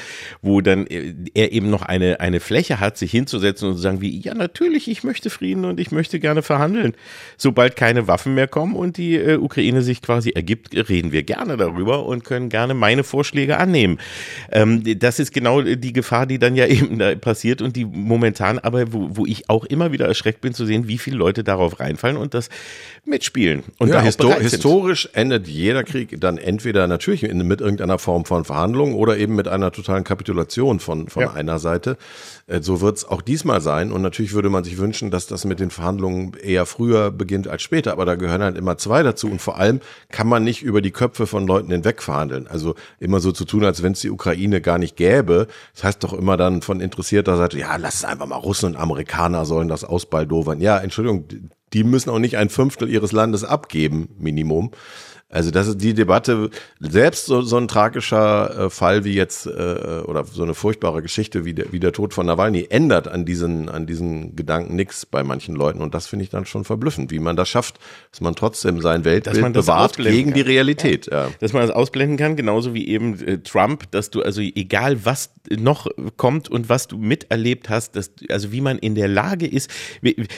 wo 0.43 0.61
dann 0.61 0.85
er 0.85 1.51
eben 1.53 1.71
noch 1.71 1.81
eine, 1.81 2.19
eine 2.19 2.39
Fläche 2.39 2.79
hat, 2.79 2.99
sich 2.99 3.09
hinzusetzen 3.09 3.46
und 3.49 3.57
zu 3.57 3.73
sagen 3.73 4.01
wie, 4.01 4.19
ja 4.19 4.33
natürlich, 4.33 4.87
ich 4.87 5.03
möchte 5.03 5.29
Frieden 5.29 5.65
und 5.65 5.79
ich 5.79 5.91
möchte 5.91 6.19
gerne 6.19 6.41
verhandeln. 6.41 6.93
Sobald 7.37 7.75
keine 7.75 8.07
Waffen 8.07 8.33
mehr 8.35 8.47
kommen 8.47 8.75
und 8.75 8.97
die 8.97 9.15
äh, 9.15 9.37
Ukraine 9.37 9.81
sich 9.81 10.01
quasi 10.01 10.31
ergibt, 10.31 10.75
reden 10.89 11.11
wir 11.11 11.23
gerne 11.23 11.57
darüber 11.57 12.05
und 12.05 12.23
können 12.23 12.49
gerne 12.49 12.73
meine 12.73 13.03
Vorschläge 13.03 13.57
annehmen. 13.57 13.99
Ähm, 14.51 14.83
das 14.99 15.19
ist 15.19 15.33
genau 15.33 15.61
die 15.61 15.93
Gefahr, 15.93 16.25
die 16.25 16.39
dann 16.39 16.55
ja 16.55 16.65
eben 16.67 16.99
da 16.99 17.15
passiert 17.15 17.61
und 17.61 17.75
die 17.75 17.85
momentan 17.85 18.59
aber, 18.59 18.91
wo, 18.93 19.09
wo 19.17 19.25
ich 19.25 19.49
auch 19.49 19.65
immer 19.65 19.91
wieder 19.91 20.05
erschreckt 20.07 20.41
bin 20.41 20.53
zu 20.53 20.65
sehen, 20.65 20.87
wie 20.87 20.97
viele 20.97 21.17
Leute 21.17 21.43
darauf 21.43 21.79
reinfallen 21.79 22.17
und 22.17 22.33
das 22.33 22.49
mitspielen. 23.05 23.63
Und 23.77 23.89
ja, 23.89 24.01
histo 24.01 24.27
bereit 24.27 24.39
sind. 24.41 24.51
historisch 24.51 25.09
endet 25.13 25.47
jeder 25.47 25.83
Krieg 25.83 26.19
dann 26.19 26.37
entweder 26.37 26.87
natürlich 26.87 27.21
mit 27.21 27.61
irgendeiner 27.61 27.99
Form 27.99 28.25
von 28.25 28.45
Verhandlungen 28.45 28.95
oder 28.95 29.17
eben 29.17 29.35
mit 29.35 29.47
einer 29.47 29.71
totalen 29.71 30.03
Kapitulation 30.03 30.79
von, 30.79 31.07
von 31.07 31.23
Ja. 31.23 31.33
einer 31.33 31.59
Seite. 31.59 31.97
Äh, 32.47 32.61
So 32.61 32.81
wird 32.81 32.97
es 32.97 33.05
auch 33.05 33.21
diesmal 33.37 33.61
sein. 33.61 33.91
Und 33.91 34.01
natürlich 34.01 34.33
würde 34.33 34.49
man 34.49 34.63
sich 34.63 34.79
wünschen, 34.79 35.11
dass 35.11 35.27
das 35.27 35.45
mit 35.45 35.59
den 35.59 35.69
Verhandlungen 35.69 36.33
eher 36.33 36.65
früher 36.65 37.11
beginnt 37.11 37.47
als 37.47 37.61
später. 37.61 37.91
Aber 37.91 38.05
da 38.05 38.15
gehören 38.15 38.41
halt 38.41 38.57
immer 38.57 38.77
zwei 38.77 39.03
dazu. 39.03 39.29
Und 39.29 39.39
vor 39.39 39.57
allem 39.57 39.79
kann 40.09 40.27
man 40.27 40.43
nicht 40.43 40.63
über 40.63 40.81
die 40.81 40.91
Köpfe 40.91 41.27
von 41.27 41.45
Leuten 41.45 41.71
hinweg 41.71 42.01
verhandeln. 42.01 42.47
Also 42.47 42.73
immer 42.99 43.19
so 43.19 43.31
zu 43.31 43.45
tun, 43.45 43.63
als 43.63 43.83
wenn 43.83 43.91
es 43.91 43.99
die 43.99 44.09
Ukraine 44.09 44.59
gar 44.59 44.79
nicht 44.79 44.95
gäbe. 44.95 45.47
Das 45.75 45.83
heißt 45.83 46.03
doch 46.03 46.13
immer 46.13 46.35
dann 46.35 46.63
von 46.63 46.81
interessierter 46.81 47.37
Seite, 47.37 47.59
ja, 47.59 47.75
lass 47.75 47.95
es 47.95 48.05
einfach 48.05 48.25
mal 48.25 48.37
Russen 48.37 48.67
und 48.67 48.75
Amerikaner 48.75 49.45
sollen 49.45 49.67
das 49.67 49.83
ausbaldowern. 49.83 50.59
Ja, 50.59 50.79
Entschuldigung, 50.79 51.25
die 51.73 51.83
müssen 51.83 52.09
auch 52.09 52.19
nicht 52.19 52.37
ein 52.37 52.49
Fünftel 52.49 52.89
ihres 52.89 53.11
Landes 53.11 53.43
abgeben, 53.43 54.09
Minimum. 54.17 54.71
Also 55.29 55.51
das 55.51 55.67
ist 55.67 55.81
die 55.81 55.93
Debatte, 55.93 56.49
selbst 56.79 57.25
so, 57.25 57.41
so 57.41 57.57
ein 57.57 57.67
tragischer 57.67 58.65
äh, 58.65 58.69
Fall 58.69 59.03
wie 59.03 59.13
jetzt 59.13 59.45
äh, 59.45 59.49
oder 60.05 60.23
so 60.23 60.43
eine 60.43 60.53
furchtbare 60.53 61.01
Geschichte 61.01 61.43
wie 61.43 61.53
der, 61.53 61.73
wie 61.73 61.81
der 61.81 61.91
Tod 61.91 62.13
von 62.13 62.25
Nawalny 62.25 62.67
ändert 62.69 63.09
an 63.09 63.25
diesen, 63.25 63.67
an 63.67 63.85
diesen 63.87 64.37
Gedanken 64.37 64.77
nichts 64.77 65.05
bei 65.05 65.23
manchen 65.23 65.53
Leuten 65.53 65.81
und 65.81 65.93
das 65.93 66.07
finde 66.07 66.23
ich 66.23 66.29
dann 66.29 66.45
schon 66.45 66.63
verblüffend, 66.63 67.11
wie 67.11 67.19
man 67.19 67.35
das 67.35 67.49
schafft, 67.49 67.77
dass 68.11 68.21
man 68.21 68.35
trotzdem 68.35 68.79
sein 68.79 69.03
Weltbild 69.03 69.51
bewahrt 69.51 69.97
gegen 69.97 70.31
die 70.33 70.43
kann. 70.43 70.49
Realität. 70.49 71.07
Ja. 71.11 71.29
dass 71.41 71.51
man 71.51 71.61
das 71.61 71.71
ausblenden 71.71 72.15
kann, 72.15 72.37
genauso 72.37 72.73
wie 72.73 72.87
eben 72.87 73.19
äh, 73.19 73.39
Trump, 73.39 73.91
dass 73.91 74.09
du 74.09 74.21
also 74.21 74.39
egal 74.39 75.03
was 75.05 75.31
noch 75.49 75.87
kommt 76.15 76.49
und 76.49 76.69
was 76.69 76.87
du 76.87 76.97
miterlebt 76.97 77.69
hast, 77.69 77.95
dass 77.97 78.11
also 78.29 78.51
wie 78.51 78.61
man 78.61 78.77
in 78.79 78.95
der 78.95 79.07
Lage 79.07 79.47
ist, 79.47 79.69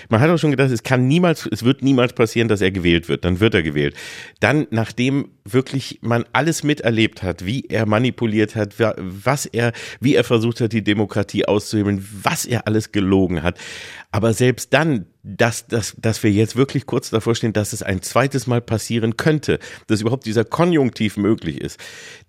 man 0.10 0.20
hat 0.20 0.30
auch 0.30 0.38
schon 0.38 0.52
gedacht, 0.52 0.72
es 0.72 0.84
kann 0.84 1.08
niemals, 1.08 1.48
es 1.52 1.64
wird 1.64 1.84
niemals 1.84 2.14
passieren, 2.14 2.48
dass 2.48 2.62
er 2.62 2.72
gewählt 2.72 3.10
wird, 3.10 3.26
dann 3.26 3.40
wird 3.40 3.54
er 3.54 3.64
gewählt. 3.64 3.96
Dann, 4.40 4.68
nachdem 4.80 5.28
wirklich 5.44 6.00
man 6.02 6.24
alles 6.32 6.64
miterlebt 6.64 7.22
hat, 7.22 7.46
wie 7.46 7.66
er 7.68 7.86
manipuliert 7.86 8.56
hat, 8.56 8.80
wa- 8.80 8.96
was 8.98 9.46
er, 9.46 9.74
wie 10.00 10.16
er 10.16 10.24
versucht 10.24 10.62
hat, 10.62 10.72
die 10.72 10.84
Demokratie 10.86 11.46
auszuhebeln, 11.46 12.08
was 12.24 12.46
er 12.46 12.66
alles 12.66 12.94
gelogen 12.94 13.44
hat, 13.44 13.58
aber 14.12 14.32
selbst 14.34 14.74
dann, 14.74 15.06
dass, 15.24 15.68
dass, 15.68 15.96
dass 15.98 16.24
wir 16.24 16.32
jetzt 16.32 16.56
wirklich 16.56 16.86
kurz 16.86 17.10
davor 17.10 17.36
stehen, 17.36 17.52
dass 17.52 17.74
es 17.74 17.84
ein 17.84 18.02
zweites 18.02 18.48
Mal 18.48 18.62
passieren 18.62 19.18
könnte, 19.18 19.60
dass 19.88 20.00
überhaupt 20.00 20.26
dieser 20.26 20.46
Konjunktiv 20.46 21.18
möglich 21.18 21.60
ist, 21.60 21.80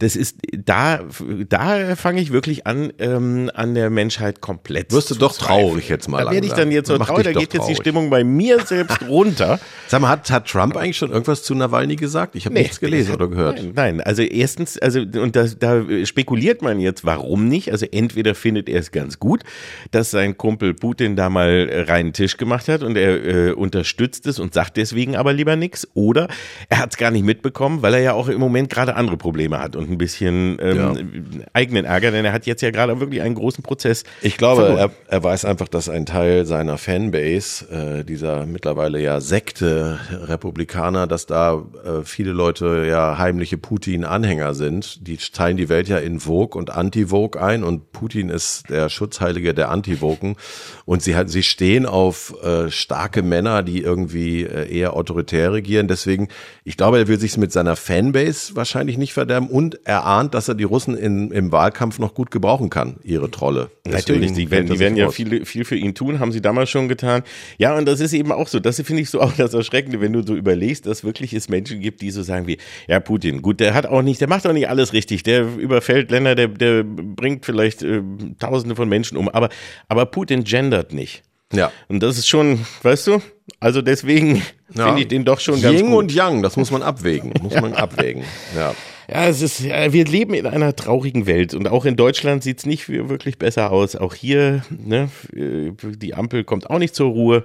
das 0.01 0.17
ist, 0.17 0.39
da, 0.53 1.01
da 1.49 1.95
fange 1.95 2.21
ich 2.21 2.33
wirklich 2.33 2.67
an, 2.67 2.93
ähm, 2.99 3.51
an 3.55 3.75
der 3.75 3.91
Menschheit 3.91 4.41
komplett 4.41 4.93
Wirst 4.93 5.11
du 5.11 5.15
doch 5.15 5.33
zweifeln. 5.33 5.61
traurig 5.69 5.89
jetzt 5.89 6.09
mal 6.09 6.25
Da 6.25 6.33
werde 6.33 6.47
ich 6.47 6.53
dann 6.53 6.73
jetzt 6.73 6.89
so 6.89 6.99
traurig, 6.99 7.25
da 7.25 7.33
geht 7.33 7.55
jetzt 7.55 7.69
die. 7.69 7.77
Stimmung 7.77 8.11
bei 8.11 8.25
mir 8.25 8.67
selbst 8.67 9.03
runter. 9.09 9.61
Sag 9.87 10.01
mal, 10.01 10.09
hat, 10.09 10.31
hat 10.31 10.49
Trump 10.49 10.77
eigentlich 10.77 10.97
schon 10.97 11.11
irgendwas 11.11 11.45
zu 11.45 11.55
Nawalny 11.55 11.97
gesagt? 11.97 12.35
Ich 12.35 12.45
habe 12.45 12.55
nichts 12.55 12.81
gelesen 12.81 13.15
oder 13.15 13.29
gehört. 13.29 13.63
Nein, 13.63 13.73
nein, 13.75 14.01
also 14.01 14.23
erstens, 14.23 14.79
also 14.79 15.01
und 15.01 15.37
das, 15.37 15.59
da 15.59 15.83
spekuliert 16.05 16.61
man 16.61 16.81
jetzt, 16.81 17.05
warum 17.05 17.49
nicht? 17.49 17.71
Also 17.71 17.87
entweder 17.91 18.35
findet 18.35 18.69
er 18.69 18.81
es 18.81 18.91
ganz 18.91 19.19
gut, 19.21 19.45
dass 19.93 20.11
sein 20.11 20.37
Kumpel 20.37 20.75
Putin 20.75 21.15
da 21.15 21.31
mal 21.31 21.85
reinen 21.87 22.13
Tisch 22.13 22.37
gemacht 22.37 22.69
hat 22.69 22.80
und 22.83 22.97
er 22.97 23.25
äh, 23.25 23.53
unterstützt 23.53 24.27
es 24.27 24.39
und 24.39 24.55
sagt 24.55 24.77
deswegen 24.77 25.17
aber 25.17 25.33
lieber 25.33 25.57
nichts, 25.57 25.89
oder 25.95 26.29
er 26.69 26.79
hat 26.79 26.93
es 26.93 26.97
gar 26.97 27.11
nicht 27.11 27.25
mitbekommen, 27.25 27.83
weil 27.83 27.95
er 27.95 28.01
ja 28.01 28.13
auch 28.13 28.29
im 28.29 28.41
Moment 28.41 28.71
gerade 28.71 28.97
andere 28.97 29.17
Probleme 29.17 29.59
hat 29.59 29.77
und 29.77 29.91
ein 29.91 29.99
bisschen 29.99 30.59
ähm, 30.61 31.45
eigenen 31.53 31.85
Ärger, 31.85 32.11
denn 32.11 32.25
er 32.25 32.33
hat 32.33 32.47
jetzt 32.47 32.63
ja 32.63 32.71
gerade 32.71 33.01
wirklich 33.01 33.23
einen 33.23 33.35
großen 33.35 33.63
Prozess. 33.63 34.05
Ich 34.23 34.37
glaube, 34.37 34.77
er, 34.79 34.91
er 35.09 35.23
weiß 35.23 35.45
einfach, 35.45 35.69
dass 35.69 35.89
ein 35.89 36.07
Teil 36.07 36.47
seiner 36.47 36.79
Fanbase, 36.79 38.01
äh, 38.01 38.05
dieser 38.05 38.47
mittlerweile 38.47 39.01
ja 39.01 39.21
Sekte 39.21 39.99
Republikaner, 40.11 41.07
dass 41.07 41.27
da 41.27 41.63
äh, 41.85 42.05
viele 42.05 42.33
Leute 42.33 42.87
ja 42.89 43.19
heimliche 43.19 43.59
Putin-Anhänger 43.59 44.55
sind. 44.55 45.07
Die 45.07 45.17
teilen 45.17 45.57
die 45.57 45.69
Welt 45.69 45.89
ja 45.89 45.99
in 45.99 46.21
Vogue 46.21 46.59
und 46.59 46.71
Anti-Vogue 46.71 47.41
ein 47.41 47.65
und 47.65 47.93
Putin 47.93 48.29
ist 48.29 48.69
der 48.69 48.89
Schutzheilige 48.89 49.55
der 49.55 49.71
Anti-Vogen. 49.71 50.37
Und 50.85 51.03
sie, 51.03 51.17
hat, 51.17 51.31
sie 51.31 51.43
stehen 51.43 51.87
auf 51.87 52.35
äh, 52.43 52.70
starke 52.71 53.23
Männer, 53.23 53.63
die 53.63 53.81
irgendwie 53.81 54.43
äh, 54.43 54.71
eher 54.73 54.95
autoritär 54.95 55.53
regieren. 55.53 55.89
Deswegen, 55.89 56.29
ich 56.65 56.77
glaube, 56.77 56.99
er 56.99 57.09
will 57.09 57.19
sich 57.19 57.37
mit 57.37 57.53
seiner 57.53 57.77
Fanbase 57.77 58.57
wahrscheinlich 58.57 58.99
nicht 58.99 59.13
verderben 59.13 59.49
und 59.49 59.81
er 59.85 60.07
ahnt, 60.07 60.35
dass 60.35 60.49
er 60.49 60.55
die 60.55 60.65
Russen 60.65 60.97
in, 60.97 61.31
im 61.31 61.53
Wahlkampf 61.53 61.99
noch 61.99 62.15
gut 62.15 62.31
gebrauchen 62.31 62.71
kann, 62.71 62.97
ihre 63.03 63.31
Trolle. 63.31 63.71
Natürlich, 63.87 64.33
die 64.33 64.51
werden, 64.51 64.69
die 64.69 64.79
werden 64.79 64.97
ja 64.97 65.11
viel, 65.11 65.45
viel 65.45 65.65
für 65.65 65.77
ihn 65.77 65.95
tun, 65.95 66.21
haben 66.21 66.33
sie 66.33 66.41
damals 66.41 66.71
schon 66.71 66.89
getan. 66.89 67.23
Ja, 67.59 67.77
und 67.77 67.87
das 67.87 68.01
ist 68.01 68.13
eben 68.13 68.33
auch 68.33 68.49
so, 68.49 68.61
das 68.61 68.81
finde 68.81 69.03
ich 69.03 69.11
so 69.11 69.21
auch 69.21 69.33
das 69.33 69.55
Erschreckende, 69.55 70.01
wenn 70.01 70.13
du 70.13 70.23
so 70.23 70.35
überlegst, 70.35 70.87
dass 70.87 71.05
wirklich 71.05 71.33
es 71.33 71.49
Menschen 71.49 71.81
gibt, 71.81 72.01
die 72.03 72.11
so 72.11 72.23
sagen 72.23 72.47
wie, 72.47 72.59
ja, 72.89 73.01
Putin, 73.01 73.43
gut, 73.43 73.61
der 73.61 73.75
hat 73.75 73.87
auch 73.87 74.03
nicht, 74.03 74.21
der 74.21 74.29
macht 74.29 74.47
auch 74.47 74.53
nicht 74.53 74.69
alles 74.69 74.93
richtig, 74.93 75.23
der 75.23 75.47
überfällt 75.57 76.11
Länder, 76.11 76.35
der, 76.35 76.49
der 76.49 76.85
bringt 76.85 77.45
vielleicht 77.45 77.83
äh, 77.83 78.03
Tausende 78.39 78.77
von 78.77 78.89
Menschen 78.89 79.17
um, 79.17 79.29
aber, 79.29 79.49
aber 79.89 80.07
Putin 80.07 80.45
gendert 80.45 80.93
nicht. 80.93 81.23
Ja. 81.53 81.73
Und 81.89 82.01
das 82.03 82.17
ist 82.19 82.29
schon, 82.29 82.65
weißt 82.83 83.07
du, 83.09 83.21
also 83.59 83.83
deswegen 83.83 84.43
Ja. 84.75 84.87
finde 84.87 85.03
ich 85.03 85.09
den 85.09 85.25
doch 85.25 85.41
schon 85.41 85.61
ganz 85.61 85.81
Yin 85.81 85.89
gut. 85.91 85.99
und 85.99 86.13
Yang, 86.15 86.43
das 86.43 86.57
muss 86.57 86.71
man 86.71 86.83
abwägen. 86.83 87.33
Muss 87.43 87.55
man 87.61 87.75
abwägen. 87.75 88.23
Ja. 88.57 88.75
Ja, 89.13 89.27
es 89.27 89.43
ist, 89.43 89.65
wir 89.65 90.05
leben 90.05 90.35
in 90.35 90.47
einer 90.47 90.77
traurigen 90.77 91.27
Welt 91.27 91.53
und 91.55 91.67
auch 91.67 91.85
in 91.85 91.97
Deutschland 91.97 92.45
sieht's 92.45 92.65
nicht 92.65 92.89
wirklich 92.89 93.39
besser 93.39 93.73
aus. 93.73 93.97
Auch 93.97 94.15
hier, 94.15 94.63
ne, 94.71 95.09
die 95.33 96.15
Ampel 96.15 96.45
kommt 96.45 96.71
auch 96.71 96.79
nicht 96.79 96.95
zur 96.95 97.11
Ruhe. 97.11 97.45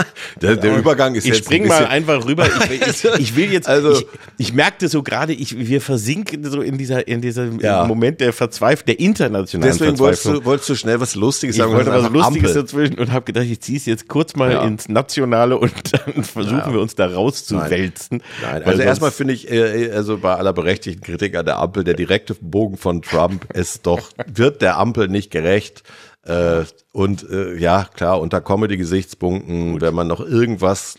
Der, 0.42 0.56
der 0.56 0.76
Übergang 0.76 1.14
ist 1.14 1.24
Ich 1.24 1.34
jetzt 1.34 1.44
spring 1.44 1.62
ein 1.64 1.68
mal 1.68 1.86
einfach 1.86 2.24
rüber. 2.24 2.46
Ich, 2.70 2.80
ich, 2.80 3.04
ich 3.18 3.36
will 3.36 3.52
jetzt, 3.52 3.68
Also- 3.68 3.92
ich, 3.92 4.06
ich 4.36 4.52
merkte 4.52 4.88
so 4.88 5.02
gerade, 5.02 5.32
ich, 5.32 5.58
wir 5.58 5.80
versinken 5.80 6.44
so 6.50 6.60
in 6.62 6.78
dieser, 6.78 7.06
in 7.08 7.20
diesem 7.20 7.60
Ja. 7.60 7.84
Moment 7.84 8.20
der 8.20 8.32
Verzweiflung, 8.32 8.86
der 8.86 9.00
internationalen 9.00 9.72
Deswegen 9.78 9.98
wolltest 9.98 10.24
du, 10.26 10.44
wolltest 10.44 10.68
du 10.70 10.74
schnell 10.76 11.00
was 11.00 11.14
Lustiges 11.14 11.56
Ich 11.56 11.62
sagen. 11.62 11.72
wollte 11.72 11.90
und 11.90 12.04
was 12.04 12.12
Lustiges 12.12 12.50
Ampel. 12.50 12.62
dazwischen 12.62 12.98
und 12.98 13.12
habe 13.12 13.24
gedacht, 13.24 13.46
ich 13.46 13.60
ziehe 13.60 13.78
es 13.78 13.86
jetzt 13.86 14.08
kurz 14.08 14.36
mal 14.36 14.52
Ja. 14.52 14.64
ins 14.64 14.88
Nationale 14.88 15.56
und 15.58 15.72
dann 15.92 16.22
versuchen 16.24 16.72
wir 16.72 16.80
uns 16.80 16.94
da 16.94 17.06
rauszuwälzen. 17.06 18.22
Nein, 18.42 18.52
Weil 18.64 18.64
also 18.64 18.82
erstmal 18.82 19.10
finde 19.10 19.34
ich, 19.34 19.50
äh, 19.50 19.90
also 19.92 20.18
bei 20.18 20.34
aller 20.34 20.52
berechtigten 20.52 21.02
Kritik 21.02 21.36
an 21.36 21.46
der 21.46 21.58
Ampel, 21.58 21.84
der 21.84 21.94
direkte 21.94 22.34
Bogen 22.40 22.76
von 22.76 23.02
Trump 23.02 23.52
ist 23.54 23.86
doch, 23.86 24.10
wird 24.26 24.62
der 24.62 24.78
Ampel 24.78 25.08
nicht 25.08 25.30
gerecht. 25.30 25.82
Äh, 26.28 26.64
und 26.92 27.28
äh, 27.30 27.56
ja, 27.56 27.88
klar, 27.94 28.20
unter 28.20 28.40
Comedy-Gesichtspunkten, 28.40 29.80
wenn 29.80 29.94
man 29.94 30.06
noch 30.06 30.20
irgendwas 30.20 30.98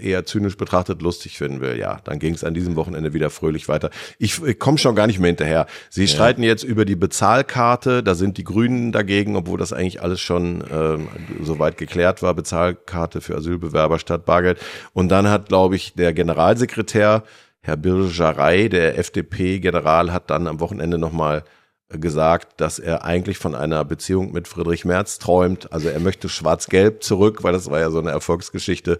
eher 0.00 0.24
zynisch 0.24 0.56
betrachtet 0.56 1.02
lustig 1.02 1.38
finden 1.38 1.60
will, 1.60 1.78
ja, 1.78 2.00
dann 2.04 2.18
ging 2.18 2.34
es 2.34 2.42
an 2.42 2.54
diesem 2.54 2.74
Wochenende 2.76 3.12
wieder 3.12 3.30
fröhlich 3.30 3.68
weiter. 3.68 3.90
Ich, 4.18 4.42
ich 4.42 4.58
komme 4.58 4.78
schon 4.78 4.94
gar 4.94 5.06
nicht 5.06 5.18
mehr 5.18 5.28
hinterher. 5.28 5.66
Sie 5.88 6.08
streiten 6.08 6.42
jetzt 6.42 6.64
über 6.64 6.84
die 6.84 6.96
Bezahlkarte, 6.96 8.02
da 8.02 8.14
sind 8.14 8.38
die 8.38 8.44
Grünen 8.44 8.92
dagegen, 8.92 9.36
obwohl 9.36 9.58
das 9.58 9.72
eigentlich 9.72 10.02
alles 10.02 10.20
schon 10.20 10.64
ähm, 10.72 11.08
soweit 11.42 11.76
geklärt 11.76 12.22
war, 12.22 12.34
Bezahlkarte 12.34 13.20
für 13.20 13.36
Asylbewerber 13.36 13.98
statt 13.98 14.24
Bargeld. 14.24 14.58
Und 14.92 15.10
dann 15.10 15.28
hat, 15.28 15.48
glaube 15.48 15.76
ich, 15.76 15.94
der 15.94 16.12
Generalsekretär, 16.12 17.22
Herr 17.60 17.76
Birjarei, 17.76 18.68
der 18.68 18.98
FDP-General, 18.98 20.12
hat 20.12 20.30
dann 20.30 20.46
am 20.46 20.60
Wochenende 20.60 20.98
nochmal 20.98 21.44
gesagt, 21.90 22.60
dass 22.60 22.78
er 22.78 23.04
eigentlich 23.04 23.38
von 23.38 23.54
einer 23.54 23.84
Beziehung 23.84 24.32
mit 24.32 24.46
Friedrich 24.48 24.84
Merz 24.84 25.18
träumt. 25.18 25.72
Also 25.72 25.88
er 25.88 26.00
möchte 26.00 26.28
schwarz-gelb 26.28 27.02
zurück, 27.02 27.42
weil 27.42 27.52
das 27.52 27.68
war 27.70 27.80
ja 27.80 27.90
so 27.90 27.98
eine 27.98 28.10
Erfolgsgeschichte. 28.10 28.98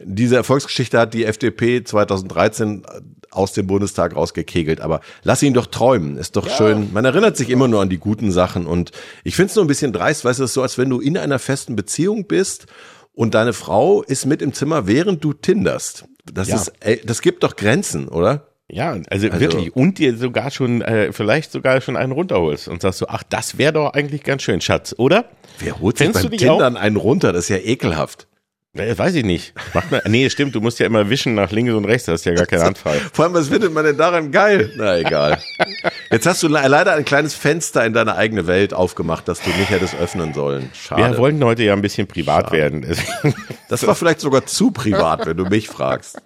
Diese 0.00 0.36
Erfolgsgeschichte 0.36 0.98
hat 0.98 1.14
die 1.14 1.24
FDP 1.24 1.82
2013 1.82 2.84
aus 3.30 3.52
dem 3.52 3.66
Bundestag 3.66 4.14
rausgekegelt. 4.14 4.80
Aber 4.80 5.00
lass 5.24 5.42
ihn 5.42 5.54
doch 5.54 5.66
träumen. 5.66 6.16
Ist 6.16 6.36
doch 6.36 6.48
schön. 6.48 6.92
Man 6.92 7.04
erinnert 7.04 7.36
sich 7.36 7.50
immer 7.50 7.66
nur 7.66 7.82
an 7.82 7.88
die 7.88 7.98
guten 7.98 8.30
Sachen. 8.30 8.66
Und 8.66 8.92
ich 9.24 9.34
finde 9.34 9.50
es 9.50 9.56
nur 9.56 9.64
ein 9.64 9.68
bisschen 9.68 9.92
dreist, 9.92 10.24
du, 10.24 10.28
es 10.28 10.38
ist 10.38 10.54
so, 10.54 10.62
als 10.62 10.78
wenn 10.78 10.90
du 10.90 11.00
in 11.00 11.18
einer 11.18 11.38
festen 11.40 11.74
Beziehung 11.74 12.26
bist 12.26 12.66
und 13.14 13.34
deine 13.34 13.52
Frau 13.52 14.02
ist 14.02 14.26
mit 14.26 14.42
im 14.42 14.52
Zimmer, 14.52 14.86
während 14.86 15.24
du 15.24 15.32
tinderst. 15.32 16.04
Das 16.32 16.48
Ja. 16.48 16.56
ist, 16.56 16.72
ey, 16.80 17.00
das 17.04 17.20
gibt 17.20 17.42
doch 17.42 17.56
Grenzen, 17.56 18.06
oder? 18.08 18.46
Ja, 18.70 18.94
also, 19.08 19.32
wirklich. 19.40 19.74
Und 19.74 19.96
dir 19.98 20.14
sogar 20.16 20.50
schon, 20.50 20.82
äh, 20.82 21.10
vielleicht 21.12 21.52
sogar 21.52 21.80
schon 21.80 21.96
einen 21.96 22.12
runterholst 22.12 22.68
und 22.68 22.82
sagst 22.82 22.98
so, 22.98 23.06
ach, 23.08 23.22
das 23.22 23.56
wäre 23.56 23.72
doch 23.72 23.94
eigentlich 23.94 24.22
ganz 24.24 24.42
schön, 24.42 24.60
Schatz, 24.60 24.94
oder? 24.98 25.24
Wer 25.58 25.80
holt 25.80 25.96
sich 25.96 26.04
Fändest 26.06 26.24
beim 26.24 26.30
du 26.32 26.36
dich 26.36 26.48
auch? 26.50 26.56
Tindern 26.58 26.76
einen 26.76 26.96
runter? 26.96 27.32
Das 27.32 27.44
ist 27.44 27.48
ja 27.48 27.56
ekelhaft. 27.56 28.26
Äh, 28.74 28.96
weiß 28.96 29.14
ich 29.14 29.24
nicht. 29.24 29.54
Macht 29.72 29.90
man, 29.90 30.02
nee, 30.06 30.28
stimmt, 30.28 30.54
du 30.54 30.60
musst 30.60 30.78
ja 30.78 30.84
immer 30.86 31.08
wischen 31.08 31.34
nach 31.34 31.50
links 31.50 31.72
und 31.72 31.86
rechts, 31.86 32.04
das 32.04 32.20
ist 32.20 32.24
ja 32.26 32.34
gar 32.34 32.44
kein 32.44 32.60
Anfall. 32.68 33.00
Vor 33.14 33.24
allem, 33.24 33.32
was 33.32 33.48
findet 33.48 33.72
man 33.72 33.86
denn 33.86 33.96
daran 33.96 34.30
geil? 34.30 34.70
Na 34.76 34.98
egal. 34.98 35.38
Jetzt 36.10 36.26
hast 36.26 36.42
du 36.42 36.48
le- 36.48 36.68
leider 36.68 36.92
ein 36.92 37.06
kleines 37.06 37.32
Fenster 37.34 37.86
in 37.86 37.94
deine 37.94 38.16
eigene 38.16 38.46
Welt 38.46 38.74
aufgemacht, 38.74 39.26
das 39.26 39.40
du 39.40 39.48
nicht 39.48 39.70
hättest 39.70 39.94
öffnen 39.98 40.34
sollen. 40.34 40.68
Schade. 40.74 41.10
Wir 41.12 41.18
wollten 41.18 41.42
heute 41.42 41.62
ja 41.62 41.72
ein 41.72 41.80
bisschen 41.80 42.06
privat 42.06 42.52
werden. 42.52 42.82
deswegen- 42.82 43.34
das 43.70 43.86
war 43.86 43.94
vielleicht 43.96 44.20
sogar 44.20 44.44
zu 44.44 44.70
privat, 44.72 45.24
wenn 45.24 45.38
du 45.38 45.46
mich 45.46 45.68
fragst. 45.68 46.20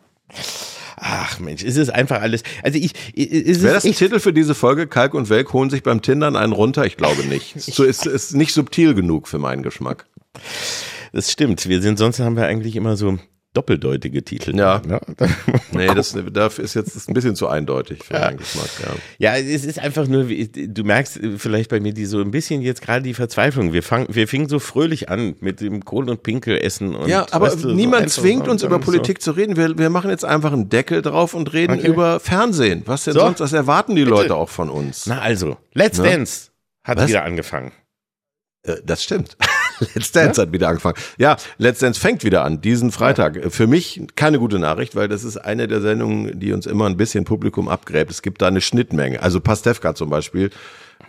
Ach 1.05 1.41
Mensch, 1.41 1.65
es 1.65 1.77
ist 1.77 1.91
einfach 1.91 2.23
alles. 2.23 2.45
Also 2.63 2.79
ich, 2.79 2.93
es 3.17 3.61
Wäre 3.61 3.75
ist 3.77 3.85
das 3.85 3.85
ein 3.85 3.93
Titel 3.93 4.21
für 4.21 4.33
diese 4.33 4.55
Folge? 4.55 4.87
Kalk 4.87 5.15
und 5.15 5.29
Welk 5.31 5.53
holen 5.53 5.69
sich 5.69 5.83
beim 5.83 6.01
Tindern 6.01 6.37
einen 6.37 6.53
runter? 6.53 6.87
Ich 6.87 6.97
glaube 6.97 7.25
nicht. 7.25 7.55
So 7.73 7.85
ist, 7.85 8.07
ist 8.07 8.35
nicht 8.35 8.53
subtil 8.53 8.95
genug 8.95 9.27
für 9.27 9.39
meinen 9.39 9.63
Geschmack. 9.63 10.07
das 11.13 11.33
stimmt. 11.33 11.69
Wir 11.69 11.83
sind 11.83 11.99
sonst 11.99 12.21
haben 12.21 12.37
wir 12.37 12.47
eigentlich 12.47 12.77
immer 12.77 12.97
so 12.97 13.19
doppeldeutige 13.55 14.23
Titel. 14.25 14.57
Ja. 14.57 14.81
Ja, 14.89 15.01
Nee, 15.73 15.87
das, 15.89 16.17
das 16.33 16.59
ist 16.59 16.75
jetzt 16.75 16.89
das 16.89 16.97
ist 16.97 17.09
ein 17.11 17.15
bisschen 17.15 17.37
zu 17.37 17.49
eindeutig 17.49 18.03
für 18.05 18.15
meinen 18.15 18.39
Geschmack. 18.39 18.71
Ja. 19.19 19.35
Ja, 19.35 19.37
es 19.39 19.65
ist 19.65 19.79
einfach 19.79 20.07
nur, 20.07 20.29
wie- 20.29 20.49
du 20.49 20.85
merkst 20.85 21.21
vielleicht 21.37 21.69
bei 21.71 21.79
mir 21.81 21.93
die 21.93 22.07
so 22.07 22.21
ein 22.21 22.31
bisschen 22.31 22.63
jetzt 22.63 22.81
gerade 22.83 23.03
die 23.03 23.15
Verzweiflung. 23.15 23.73
Wir 23.73 23.83
fangen, 23.83 24.07
wir 24.11 24.27
fingen 24.27 24.49
so 24.49 24.59
fröhlich 24.59 25.09
an 25.11 25.37
mit 25.41 25.61
dem 25.61 25.85
Kohl- 25.85 26.09
und 26.09 26.23
Pinkelessen 26.23 26.95
und 26.95 27.09
Ja, 27.09 27.27
aber 27.31 27.47
weißt 27.47 27.57
du, 27.57 27.69
so 27.69 27.75
niemand 27.75 28.05
einfach 28.05 28.23
zwingt 28.23 28.49
uns 28.49 28.63
über 28.63 28.77
so- 28.77 28.81
Politik 28.87 29.21
zu 29.21 29.33
reden. 29.33 29.57
Wir, 29.57 29.77
wir 29.77 29.91
machen 29.91 30.11
jetzt 30.11 30.25
einfach 30.25 30.53
einen 30.53 30.69
Deckel 30.71 31.03
drauf 31.03 31.35
und 31.35 31.53
reden 31.53 31.79
Okay. 31.81 31.89
über 31.89 32.21
Fernsehen. 32.21 32.83
Was 32.87 33.05
denn 33.05 33.15
So. 33.15 33.21
sonst? 33.21 33.41
Was 33.41 33.53
erwarten 33.53 33.95
die 33.97 34.05
Leute 34.05 34.35
auch 34.35 34.49
von 34.49 34.71
uns? 34.71 35.07
Na 35.07 35.21
also, 35.21 35.57
Let's 35.75 35.99
Ne? 35.99 36.05
Dance 36.11 36.51
hat 36.85 36.99
Was? 36.99 37.09
wieder 37.09 37.25
angefangen. 37.25 37.73
Äh, 38.63 38.77
das 38.85 39.03
stimmt. 39.03 39.37
Let's 39.95 40.13
Dance 40.13 40.41
hat 40.41 40.53
wieder 40.53 40.69
angefangen. 40.69 40.97
Ja, 41.19 41.37
Let's 41.59 41.81
Dance 41.81 42.01
fängt 42.01 42.25
wieder 42.25 42.45
an, 42.45 42.61
diesen 42.61 42.93
Freitag. 42.93 43.53
Für 43.53 43.67
mich 43.67 44.03
keine 44.17 44.39
gute 44.39 44.59
Nachricht, 44.59 44.97
weil 44.97 45.09
das 45.09 45.25
ist 45.25 45.37
eine 45.37 45.69
der 45.69 45.81
Sendungen, 45.81 46.39
die 46.39 46.53
uns 46.53 46.67
immer 46.67 46.87
ein 46.87 46.97
bisschen 46.97 47.25
Publikum 47.25 47.69
abgräbt. 47.69 48.11
Es 48.11 48.23
gibt 48.23 48.43
da 48.43 48.49
eine 48.49 48.61
Schnittmenge. 48.61 49.23
Also 49.23 49.41
Pastewka 49.41 49.95
zum 49.95 50.11
Beispiel 50.11 50.51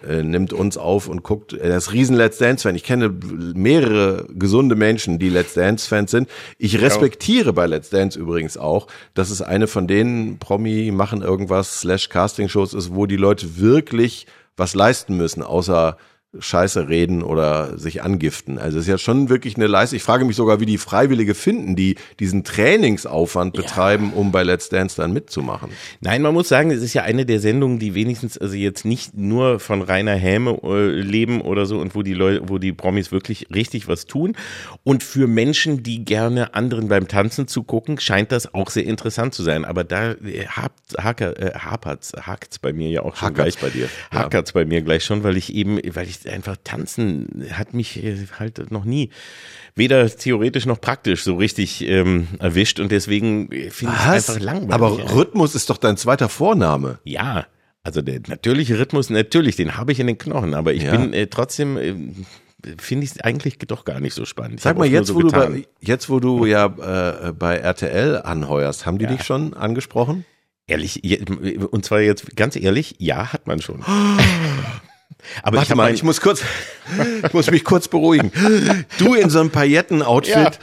äh, 0.08 0.24
nimmt 0.24 0.54
uns 0.54 0.78
auf 0.78 1.08
und 1.08 1.24
guckt, 1.24 1.54
er 1.54 1.78
ist 1.78 1.94
riesen 1.94 2.16
Let's 2.16 2.38
Dance-Fan. 2.38 2.76
Ich 2.76 2.84
kenne 2.84 3.14
mehrere 3.56 4.28
gesunde 4.30 4.76
Menschen, 4.76 5.20
die 5.20 5.30
Let's 5.30 5.54
Dance-Fans 5.54 6.12
sind. 6.12 6.30
Ich 6.58 6.82
respektiere 6.82 7.54
bei 7.54 7.68
Let's 7.68 7.90
Dance 7.90 8.20
übrigens 8.20 8.58
auch, 8.58 8.88
dass 9.14 9.30
es 9.30 9.42
eine 9.42 9.68
von 9.68 9.88
denen 9.88 10.40
Promi 10.40 10.92
machen 10.92 11.22
irgendwas 11.22 11.80
slash 11.82 12.10
Casting-Shows 12.10 12.74
ist, 12.74 12.94
wo 12.94 13.06
die 13.06 13.18
Leute 13.18 13.58
wirklich 13.58 14.28
was 14.58 14.76
leisten 14.76 15.18
müssen, 15.18 15.42
außer 15.42 15.98
Scheiße 16.40 16.90
reden 16.90 17.22
oder 17.22 17.78
sich 17.78 18.02
angiften. 18.02 18.58
Also 18.58 18.78
es 18.80 18.86
ist 18.86 18.90
ja 18.90 18.98
schon 18.98 19.30
wirklich 19.30 19.56
eine 19.56 19.68
Leistung. 19.68 19.98
Ich 19.98 20.04
frage 20.04 20.26
mich 20.26 20.36
sogar, 20.36 20.60
wie 20.60 20.66
die 20.66 20.80
Freiwillige 20.80 21.36
finden, 21.36 21.76
die 21.76 21.96
diesen 22.20 22.44
Trainingsaufwand 22.44 23.54
betreiben, 23.54 24.14
um 24.14 24.32
bei 24.32 24.42
Let's 24.42 24.70
Dance 24.70 24.96
dann 24.98 25.14
mitzumachen. 25.14 25.70
Nein, 26.02 26.24
man 26.24 26.34
muss 26.34 26.50
sagen, 26.50 26.72
es 26.72 26.82
ist 26.82 26.96
ja 26.96 27.04
eine 27.04 27.28
der 27.28 27.40
Sendungen, 27.40 27.78
die 27.78 27.94
wenigstens 27.94 28.38
also 28.40 28.56
jetzt 28.56 28.84
nicht 28.84 29.16
nur 29.16 29.60
von 29.60 29.84
reiner 29.84 30.16
Häme 30.16 30.60
äh, 30.64 31.02
leben 31.02 31.42
oder 31.42 31.68
so 31.68 31.80
und 31.80 31.94
wo 31.94 32.02
die 32.02 32.16
Leute, 32.16 32.50
wo 32.50 32.58
die 32.58 32.74
Promis 32.74 33.12
wirklich 33.12 33.48
richtig 33.54 33.88
was 33.88 34.06
tun. 34.06 34.36
Und 34.84 35.04
für 35.04 35.28
Menschen, 35.28 35.84
die 35.84 36.04
gerne 36.04 36.56
anderen 36.56 36.88
beim 36.88 37.08
Tanzen 37.08 37.48
zugucken, 37.48 38.00
scheint 38.00 38.32
das 38.32 38.56
auch 38.56 38.72
sehr 38.72 38.86
interessant 38.86 39.36
zu 39.36 39.44
sein. 39.44 39.66
Aber 39.66 39.84
da 39.84 40.14
äh, 40.14 40.48
haker, 40.48 41.40
äh, 41.40 41.60
hapert's, 41.60 42.14
hakt's 42.20 42.58
bei 42.58 42.74
mir 42.74 42.90
ja 42.90 43.04
auch 43.04 43.16
schon 43.16 43.30
Hackert's 43.30 43.58
gleich 43.58 43.72
bei 43.72 43.78
dir, 43.78 43.88
ja. 44.12 44.20
Hackert's 44.20 44.52
bei 44.54 44.66
mir 44.66 44.82
gleich 44.82 45.04
schon, 45.04 45.24
weil 45.24 45.38
ich 45.38 45.54
eben, 45.54 45.80
weil 45.94 46.08
ich 46.08 46.23
einfach 46.28 46.58
tanzen 46.64 47.46
hat 47.52 47.74
mich 47.74 48.04
äh, 48.04 48.18
halt 48.40 48.72
noch 48.72 48.86
nie 48.86 49.10
weder 49.76 50.10
theoretisch 50.10 50.66
noch 50.66 50.80
praktisch 50.80 51.24
so 51.24 51.36
richtig 51.36 51.82
ähm, 51.88 52.28
erwischt 52.40 52.80
und 52.80 52.92
deswegen 52.92 53.52
äh, 53.52 53.70
finde 53.70 53.94
ich 53.96 54.00
es 54.16 54.30
einfach 54.30 54.40
langweilig. 54.44 54.74
Aber 54.74 55.16
Rhythmus 55.16 55.56
ist 55.56 55.70
doch 55.70 55.78
dein 55.78 55.98
zweiter 55.98 56.30
Vorname. 56.30 57.00
Ja, 57.04 57.48
also 57.84 58.02
der 58.02 58.22
natürliche 58.28 58.80
Rhythmus, 58.80 59.10
natürlich, 59.10 59.56
den 59.56 59.76
habe 59.78 59.92
ich 59.92 60.00
in 60.00 60.08
den 60.08 60.18
Knochen, 60.18 60.54
aber 60.54 60.74
ich 60.74 60.84
Ja. 60.84 60.92
bin 60.96 61.14
äh, 61.14 61.28
trotzdem, 61.28 61.78
äh, 61.78 61.94
finde 62.80 63.04
ich 63.04 63.12
es 63.12 63.20
eigentlich 63.20 63.58
doch 63.58 63.84
gar 63.84 64.00
nicht 64.00 64.14
so 64.14 64.24
spannend. 64.26 64.56
Ich 64.60 64.62
Sag 64.64 64.78
mal, 64.78 64.88
jetzt, 64.88 65.08
so 65.08 65.16
wo 65.16 65.22
du 65.22 65.32
bei, 65.32 65.66
jetzt, 65.82 66.10
wo 66.10 66.20
du 66.22 66.46
ja 66.46 66.66
äh, 67.28 67.34
bei 67.34 67.58
RTL 67.58 68.22
anheuerst, 68.24 68.86
haben 68.86 69.00
die 69.00 69.06
Ja. 69.06 69.12
dich 69.12 69.24
schon 69.26 69.54
angesprochen? 69.54 70.24
Ehrlich, 70.66 71.02
und 71.72 71.84
zwar 71.84 72.00
jetzt 72.00 72.38
ganz 72.38 72.56
ehrlich, 72.56 72.96
ja, 73.00 73.34
hat 73.34 73.48
man 73.48 73.60
schon. 73.62 73.84
Aber 75.42 75.58
Warte 75.58 75.72
hab 75.72 75.78
mal, 75.78 75.94
ich 75.94 76.04
muss 76.04 76.22
kurz, 76.22 76.42
ich 77.26 77.34
muss 77.34 77.50
mich 77.50 77.64
kurz 77.64 77.88
beruhigen. 77.88 78.32
Du 78.98 79.14
in 79.16 79.30
so 79.30 79.40
einem 79.40 79.50
Pailletten-Outfit 79.50 80.60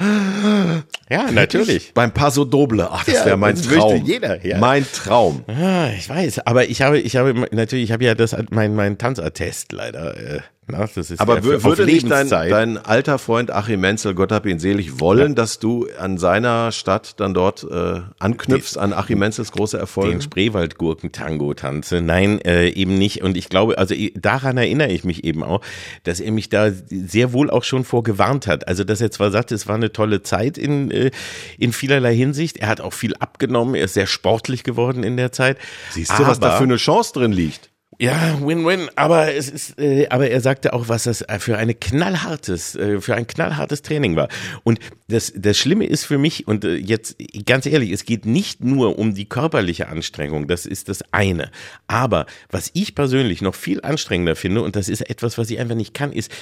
ja, 1.11 1.31
natürlich. 1.33 1.93
beim 1.95 2.13
Paso 2.13 2.45
Doble. 2.45 2.89
Ach, 2.91 3.05
das 3.05 3.15
Ja, 3.15 3.25
wäre 3.27 3.37
mein 3.37 3.57
das 3.57 3.67
Traum. 3.67 4.05
jeder, 4.05 4.45
ja. 4.47 4.59
Mein 4.59 4.87
Traum. 4.93 5.45
Ah, 5.49 5.89
ich 5.97 6.09
weiß, 6.09 6.47
aber 6.47 6.69
ich 6.69 6.83
habe, 6.83 6.99
ich 7.01 7.17
habe 7.17 7.35
natürlich, 7.51 7.85
ich 7.87 7.93
habe 7.93 8.05
ja 8.05 8.15
das 8.15 8.37
mein 8.51 8.75
mein 8.75 8.99
Tanzattest 8.99 9.73
leider. 9.73 10.17
Äh, 10.17 10.41
na, 10.71 10.89
Aber 11.19 11.37
ja 11.37 11.63
würde 11.63 11.85
nicht 11.85 12.11
dein, 12.11 12.29
dein 12.29 12.79
alter 12.79 13.19
Freund 13.19 13.51
Achim 13.51 13.81
Menzel, 13.81 14.15
Gott 14.15 14.33
hab 14.33 14.47
ihn 14.47 14.59
selig, 14.59 15.01
wollen, 15.01 15.35
dass 15.35 15.59
du 15.59 15.87
an 15.99 16.19
seiner 16.19 16.73
Stadt 16.73 17.21
dann 17.21 17.35
dort 17.35 17.65
äh, 17.65 18.01
anknüpfst 18.19 18.77
an 18.77 18.93
Achim 18.93 19.19
Menzels 19.19 19.53
große 19.53 19.79
Erfolge? 19.79 20.11
den 20.11 20.21
Spreewaldgurken-Tango 20.21 21.55
tanze. 21.55 22.01
Nein, 22.01 22.41
äh, 22.41 22.69
eben 22.69 22.99
nicht. 22.99 23.23
Und 23.23 23.37
ich 23.37 23.49
glaube, 23.49 23.79
also 23.79 23.95
daran 24.15 24.57
erinnere 24.57 24.89
ich 24.91 25.05
mich 25.05 25.25
eben 25.25 25.43
auch, 25.43 25.61
dass 26.05 26.21
er 26.21 26.33
mich 26.33 26.49
da 26.49 26.71
sehr 26.89 27.33
wohl 27.33 27.51
auch 27.51 27.65
schon 27.65 27.85
vorgewarnt 27.85 28.47
hat. 28.47 28.69
Also, 28.69 28.85
dass 28.85 29.01
er 29.01 29.11
zwar 29.11 29.31
sagte, 29.31 29.55
es 29.55 29.67
war 29.67 29.77
eine 29.77 29.93
tolle 29.93 30.23
Zeit 30.23 30.59
in, 30.59 30.91
äh, 30.91 31.11
in 31.59 31.73
vielerlei 31.73 32.15
Hinsicht. 32.15 32.59
Er 32.59 32.69
hat 32.69 32.81
auch 32.81 32.93
viel 32.93 33.15
abgenommen. 33.17 33.75
Er 33.75 33.85
ist 33.85 33.95
sehr 33.95 34.07
sportlich 34.07 34.65
geworden 34.65 35.03
in 35.03 35.17
der 35.17 35.33
Zeit. 35.33 35.59
Siehst 35.91 36.13
du, 36.19 36.27
was 36.27 36.41
da 36.41 36.49
Aber- 36.49 36.59
für 36.59 36.65
eine 36.65 36.77
Chance 36.77 37.13
drin 37.15 37.33
liegt? 37.33 37.70
Ja, 38.01 38.41
Win-Win. 38.41 38.89
Aber 38.97 39.35
es 39.35 39.51
ist, 39.51 39.79
äh, 39.79 40.09
aber 40.09 40.31
er 40.31 40.41
sagte 40.41 40.73
auch, 40.73 40.89
was 40.89 41.03
das 41.03 41.21
äh, 41.21 41.39
für 41.39 41.59
eine 41.59 41.75
knallhartes, 41.75 42.75
äh, 42.75 42.99
für 42.99 43.15
ein 43.15 43.27
knallhartes 43.27 43.83
Training 43.83 44.17
war. 44.17 44.31
Und 44.65 44.81
das, 45.09 45.35
das 45.37 45.59
Schlimme 45.59 45.85
ist 45.85 46.07
für 46.07 46.17
mich 46.17 46.49
und 46.49 46.65
äh, 46.65 46.77
jetzt 46.77 47.17
ganz 47.45 47.67
ehrlich, 47.67 47.91
es 47.91 48.07
geht 48.07 48.25
nicht 48.25 48.65
nur 48.65 48.99
um 48.99 49.13
die 49.13 49.27
körperliche 49.29 49.89
Anstrengung. 49.89 50.49
Das 50.49 50.65
ist 50.65 50.89
das 50.89 51.03
eine. 51.13 51.51
Aber 51.89 52.25
was 52.49 52.71
ich 52.73 52.95
persönlich 52.95 53.43
noch 53.43 53.55
viel 53.55 53.83
anstrengender 53.83 54.35
finde 54.35 54.63
und 54.63 54.77
das 54.77 54.89
ist 54.89 55.03
etwas, 55.03 55.37
was 55.37 55.51
ich 55.51 55.59
einfach 55.59 55.77
nicht 55.77 55.93
kann, 55.93 56.11
ist 56.11 56.33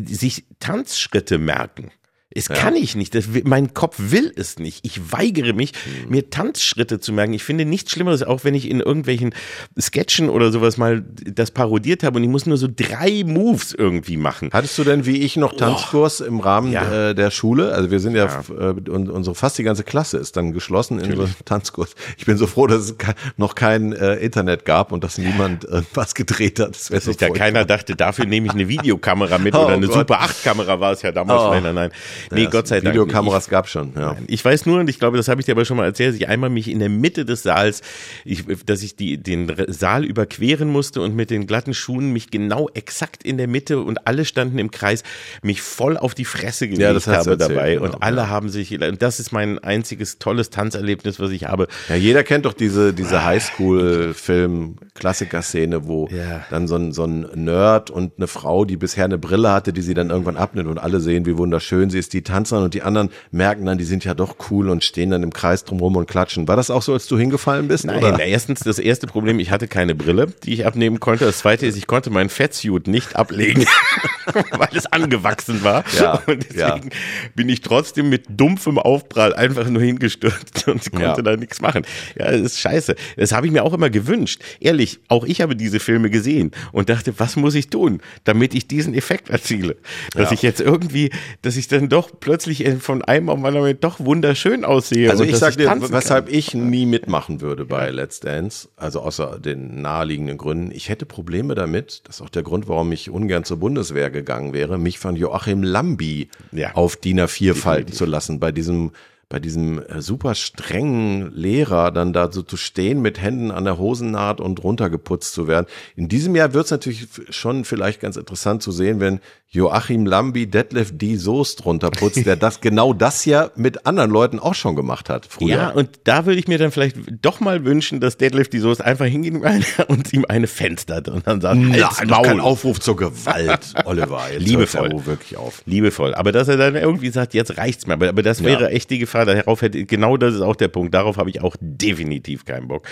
sich 0.00 0.44
Tanzschritte 0.60 1.38
merken. 1.38 1.90
Es 2.34 2.48
kann 2.48 2.76
ich 2.76 2.94
nicht. 2.94 3.14
Das, 3.14 3.24
mein 3.44 3.72
Kopf 3.72 3.96
will 3.98 4.30
es 4.36 4.58
nicht. 4.58 4.84
Ich 4.84 5.12
weigere 5.12 5.54
mich, 5.54 5.72
mir 6.08 6.28
Tanzschritte 6.28 7.00
zu 7.00 7.12
merken. 7.12 7.32
Ich 7.32 7.42
finde 7.42 7.64
nichts 7.64 7.90
Schlimmeres, 7.90 8.22
auch 8.22 8.44
wenn 8.44 8.54
ich 8.54 8.68
in 8.70 8.80
irgendwelchen 8.80 9.34
Sketchen 9.80 10.28
oder 10.28 10.52
sowas 10.52 10.76
mal 10.76 11.02
das 11.24 11.50
parodiert 11.50 12.02
habe 12.02 12.18
und 12.18 12.24
ich 12.24 12.28
muss 12.28 12.44
nur 12.44 12.58
so 12.58 12.68
drei 12.70 13.24
Moves 13.24 13.72
irgendwie 13.72 14.18
machen. 14.18 14.50
Hattest 14.52 14.76
du 14.76 14.84
denn 14.84 15.06
wie 15.06 15.16
ich 15.18 15.36
noch 15.36 15.56
Tanzkurs 15.56 16.20
im 16.20 16.40
Rahmen 16.40 16.70
Ja. 16.70 17.10
äh, 17.10 17.14
der 17.14 17.30
Schule? 17.30 17.72
Also 17.72 17.90
wir 17.90 17.98
sind 18.00 18.14
ja, 18.14 18.26
Äh, 18.50 18.90
und 18.90 19.08
unsere 19.08 19.34
fast 19.34 19.56
die 19.58 19.62
ganze 19.62 19.82
Klasse 19.82 20.18
ist 20.18 20.36
dann 20.36 20.52
geschlossen 20.52 21.00
in 21.00 21.16
so 21.16 21.22
einem 21.22 21.34
Tanzkurs. 21.46 21.94
Ich 22.18 22.26
bin 22.26 22.36
so 22.36 22.46
froh, 22.46 22.66
dass 22.66 22.82
es 22.82 22.94
noch 23.38 23.54
kein 23.54 23.92
äh, 23.92 24.16
Internet 24.16 24.64
gab 24.66 24.92
und 24.92 25.02
dass 25.02 25.16
niemand 25.18 25.64
irgendwas 25.64 26.14
gedreht 26.14 26.60
hat. 26.60 26.74
Das 26.74 26.90
wäre 26.90 27.00
so 27.00 27.10
Sich 27.10 27.16
da 27.16 27.30
keiner 27.30 27.64
dachte, 27.64 27.96
dafür 27.96 28.26
nehme 28.26 28.46
ich 28.48 28.52
eine 28.52 28.68
Videokamera 28.68 29.38
mit 29.38 29.54
Oh 29.58 29.64
oder 29.64 29.74
eine 29.74 29.86
Gott. 29.86 29.96
Super 30.00 30.20
8 30.20 30.44
Kamera 30.44 30.78
war 30.78 30.92
es 30.92 31.00
ja 31.02 31.10
damals. 31.10 31.40
Oh. 31.42 31.50
Nein, 31.50 31.62
nein, 31.62 31.74
nein. 31.74 31.90
Nee, 32.30 32.44
Ja, 32.44 32.50
Gott 32.50 32.68
sei 32.68 32.80
Dank. 32.80 32.94
Videokameras 32.94 33.48
gab 33.48 33.68
schon, 33.68 33.92
ja. 33.96 34.16
Ich 34.26 34.44
weiß 34.44 34.66
nur, 34.66 34.80
und 34.80 34.90
ich 34.90 34.98
glaube, 34.98 35.16
das 35.16 35.28
habe 35.28 35.40
ich 35.40 35.46
dir 35.46 35.52
aber 35.52 35.64
schon 35.64 35.76
mal 35.76 35.84
erzählt, 35.84 36.10
dass 36.10 36.16
ich 36.20 36.28
einmal 36.28 36.50
mich 36.50 36.68
in 36.70 36.78
der 36.78 36.88
Mitte 36.88 37.24
des 37.24 37.42
Saals, 37.42 37.82
ich, 38.24 38.44
dass 38.66 38.82
ich 38.82 38.96
die, 38.96 39.18
den 39.18 39.52
Saal 39.68 40.04
überqueren 40.04 40.68
musste 40.68 41.00
und 41.00 41.14
mit 41.14 41.30
den 41.30 41.46
glatten 41.46 41.74
Schuhen 41.74 42.12
mich 42.12 42.30
genau 42.30 42.68
exakt 42.74 43.22
in 43.22 43.38
der 43.38 43.48
Mitte 43.48 43.80
und 43.80 44.06
alle 44.06 44.24
standen 44.24 44.58
im 44.58 44.70
Kreis, 44.70 45.02
mich 45.42 45.62
voll 45.62 45.96
auf 45.96 46.14
die 46.14 46.24
Fresse 46.24 46.66
gelegt 46.66 46.82
Ja, 46.82 46.92
das 46.92 47.06
habe 47.06 47.30
erzählt, 47.30 47.40
dabei 47.40 47.74
genau, 47.74 47.84
und 47.86 48.02
alle 48.02 48.28
haben 48.28 48.48
sich, 48.48 48.78
und 48.80 49.02
das 49.02 49.20
ist 49.20 49.32
mein 49.32 49.58
einziges 49.58 50.18
tolles 50.18 50.50
Tanzerlebnis, 50.50 51.20
was 51.20 51.30
ich 51.30 51.44
habe. 51.44 51.68
Ja, 51.88 51.94
jeder 51.94 52.22
kennt 52.24 52.44
doch 52.44 52.52
diese, 52.52 52.92
diese 52.92 53.24
Highschool-Film-Klassiker-Szene, 53.24 55.86
wo 55.86 56.08
Ja. 56.10 56.44
dann 56.50 56.66
so 56.68 56.76
ein, 56.76 56.92
so 56.92 57.04
ein 57.04 57.26
Nerd 57.34 57.90
und 57.90 58.14
eine 58.16 58.26
Frau, 58.26 58.64
die 58.64 58.76
bisher 58.76 59.04
eine 59.04 59.18
Brille 59.18 59.52
hatte, 59.52 59.72
die 59.72 59.82
sie 59.82 59.94
dann 59.94 60.10
irgendwann 60.10 60.36
abnimmt 60.36 60.68
und 60.68 60.78
alle 60.78 61.00
sehen, 61.00 61.26
wie 61.26 61.36
wunderschön 61.36 61.90
sie 61.90 61.98
ist, 61.98 62.07
die 62.08 62.22
tanzen 62.22 62.58
und 62.58 62.74
die 62.74 62.82
anderen 62.82 63.10
merken 63.30 63.66
dann, 63.66 63.78
die 63.78 63.84
sind 63.84 64.04
ja 64.04 64.14
doch 64.14 64.36
cool 64.50 64.68
und 64.70 64.84
stehen 64.84 65.10
dann 65.10 65.22
im 65.22 65.32
Kreis 65.32 65.64
drumherum 65.64 65.96
und 65.96 66.08
klatschen. 66.08 66.48
War 66.48 66.56
das 66.56 66.70
auch 66.70 66.82
so, 66.82 66.92
als 66.92 67.06
du 67.06 67.18
hingefallen 67.18 67.68
bist? 67.68 67.84
Nein, 67.86 68.02
oder? 68.02 68.18
erstens, 68.24 68.60
das 68.60 68.78
erste 68.78 69.06
Problem, 69.06 69.38
ich 69.40 69.50
hatte 69.50 69.68
keine 69.68 69.94
Brille, 69.94 70.26
die 70.44 70.54
ich 70.54 70.66
abnehmen 70.66 71.00
konnte. 71.00 71.24
Das 71.24 71.38
zweite 71.38 71.66
ist, 71.66 71.76
ich 71.76 71.86
konnte 71.86 72.10
meinen 72.10 72.28
Fettsuit 72.28 72.86
nicht 72.86 73.16
ablegen, 73.16 73.64
weil 74.52 74.68
es 74.74 74.86
angewachsen 74.86 75.62
war. 75.64 75.84
Ja, 75.98 76.22
und 76.26 76.44
deswegen 76.48 76.88
ja. 76.88 76.96
bin 77.34 77.48
ich 77.48 77.60
trotzdem 77.60 78.08
mit 78.08 78.24
dumpfem 78.28 78.78
Aufprall 78.78 79.34
einfach 79.34 79.68
nur 79.68 79.82
hingestürzt 79.82 80.68
und 80.68 80.90
konnte 80.90 81.02
Ja. 81.02 81.22
da 81.22 81.36
nichts 81.36 81.60
machen. 81.60 81.84
Ja, 82.18 82.30
das 82.30 82.40
ist 82.40 82.60
scheiße. 82.60 82.94
Das 83.16 83.32
habe 83.32 83.46
ich 83.46 83.52
mir 83.52 83.64
auch 83.64 83.72
immer 83.72 83.90
gewünscht. 83.90 84.42
Ehrlich, 84.60 85.00
auch 85.08 85.24
ich 85.24 85.40
habe 85.40 85.56
diese 85.56 85.80
Filme 85.80 86.10
gesehen 86.10 86.52
und 86.72 86.88
dachte, 86.88 87.14
was 87.18 87.36
muss 87.36 87.54
ich 87.54 87.68
tun, 87.70 88.00
damit 88.24 88.54
ich 88.54 88.68
diesen 88.68 88.94
Effekt 88.94 89.30
erziele? 89.30 89.76
Dass 90.14 90.32
ich 90.32 90.42
jetzt 90.42 90.60
irgendwie, 90.60 91.10
dass 91.42 91.56
ich 91.56 91.68
dann 91.68 91.88
doch 91.88 91.97
plötzlich 92.20 92.66
von 92.80 93.02
einem 93.02 93.28
auf 93.28 93.36
anderen 93.36 93.56
Moment 93.56 93.84
doch 93.84 94.00
wunderschön 94.00 94.64
aussehe. 94.64 95.10
Also 95.10 95.24
ich 95.24 95.36
sag 95.36 95.56
dir, 95.56 95.70
weshalb 95.90 96.26
kann. 96.26 96.34
ich 96.34 96.54
nie 96.54 96.86
mitmachen 96.86 97.40
würde 97.40 97.64
bei 97.64 97.90
Let's 97.90 98.20
Dance, 98.20 98.68
also 98.76 99.00
außer 99.00 99.38
den 99.38 99.82
naheliegenden 99.82 100.38
Gründen. 100.38 100.70
Ich 100.70 100.88
hätte 100.88 101.06
Probleme 101.06 101.54
damit, 101.54 102.02
das 102.04 102.16
ist 102.16 102.22
auch 102.22 102.28
der 102.30 102.42
Grund, 102.42 102.68
warum 102.68 102.92
ich 102.92 103.10
ungern 103.10 103.44
zur 103.44 103.58
Bundeswehr 103.58 104.10
gegangen 104.10 104.52
wäre, 104.52 104.78
mich 104.78 104.98
von 104.98 105.16
Joachim 105.16 105.62
Lambi 105.62 106.28
Ja. 106.52 106.74
auf 106.74 106.96
DIN 106.96 107.20
A4 107.20 107.54
falten 107.54 107.92
zu 107.92 108.04
lassen, 108.06 108.40
bei 108.40 108.52
diesem 108.52 108.92
bei 109.30 109.38
diesem 109.40 109.78
äh, 109.82 110.00
super 110.00 110.34
strengen 110.34 111.30
Lehrer 111.34 111.90
dann 111.90 112.12
da 112.14 112.32
so 112.32 112.40
zu 112.42 112.56
stehen 112.56 113.02
mit 113.02 113.20
Händen 113.20 113.50
an 113.50 113.64
der 113.64 113.76
Hosennaht 113.76 114.40
und 114.40 114.64
runtergeputzt 114.64 115.34
zu 115.34 115.46
werden. 115.46 115.66
In 115.96 116.08
diesem 116.08 116.34
Jahr 116.34 116.54
wird 116.54 116.64
es 116.64 116.70
natürlich 116.70 117.06
schon 117.28 117.64
vielleicht 117.66 118.00
ganz 118.00 118.16
interessant 118.16 118.62
zu 118.62 118.72
sehen, 118.72 119.00
wenn 119.00 119.20
Joachim 119.50 120.04
Lambi 120.04 120.46
Detlef 120.46 120.96
D. 120.96 121.16
Soest 121.16 121.64
runterputzt, 121.64 122.24
der 122.26 122.36
das 122.36 122.60
genau 122.62 122.92
das 122.92 123.24
ja 123.24 123.50
mit 123.56 123.86
anderen 123.86 124.10
Leuten 124.10 124.38
auch 124.38 124.54
schon 124.54 124.76
gemacht 124.76 125.08
hat 125.08 125.26
früher. 125.26 125.48
Ja, 125.48 125.68
und 125.70 125.88
da 126.04 126.26
würde 126.26 126.38
ich 126.38 126.48
mir 126.48 126.58
dann 126.58 126.70
vielleicht 126.70 126.96
doch 127.22 127.40
mal 127.40 127.64
wünschen, 127.64 128.00
dass 128.00 128.16
Deadlift 128.18 128.52
die 128.52 128.58
Soße 128.58 128.84
einfach 128.84 129.06
hingehen 129.06 129.42
und 129.88 130.12
ihm 130.12 130.24
eine 130.28 130.46
fenstert 130.46 131.08
und 131.08 131.26
dann 131.26 131.40
sagt, 131.40 131.58
Ja, 131.74 131.88
doch 132.06 132.22
kein 132.22 132.38
Maul. 132.38 132.40
Aufruf 132.40 132.80
zur 132.80 132.96
Gewalt, 132.96 133.72
Oliver. 133.84 134.22
Jetzt 134.32 134.42
Liebevoll. 134.46 135.06
wirklich 135.06 135.36
auf. 135.38 135.62
Liebevoll. 135.66 136.14
Aber 136.14 136.32
dass 136.32 136.48
er 136.48 136.56
dann 136.58 136.76
irgendwie 136.76 137.08
sagt, 137.10 137.32
jetzt 137.34 137.56
reicht's 137.58 137.86
mir. 137.86 137.94
Aber, 137.94 138.08
aber 138.08 138.22
das 138.22 138.42
wäre 138.44 138.64
Ja. 138.64 138.68
echt 138.68 138.90
die 138.90 138.98
Gefahr. 138.98 139.17
Darauf 139.24 139.62
hätte, 139.62 139.84
genau 139.84 140.16
das 140.16 140.34
ist 140.34 140.40
auch 140.40 140.56
der 140.56 140.68
Punkt. 140.68 140.94
Darauf 140.94 141.16
habe 141.16 141.30
ich 141.30 141.40
auch 141.42 141.56
definitiv 141.60 142.44
keinen 142.44 142.68
Bock. 142.68 142.86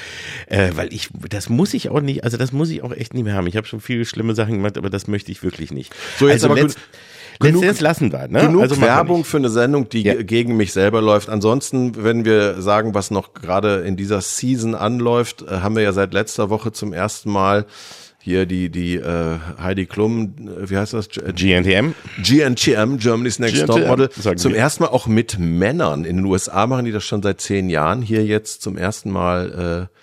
Äh, 0.46 0.70
weil 0.74 0.92
ich, 0.92 1.08
das 1.28 1.48
muss 1.48 1.74
ich 1.74 1.88
auch 1.90 2.00
nicht, 2.00 2.24
also 2.24 2.36
das 2.36 2.52
muss 2.52 2.70
ich 2.70 2.82
auch 2.82 2.92
echt 2.92 3.14
nicht 3.14 3.24
mehr 3.24 3.34
haben. 3.34 3.46
Ich 3.46 3.56
habe 3.56 3.66
schon 3.66 3.80
viele 3.80 4.04
schlimme 4.04 4.34
Sachen 4.34 4.54
gemacht, 4.54 4.78
aber 4.78 4.90
das 4.90 5.06
möchte 5.06 5.30
ich 5.32 5.42
wirklich 5.42 5.70
nicht. 5.72 5.92
So, 6.18 6.26
jetzt 6.28 6.44
also 6.44 6.46
aber 6.52 6.62
letzt, 6.62 6.78
Genug- 7.38 7.60
Letztens 7.64 7.80
lassen 7.82 8.12
wir, 8.12 8.28
ne? 8.28 8.40
Genug 8.40 8.62
Also 8.62 8.80
Werbung 8.80 9.22
für 9.22 9.36
eine 9.36 9.50
Sendung, 9.50 9.90
die 9.90 10.02
Ja. 10.02 10.14
ge- 10.14 10.24
gegen 10.24 10.56
mich 10.56 10.72
selber 10.72 11.02
läuft. 11.02 11.28
Ansonsten, 11.28 12.02
wenn 12.02 12.24
wir 12.24 12.62
sagen, 12.62 12.94
was 12.94 13.10
noch 13.10 13.34
gerade 13.34 13.80
in 13.80 13.94
dieser 13.94 14.22
Season 14.22 14.74
anläuft, 14.74 15.42
äh, 15.42 15.56
haben 15.60 15.76
wir 15.76 15.82
ja 15.82 15.92
seit 15.92 16.14
letzter 16.14 16.48
Woche 16.48 16.72
zum 16.72 16.94
ersten 16.94 17.30
Mal 17.30 17.66
hier 18.26 18.44
die 18.44 18.70
die 18.70 18.96
äh, 18.96 19.38
Heidi 19.62 19.86
Klum, 19.86 20.34
äh, 20.40 20.68
wie 20.68 20.76
heißt 20.76 20.94
das? 20.94 21.08
GNTM. 21.08 21.94
GNTM, 22.20 22.96
Germany's 22.98 23.38
Next 23.38 23.54
GNTM, 23.54 23.66
Top 23.66 23.86
Model, 23.86 24.10
zum 24.10 24.52
wir. 24.52 24.58
ersten 24.58 24.82
Mal 24.82 24.88
auch 24.88 25.06
mit 25.06 25.38
Männern. 25.38 26.04
In 26.04 26.16
den 26.16 26.24
USA 26.24 26.66
machen 26.66 26.86
die 26.86 26.90
das 26.90 27.04
schon 27.04 27.22
seit 27.22 27.40
zehn 27.40 27.70
Jahren. 27.70 28.02
Hier 28.02 28.24
jetzt 28.26 28.62
zum 28.62 28.76
ersten 28.76 29.12
Mal. 29.12 29.88
Äh, 29.88 29.96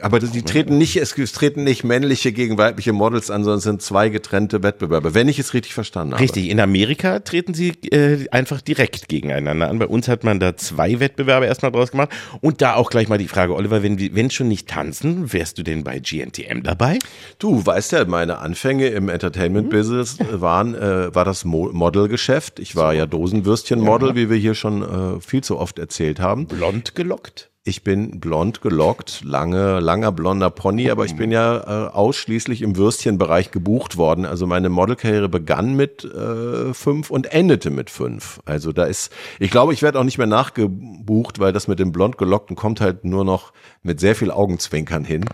aber 0.00 0.20
die 0.20 0.42
treten 0.42 0.78
nicht, 0.78 0.96
es, 0.96 1.14
treten 1.32 1.64
nicht 1.64 1.82
männliche 1.82 2.32
gegen 2.32 2.58
weibliche 2.58 2.92
Models 2.92 3.30
an, 3.30 3.42
sondern 3.42 3.58
es 3.58 3.64
sind 3.64 3.82
zwei 3.82 4.08
getrennte 4.08 4.62
Wettbewerbe, 4.62 5.14
wenn 5.14 5.28
ich 5.28 5.38
es 5.40 5.52
richtig 5.52 5.74
verstanden 5.74 6.14
habe. 6.14 6.22
Richtig, 6.22 6.48
in 6.48 6.60
Amerika 6.60 7.18
treten 7.18 7.54
sie 7.54 7.70
äh, 7.90 8.28
einfach 8.30 8.60
direkt 8.60 9.08
gegeneinander 9.08 9.68
an. 9.68 9.80
Bei 9.80 9.88
uns 9.88 10.06
hat 10.06 10.22
man 10.22 10.38
da 10.38 10.56
zwei 10.56 11.00
Wettbewerbe 11.00 11.46
erstmal 11.46 11.72
draus 11.72 11.90
gemacht. 11.90 12.10
Und 12.40 12.62
da 12.62 12.74
auch 12.74 12.88
gleich 12.90 13.08
mal 13.08 13.18
die 13.18 13.26
Frage, 13.26 13.54
Oliver, 13.54 13.82
wenn, 13.82 13.98
wenn 14.14 14.30
schon 14.30 14.46
nicht 14.46 14.68
tanzen, 14.68 15.32
wärst 15.32 15.58
du 15.58 15.64
denn 15.64 15.82
bei 15.82 15.98
GNTM 15.98 16.62
dabei? 16.62 16.98
Du 17.38 17.64
weißt 17.66 17.92
ja, 17.92 18.04
meine 18.04 18.38
Anfänge 18.38 18.86
im 18.88 19.08
Entertainment-Business 19.08 20.18
waren, 20.30 20.74
äh, 20.76 21.12
war 21.14 21.24
das 21.24 21.44
Mo 21.44 21.70
Modelgeschäft. 21.72 22.60
Ich 22.60 22.76
war 22.76 22.94
ja 22.94 23.06
Dosenwürstchen-Model, 23.06 24.14
wie 24.14 24.30
wir 24.30 24.36
hier 24.36 24.54
schon 24.54 24.82
äh, 24.82 25.20
viel 25.20 25.42
zu 25.42 25.58
oft 25.58 25.78
erzählt 25.78 26.20
haben. 26.20 26.46
Blond 26.46 26.94
gelockt? 26.94 27.49
Ich 27.62 27.84
bin 27.84 28.20
blond 28.20 28.62
gelockt, 28.62 29.20
lange, 29.22 29.80
langer 29.80 30.12
blonder 30.12 30.48
Pony, 30.48 30.90
aber 30.90 31.04
ich 31.04 31.14
bin 31.16 31.30
ja 31.30 31.88
äh, 31.88 31.90
ausschließlich 31.90 32.62
im 32.62 32.76
Würstchenbereich 32.78 33.50
gebucht 33.50 33.98
worden. 33.98 34.24
Also 34.24 34.46
meine 34.46 34.70
Modelkarriere 34.70 35.28
begann 35.28 35.76
mit 35.76 36.02
äh, 36.02 36.72
fünf 36.72 37.10
und 37.10 37.30
endete 37.34 37.68
mit 37.68 37.90
fünf. 37.90 38.40
Also 38.46 38.72
da 38.72 38.84
ist, 38.84 39.12
ich 39.38 39.50
glaube, 39.50 39.74
ich 39.74 39.82
werde 39.82 39.98
auch 40.00 40.04
nicht 40.04 40.16
mehr 40.16 40.26
nachgebucht, 40.26 41.38
weil 41.38 41.52
das 41.52 41.68
mit 41.68 41.78
dem 41.78 41.92
blond 41.92 42.16
gelockten 42.16 42.56
kommt 42.56 42.80
halt 42.80 43.04
nur 43.04 43.26
noch 43.26 43.52
mit 43.82 44.00
sehr 44.00 44.14
viel 44.16 44.30
Augenzwinkern 44.30 45.04
hin. 45.04 45.26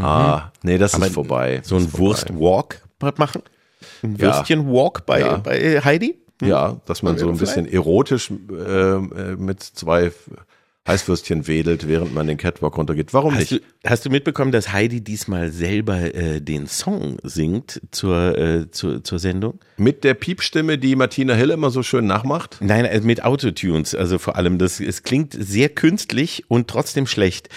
Ah, 0.00 0.52
nee, 0.62 0.78
das 0.78 0.94
ist 0.94 1.12
vorbei. 1.12 1.60
So 1.64 1.74
ein. 1.74 1.92
Wurstwalk 1.92 2.82
machen? 3.18 3.42
Ein 4.04 4.12
Ja. 4.14 4.26
Würstchenwalk 4.26 5.06
bei, 5.06 5.20
Ja. 5.20 5.36
bei 5.38 5.80
Heidi? 5.84 6.20
Ja, 6.40 6.76
dass 6.86 7.02
man 7.02 7.18
so 7.18 7.28
ein 7.28 7.36
bisschen 7.36 7.66
erotisch 7.66 8.30
äh, 8.30 8.54
äh, 8.64 9.00
mit 9.36 9.60
zwei 9.62 10.12
Heißwürstchen 10.86 11.46
wedelt, 11.46 11.88
während 11.88 12.14
man 12.14 12.26
den 12.26 12.36
Catwalk 12.36 12.76
runtergeht. 12.76 13.14
Warum 13.14 13.32
Hast 13.34 13.50
nicht? 13.50 13.64
du, 13.82 13.88
hast 13.90 14.04
du 14.04 14.10
mitbekommen, 14.10 14.52
dass 14.52 14.70
Heidi 14.70 15.00
diesmal 15.00 15.50
selber 15.50 16.14
äh, 16.14 16.42
den 16.42 16.66
Song 16.66 17.16
singt 17.22 17.80
zur, 17.90 18.36
äh, 18.36 18.70
zur, 18.70 19.02
zur 19.02 19.18
Sendung? 19.18 19.58
Mit 19.78 20.04
der 20.04 20.12
Piepstimme, 20.12 20.76
die 20.76 20.94
Martina 20.94 21.32
Hill 21.32 21.50
immer 21.50 21.70
so 21.70 21.82
schön 21.82 22.06
nachmacht? 22.06 22.58
Nein, 22.60 22.84
äh, 22.84 23.00
mit 23.00 23.24
Autotunes, 23.24 23.94
also 23.94 24.18
vor 24.18 24.36
allem. 24.36 24.58
Das, 24.58 24.78
es 24.78 25.02
klingt 25.02 25.34
sehr 25.38 25.70
künstlich 25.70 26.44
und 26.48 26.68
trotzdem 26.68 27.06
schlecht. 27.06 27.48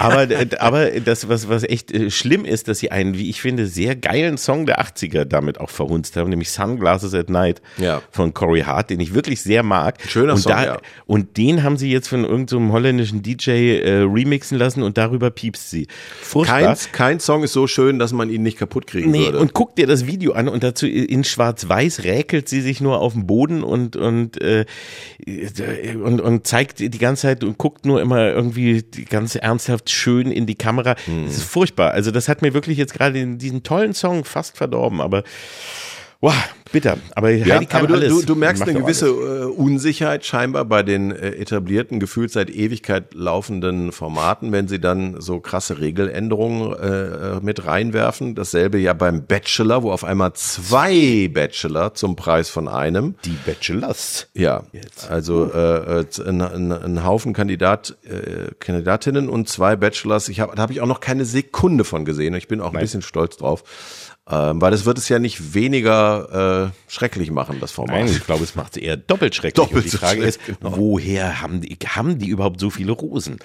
Aber, 0.00 0.26
aber 0.58 0.90
das, 0.90 1.28
was, 1.28 1.48
was 1.48 1.62
echt 1.62 1.92
äh, 1.92 2.10
schlimm 2.10 2.44
ist, 2.44 2.66
dass 2.66 2.80
sie 2.80 2.90
einen, 2.90 3.14
wie 3.16 3.30
ich 3.30 3.40
finde, 3.40 3.68
sehr 3.68 3.94
geilen 3.94 4.38
Song 4.38 4.66
der 4.66 4.80
80er 4.82 5.24
damit 5.24 5.60
auch 5.60 5.70
verhunzt 5.70 6.16
haben, 6.16 6.30
nämlich 6.30 6.50
Sunglasses 6.50 7.14
at 7.14 7.30
Night 7.30 7.62
Ja. 7.78 8.02
von 8.10 8.34
Corey 8.34 8.62
Hart, 8.62 8.90
den 8.90 8.98
ich 8.98 9.14
wirklich 9.14 9.40
sehr 9.40 9.62
mag. 9.62 9.98
Schöner 10.08 10.32
und 10.32 10.40
Song, 10.40 10.50
da, 10.50 10.64
ja. 10.64 10.78
Und 11.06 11.36
den 11.36 11.62
haben 11.62 11.76
sie 11.76 11.92
jetzt 11.92 12.08
von 12.08 12.24
irgendeinem 12.24 12.71
holländischen 12.72 13.22
DJ 13.22 13.50
äh, 13.50 13.98
remixen 14.02 14.58
lassen 14.58 14.82
und 14.82 14.98
darüber 14.98 15.30
piepst 15.30 15.70
sie. 15.70 15.86
Furchtbar. 16.20 16.60
Kein, 16.60 16.76
kein 16.92 17.20
Song 17.20 17.42
ist 17.44 17.52
so 17.52 17.66
schön, 17.66 17.98
dass 17.98 18.12
man 18.12 18.30
ihn 18.30 18.42
nicht 18.42 18.58
kaputt 18.58 18.86
kriegen 18.86 19.10
Nee, 19.10 19.26
würde. 19.26 19.38
und 19.38 19.52
guck 19.54 19.76
dir 19.76 19.86
das 19.86 20.06
Video 20.06 20.32
an 20.32 20.48
und 20.48 20.62
dazu 20.62 20.86
in 20.86 21.24
schwarz-weiß 21.24 22.04
räkelt 22.04 22.48
sie 22.48 22.60
sich 22.60 22.80
nur 22.80 23.00
auf 23.00 23.12
dem 23.12 23.26
Boden 23.26 23.62
und 23.62 23.96
und, 23.96 24.40
äh, 24.40 24.64
und 26.02 26.20
und 26.20 26.46
zeigt 26.46 26.80
die 26.80 26.90
ganze 26.90 27.22
Zeit 27.22 27.44
und 27.44 27.58
guckt 27.58 27.86
nur 27.86 28.00
immer 28.00 28.30
irgendwie 28.30 28.82
ganz 29.08 29.34
ernsthaft 29.34 29.90
schön 29.90 30.30
in 30.30 30.46
die 30.46 30.54
Kamera. 30.54 30.96
Hm. 31.04 31.26
Das 31.26 31.36
ist 31.36 31.44
furchtbar. 31.44 31.92
Also 31.92 32.10
das 32.10 32.28
hat 32.28 32.42
mir 32.42 32.54
wirklich 32.54 32.78
jetzt 32.78 32.94
gerade 32.94 33.26
diesen 33.36 33.62
tollen 33.62 33.94
Song 33.94 34.24
fast 34.24 34.56
verdorben, 34.56 35.00
aber 35.00 35.22
wow, 36.22 36.32
bitter. 36.72 36.96
Aber 37.14 37.30
ja, 37.30 37.56
Heidi 37.56 37.66
kann 37.66 37.80
aber 37.80 37.88
du, 37.88 37.94
alles. 37.94 38.08
du, 38.08 38.22
du 38.22 38.34
merkst 38.34 38.62
eine 38.62 38.74
gewisse 38.74 39.06
alles. 39.06 39.42
äh, 39.42 39.44
Unsicherheit 39.44 40.24
scheinbar 40.24 40.64
bei 40.64 40.82
den 40.82 41.10
äh, 41.10 41.32
etablierten, 41.32 42.00
gefühlt 42.00 42.30
seit 42.30 42.48
Ewigkeit 42.48 43.12
laufenden 43.12 43.92
Formaten, 43.92 44.50
wenn 44.52 44.68
sie 44.68 44.80
dann 44.80 45.20
so 45.20 45.40
krasse 45.40 45.80
Regeländerungen 45.80 46.72
äh, 46.72 47.36
äh, 47.36 47.40
mit 47.42 47.66
reinwerfen. 47.66 48.34
Dasselbe 48.34 48.78
ja 48.78 48.94
beim 48.94 49.26
Bachelor, 49.26 49.82
wo 49.82 49.92
auf 49.92 50.04
einmal 50.04 50.32
zwei 50.32 51.28
Bachelor 51.32 51.94
zum 51.94 52.16
Preis 52.16 52.48
von 52.48 52.68
einem. 52.68 53.16
die 53.24 53.36
Bachelors. 53.44 54.28
Ja, 54.34 54.62
also 55.08 55.50
äh, 55.52 56.00
äh, 56.00 56.04
ein, 56.24 56.40
ein, 56.40 56.72
ein 56.72 57.04
Haufen 57.04 57.34
Kandidat, 57.34 57.96
äh, 58.04 58.54
Kandidatinnen 58.58 59.28
und 59.28 59.48
zwei 59.48 59.76
Bachelors. 59.76 60.28
Ich 60.28 60.40
hab, 60.40 60.54
da 60.54 60.62
habe 60.62 60.72
ich 60.72 60.80
auch 60.80 60.86
noch 60.86 61.00
keine 61.00 61.24
Sekunde 61.24 61.84
von 61.84 62.04
gesehen. 62.04 62.34
Ich 62.34 62.48
bin 62.48 62.60
auch 62.60 62.72
ein 62.72 62.80
bisschen 62.80 63.02
stolz 63.02 63.36
drauf, 63.36 63.64
ähm, 64.30 64.60
weil 64.60 64.70
das 64.70 64.84
wird 64.86 64.98
es 64.98 65.08
ja 65.08 65.18
nicht 65.18 65.54
weniger 65.54 66.70
äh, 66.70 66.90
schrecklich 66.90 67.30
machen, 67.30 67.58
das 67.60 67.72
Format. 67.72 67.96
Nein, 67.96 68.06
ich 68.06 68.24
glaube, 68.24 68.44
es 68.44 68.54
macht 68.54 68.76
es 68.76 68.82
eher 68.82 68.96
doppelt 68.96 69.34
schrecklich. 69.34 69.54
Doppelt 69.54 69.84
und 69.84 69.92
die 69.92 69.96
Frage 69.96 70.22
ist, 70.22 70.40
genau. 70.46 70.76
woher 70.76 71.40
haben 71.40 71.60
die, 71.60 71.76
haben 71.84 72.18
die 72.18 72.28
überhaupt 72.28 72.60
so 72.60 72.70
viele 72.70 72.92
Rosen? 72.92 73.38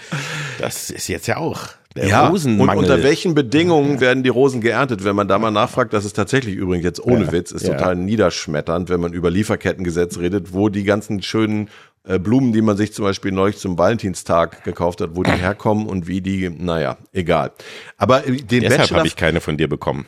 Das 0.59 0.91
ist 0.91 1.07
jetzt 1.07 1.25
ja 1.27 1.37
auch 1.37 1.69
der 1.95 2.07
ja, 2.07 2.25
und 2.25 2.33
Rosenmangel. 2.33 2.77
unter 2.77 3.01
welchen 3.01 3.33
Bedingungen 3.33 3.99
werden 3.99 4.21
die 4.21 4.29
Rosen 4.29 4.61
geerntet? 4.61 5.03
Wenn 5.03 5.15
man 5.15 5.27
da 5.27 5.39
mal 5.39 5.49
nachfragt, 5.49 5.93
das 5.93 6.05
ist 6.05 6.13
tatsächlich 6.15 6.55
übrigens 6.55 6.85
jetzt 6.85 7.03
ohne 7.03 7.25
Ja, 7.25 7.31
Witz, 7.31 7.51
ist 7.51 7.65
ja. 7.65 7.73
total 7.73 7.95
niederschmetternd, 7.95 8.89
wenn 8.89 8.99
man 8.99 9.13
über 9.13 9.31
Lieferkettengesetz 9.31 10.19
redet, 10.19 10.53
wo 10.53 10.69
die 10.69 10.83
ganzen 10.83 11.23
schönen 11.23 11.69
äh, 12.03 12.19
Blumen, 12.19 12.53
die 12.53 12.61
man 12.61 12.77
sich 12.77 12.93
zum 12.93 13.03
Beispiel 13.03 13.31
neulich 13.31 13.57
zum 13.57 13.79
Valentinstag 13.79 14.63
gekauft 14.63 15.01
hat, 15.01 15.15
wo 15.15 15.23
die 15.23 15.31
herkommen 15.31 15.87
und 15.87 16.07
wie 16.07 16.21
die, 16.21 16.49
naja, 16.49 16.97
egal. 17.13 17.51
Aber 17.97 18.27
äh, 18.27 18.37
den 18.37 18.61
Deshalb 18.61 18.91
habe 18.91 19.07
ich 19.07 19.15
keine 19.15 19.41
von 19.41 19.57
dir 19.57 19.67
bekommen. 19.67 20.05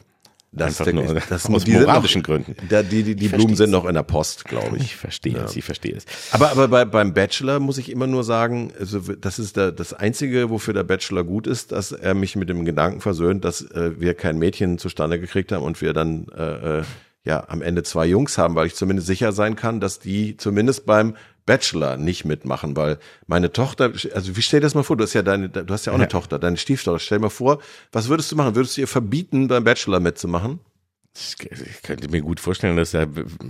Das, 0.51 0.81
Einfach 0.81 0.93
nur 0.93 1.13
das, 1.29 1.45
aus 1.49 1.63
die 1.63 1.73
moralischen 1.73 2.21
noch, 2.21 2.27
Gründen. 2.27 2.55
Da, 2.69 2.81
die 2.81 3.03
die, 3.03 3.15
die 3.15 3.27
Blumen 3.27 3.55
sind 3.55 3.69
noch 3.69 3.85
in 3.85 3.93
der 3.93 4.01
Post, 4.03 4.45
glaube 4.45 4.77
Ich 4.77 4.83
ich. 4.83 4.95
verstehe 4.95 5.37
es, 5.37 5.55
ich 5.55 5.63
verstehe 5.63 5.95
es. 5.95 6.05
Aber, 6.31 6.49
aber 6.51 6.67
bei, 6.67 6.85
beim 6.85 7.13
Bachelor 7.13 7.59
muss 7.59 7.77
ich 7.77 7.91
immer 7.91 8.07
nur 8.07 8.23
sagen, 8.23 8.73
also 8.79 8.99
das 8.99 9.37
ist 9.37 9.57
der, 9.57 9.71
das 9.71 9.93
Einzige, 9.93 10.49
wofür 10.49 10.73
der 10.73 10.83
Bachelor 10.83 11.23
gut 11.23 11.45
ist, 11.45 11.71
dass 11.71 11.91
er 11.91 12.15
mich 12.15 12.35
mit 12.35 12.49
dem 12.49 12.65
Gedanken 12.65 12.99
versöhnt, 12.99 13.45
dass 13.45 13.61
äh, 13.61 13.99
wir 13.99 14.15
kein 14.15 14.39
Mädchen 14.39 14.79
zustande 14.79 15.19
gekriegt 15.19 15.51
haben 15.51 15.63
und 15.63 15.81
wir 15.81 15.93
dann 15.93 16.25
äh, 16.35 16.79
äh, 16.79 16.83
ja 17.25 17.43
am 17.47 17.61
Ende 17.61 17.83
zwei 17.83 18.07
Jungs 18.07 18.39
haben, 18.39 18.55
weil 18.55 18.65
ich 18.65 18.73
zumindest 18.75 19.07
sicher 19.07 19.31
sein 19.33 19.55
kann, 19.55 19.79
dass 19.79 19.99
die 19.99 20.35
zumindest 20.37 20.87
beim 20.87 21.15
Bachelor 21.49 21.97
nicht 21.97 22.25
mitmachen, 22.25 22.77
weil 22.77 22.99
meine 23.25 23.51
Tochter, 23.51 23.91
also 24.13 24.37
wie 24.37 24.41
stell 24.43 24.59
dir 24.59 24.67
das 24.67 24.75
mal 24.75 24.83
vor, 24.83 24.97
du 24.97 25.03
hast 25.03 25.15
ja 25.15 25.23
deine, 25.23 25.49
du 25.49 25.73
hast 25.73 25.87
ja 25.87 25.93
auch 25.93 25.97
eine 25.97 26.07
Tochter, 26.07 26.37
deine 26.37 26.57
Stieftochter, 26.57 26.99
stell 26.99 27.17
dir 27.17 27.23
mal 27.23 27.29
vor, 27.29 27.57
was 27.91 28.07
würdest 28.07 28.31
du 28.31 28.35
machen? 28.35 28.53
Würdest 28.53 28.77
du 28.77 28.81
ihr 28.81 28.87
verbieten, 28.87 29.47
beim 29.47 29.63
Bachelor 29.63 29.99
mitzumachen? 29.99 30.59
Ich 31.15 31.81
könnte 31.81 32.07
mir 32.09 32.21
gut 32.21 32.39
vorstellen, 32.39 32.77
dass 32.77 32.93
er 32.93 33.07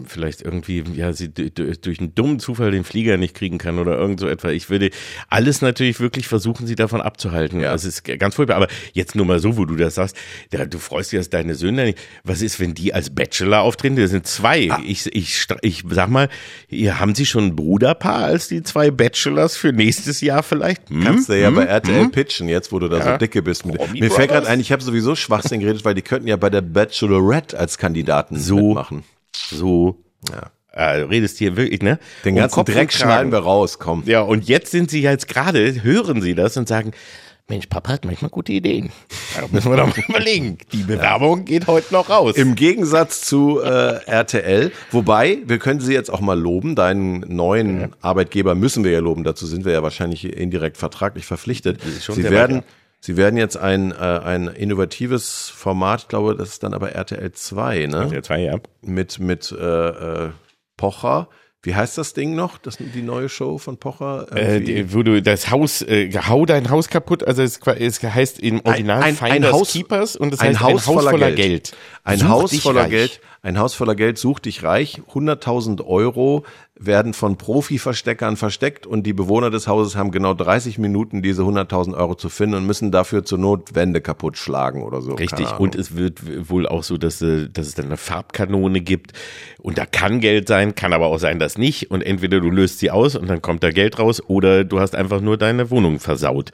vielleicht 0.07 0.41
irgendwie, 0.41 0.84
ja, 0.95 1.12
sie 1.14 1.30
durch 1.32 1.99
einen 1.99 2.16
dummen 2.16 2.39
Zufall 2.39 2.72
den 2.72 2.84
Flieger 2.84 3.18
nicht 3.18 3.36
kriegen 3.36 3.57
kann 3.57 3.78
oder 3.78 3.97
irgend 3.97 4.20
so 4.20 4.28
etwa. 4.28 4.49
Ich 4.49 4.70
würde 4.70 4.89
alles 5.28 5.62
natürlich 5.62 5.99
wirklich 5.99 6.28
versuchen, 6.28 6.66
sie 6.66 6.76
davon 6.76 7.01
abzuhalten. 7.01 7.60
Ja. 7.60 7.74
Das 7.74 7.84
ist 7.86 8.03
ganz 8.05 8.36
furchtbar. 8.36 8.55
Aber 8.55 8.68
jetzt 8.93 9.16
nur 9.16 9.26
mal 9.26 9.39
so, 9.39 9.57
wo 9.57 9.66
du 9.66 9.76
das 9.76 9.95
sagst, 9.95 10.16
ja, 10.51 10.66
du 10.66 10.80
freust 10.80 11.12
dich, 11.12 11.20
dass 11.20 11.30
deine 11.30 11.53
Söhne 11.53 11.84
nicht. 11.86 11.99
Was 12.24 12.41
ist, 12.41 12.60
wenn 12.60 12.74
die 12.74 12.93
als 12.93 13.10
Bachelor 13.14 13.62
auftreten? 13.62 13.97
Das 13.97 14.12
sind 14.12 14.26
zwei. 14.26 14.72
Ah. 14.72 14.82
Ich, 14.84 15.05
ich, 15.14 15.45
ich 15.62 15.84
sag 15.89 16.10
mal, 16.10 16.30
haben 16.72 17.14
sie 17.14 17.26
schon 17.26 17.47
ein 17.47 17.55
Bruderpaar 17.55 18.24
als 18.24 18.47
die 18.47 18.64
zwei 18.64 18.89
Bachelors 18.89 19.57
für 19.57 19.74
nächstes 19.74 20.22
Jahr 20.22 20.43
vielleicht? 20.43 20.89
Hm? 20.89 21.03
Kannst 21.03 21.30
du 21.30 21.34
ja 21.39 21.49
Hm? 21.49 21.55
bei 21.55 21.66
RTL 21.66 22.10
pitchen, 22.10 22.47
jetzt 22.47 22.72
wo 22.72 22.80
du 22.80 22.88
da 22.88 23.01
so 23.03 23.18
dicke 23.18 23.43
bist. 23.43 23.64
Promi 23.64 23.99
mir 23.99 24.10
fällt 24.10 24.30
gerade 24.30 24.47
ein, 24.47 24.60
ich 24.60 24.72
habe 24.72 24.82
sowieso 24.82 25.16
Schwachsinn 25.16 25.60
geredet, 25.60 25.84
weil 25.86 25.93
die 25.93 26.01
könnten 26.01 26.28
ja 26.28 26.38
bei 26.38 26.49
der 26.49 26.62
Bachelorette 26.62 27.48
als 27.55 27.77
Kandidaten 27.77 28.37
So. 28.37 28.57
mitmachen. 28.57 29.03
So. 29.35 29.97
Ja. 30.31 30.51
Äh, 30.71 31.01
redest 31.01 31.37
hier 31.39 31.57
wirklich, 31.57 31.81
ne? 31.81 31.99
Den 32.23 32.33
Um 32.35 32.39
ganzen 32.41 32.55
Kopf 32.55 32.71
Dreck 32.71 32.93
schneiden 32.93 33.31
wir 33.31 33.39
raus, 33.39 33.79
komm. 33.79 34.03
Ja, 34.05 34.21
und 34.21 34.47
jetzt 34.47 34.71
sind 34.71 34.89
sie 34.91 35.01
jetzt 35.01 35.27
gerade, 35.27 35.83
hören 35.83 36.21
sie 36.21 36.35
das 36.35 36.55
und 36.57 36.67
sagen, 36.67 36.91
Mensch, 37.49 37.65
Papa 37.65 37.93
hat 37.93 38.05
manchmal 38.05 38.29
gute 38.29 38.51
Ideen. 38.53 38.91
Da 39.35 39.47
müssen 39.51 39.71
wir 39.71 39.77
doch 39.77 39.87
mal 39.87 40.03
überlegen. 40.07 40.59
Die 40.71 40.83
Bewerbung 40.83 41.45
geht 41.45 41.65
heute 41.65 41.91
noch 41.91 42.11
raus. 42.11 42.35
Im 42.35 42.53
Gegensatz 42.53 43.21
zu 43.21 43.59
äh, 43.59 44.03
RTL, 44.05 44.71
wobei, 44.91 45.39
wir 45.47 45.57
können 45.57 45.79
sie 45.79 45.93
jetzt 45.93 46.11
auch 46.13 46.19
mal 46.21 46.39
loben, 46.39 46.75
deinen 46.75 47.21
neuen 47.21 47.95
Arbeitgeber 48.01 48.53
müssen 48.53 48.83
wir 48.83 48.91
ja 48.91 48.99
loben, 48.99 49.23
dazu 49.23 49.47
sind 49.47 49.65
wir 49.65 49.73
ja 49.73 49.81
wahrscheinlich 49.81 50.25
indirekt 50.25 50.77
vertraglich 50.77 51.25
verpflichtet. 51.25 51.81
Sie 51.81 52.23
werden, 52.29 52.57
weit, 52.57 52.63
sie 52.99 53.17
werden 53.17 53.37
jetzt 53.37 53.57
ein, 53.57 53.91
äh, 53.91 53.95
ein 53.95 54.47
innovatives 54.47 55.49
Format, 55.49 56.01
ich 56.03 56.07
glaube, 56.07 56.35
das 56.35 56.49
ist 56.49 56.63
dann 56.63 56.73
aber 56.73 56.91
RTL 56.91 57.31
2, 57.31 57.87
ne? 57.87 58.09
ja, 58.13 58.21
zwei, 58.21 58.41
ja. 58.41 58.55
mit 58.81 59.19
mit 59.19 59.51
äh, 59.51 59.87
äh, 60.25 60.29
Pocher. 60.77 61.27
Wie 61.61 61.75
heißt 61.75 61.97
das 61.97 62.13
Ding 62.13 62.35
noch? 62.35 62.57
Das 62.57 62.77
die 62.77 63.01
neue 63.01 63.27
Show 63.27 63.57
von 63.57 63.75
Pocher? 63.77 64.27
Äh, 64.33 64.53
Irgendwie- 64.59 64.73
die, 64.75 64.93
wo 64.93 65.03
du 65.03 65.21
das 65.21 65.49
Haus, 65.51 65.81
äh, 65.81 66.09
hau 66.13 66.45
dein 66.45 66.69
Haus 66.69 66.87
kaputt, 66.87 67.21
also 67.25 67.41
es, 67.43 67.59
es 67.77 68.01
heißt 68.01 68.39
im 68.39 68.61
Original 68.63 68.99
ein- 69.03 69.17
ein 69.19 69.31
Finders 69.31 69.51
Haus- 69.51 69.73
Keepers 69.73 70.15
und 70.15 70.33
es 70.33 70.39
ein 70.39 70.57
heißt 70.57 70.61
Haus 70.61 70.83
voller 70.85 71.31
Geld. 71.33 71.75
Ein 72.05 72.19
Such 72.19 72.27
Haus 72.29 72.57
voller 72.61 72.83
reich. 72.83 72.89
Geld. 72.91 73.21
ein 73.41 73.59
Haus 73.59 73.73
voller 73.73 73.95
Geld 73.95 74.17
sucht 74.17 74.45
dich 74.45 74.63
reich, 74.63 75.01
100.000 75.13 75.81
Euro 75.85 76.45
werden 76.80 77.13
von 77.13 77.38
Profi-Versteckern 77.38 78.38
versteckt 78.38 78.88
und 78.88 79.03
die 79.03 79.11
Bewohner 79.11 79.49
des 79.49 79.67
Hauses 79.67 79.97
haben 79.97 80.11
genau 80.11 80.34
30 80.34 80.77
Minuten, 80.77 81.21
diese 81.21 81.41
100.000 81.41 81.95
Euro 81.95 82.15
zu 82.15 82.30
finden 82.30 82.55
und 82.55 82.65
müssen 82.65 82.91
dafür 82.91 83.25
zur 83.25 83.38
Not 83.38 83.75
Wände 83.75 83.99
kaputt 83.99 84.38
schlagen 84.38 84.84
oder 84.84 85.01
so. 85.01 85.13
Richtig. 85.13 85.59
Und 85.59 85.75
es 85.75 85.97
wird 85.97 86.49
wohl 86.49 86.65
auch 86.67 86.84
so, 86.84 86.97
dass, 86.97 87.21
äh, 87.21 87.49
dass 87.49 87.67
es 87.67 87.75
dann 87.75 87.88
eine 87.88 87.97
Farbkanone 87.97 88.80
gibt. 88.80 89.11
Und 89.59 89.77
da 89.77 89.86
kann 89.86 90.21
Geld 90.21 90.47
sein, 90.47 90.73
kann 90.73 90.93
aber 90.93 91.07
auch 91.07 91.19
sein, 91.19 91.38
dass 91.38 91.57
nicht. 91.57 91.91
Und 91.91 92.01
entweder 92.01 92.39
du 92.39 92.49
löst 92.49 92.80
sie 92.80 92.91
aus 92.91 93.17
und 93.17 93.30
dann 93.30 93.41
kommt 93.41 93.61
da 93.61 93.71
Geld 93.71 93.99
raus 93.99 94.23
oder 94.25 94.63
du 94.63 94.80
hast 94.80 94.95
einfach 94.95 95.19
nur 95.19 95.38
deine 95.38 95.69
Wohnung 95.69 95.99
versaut. 95.99 96.51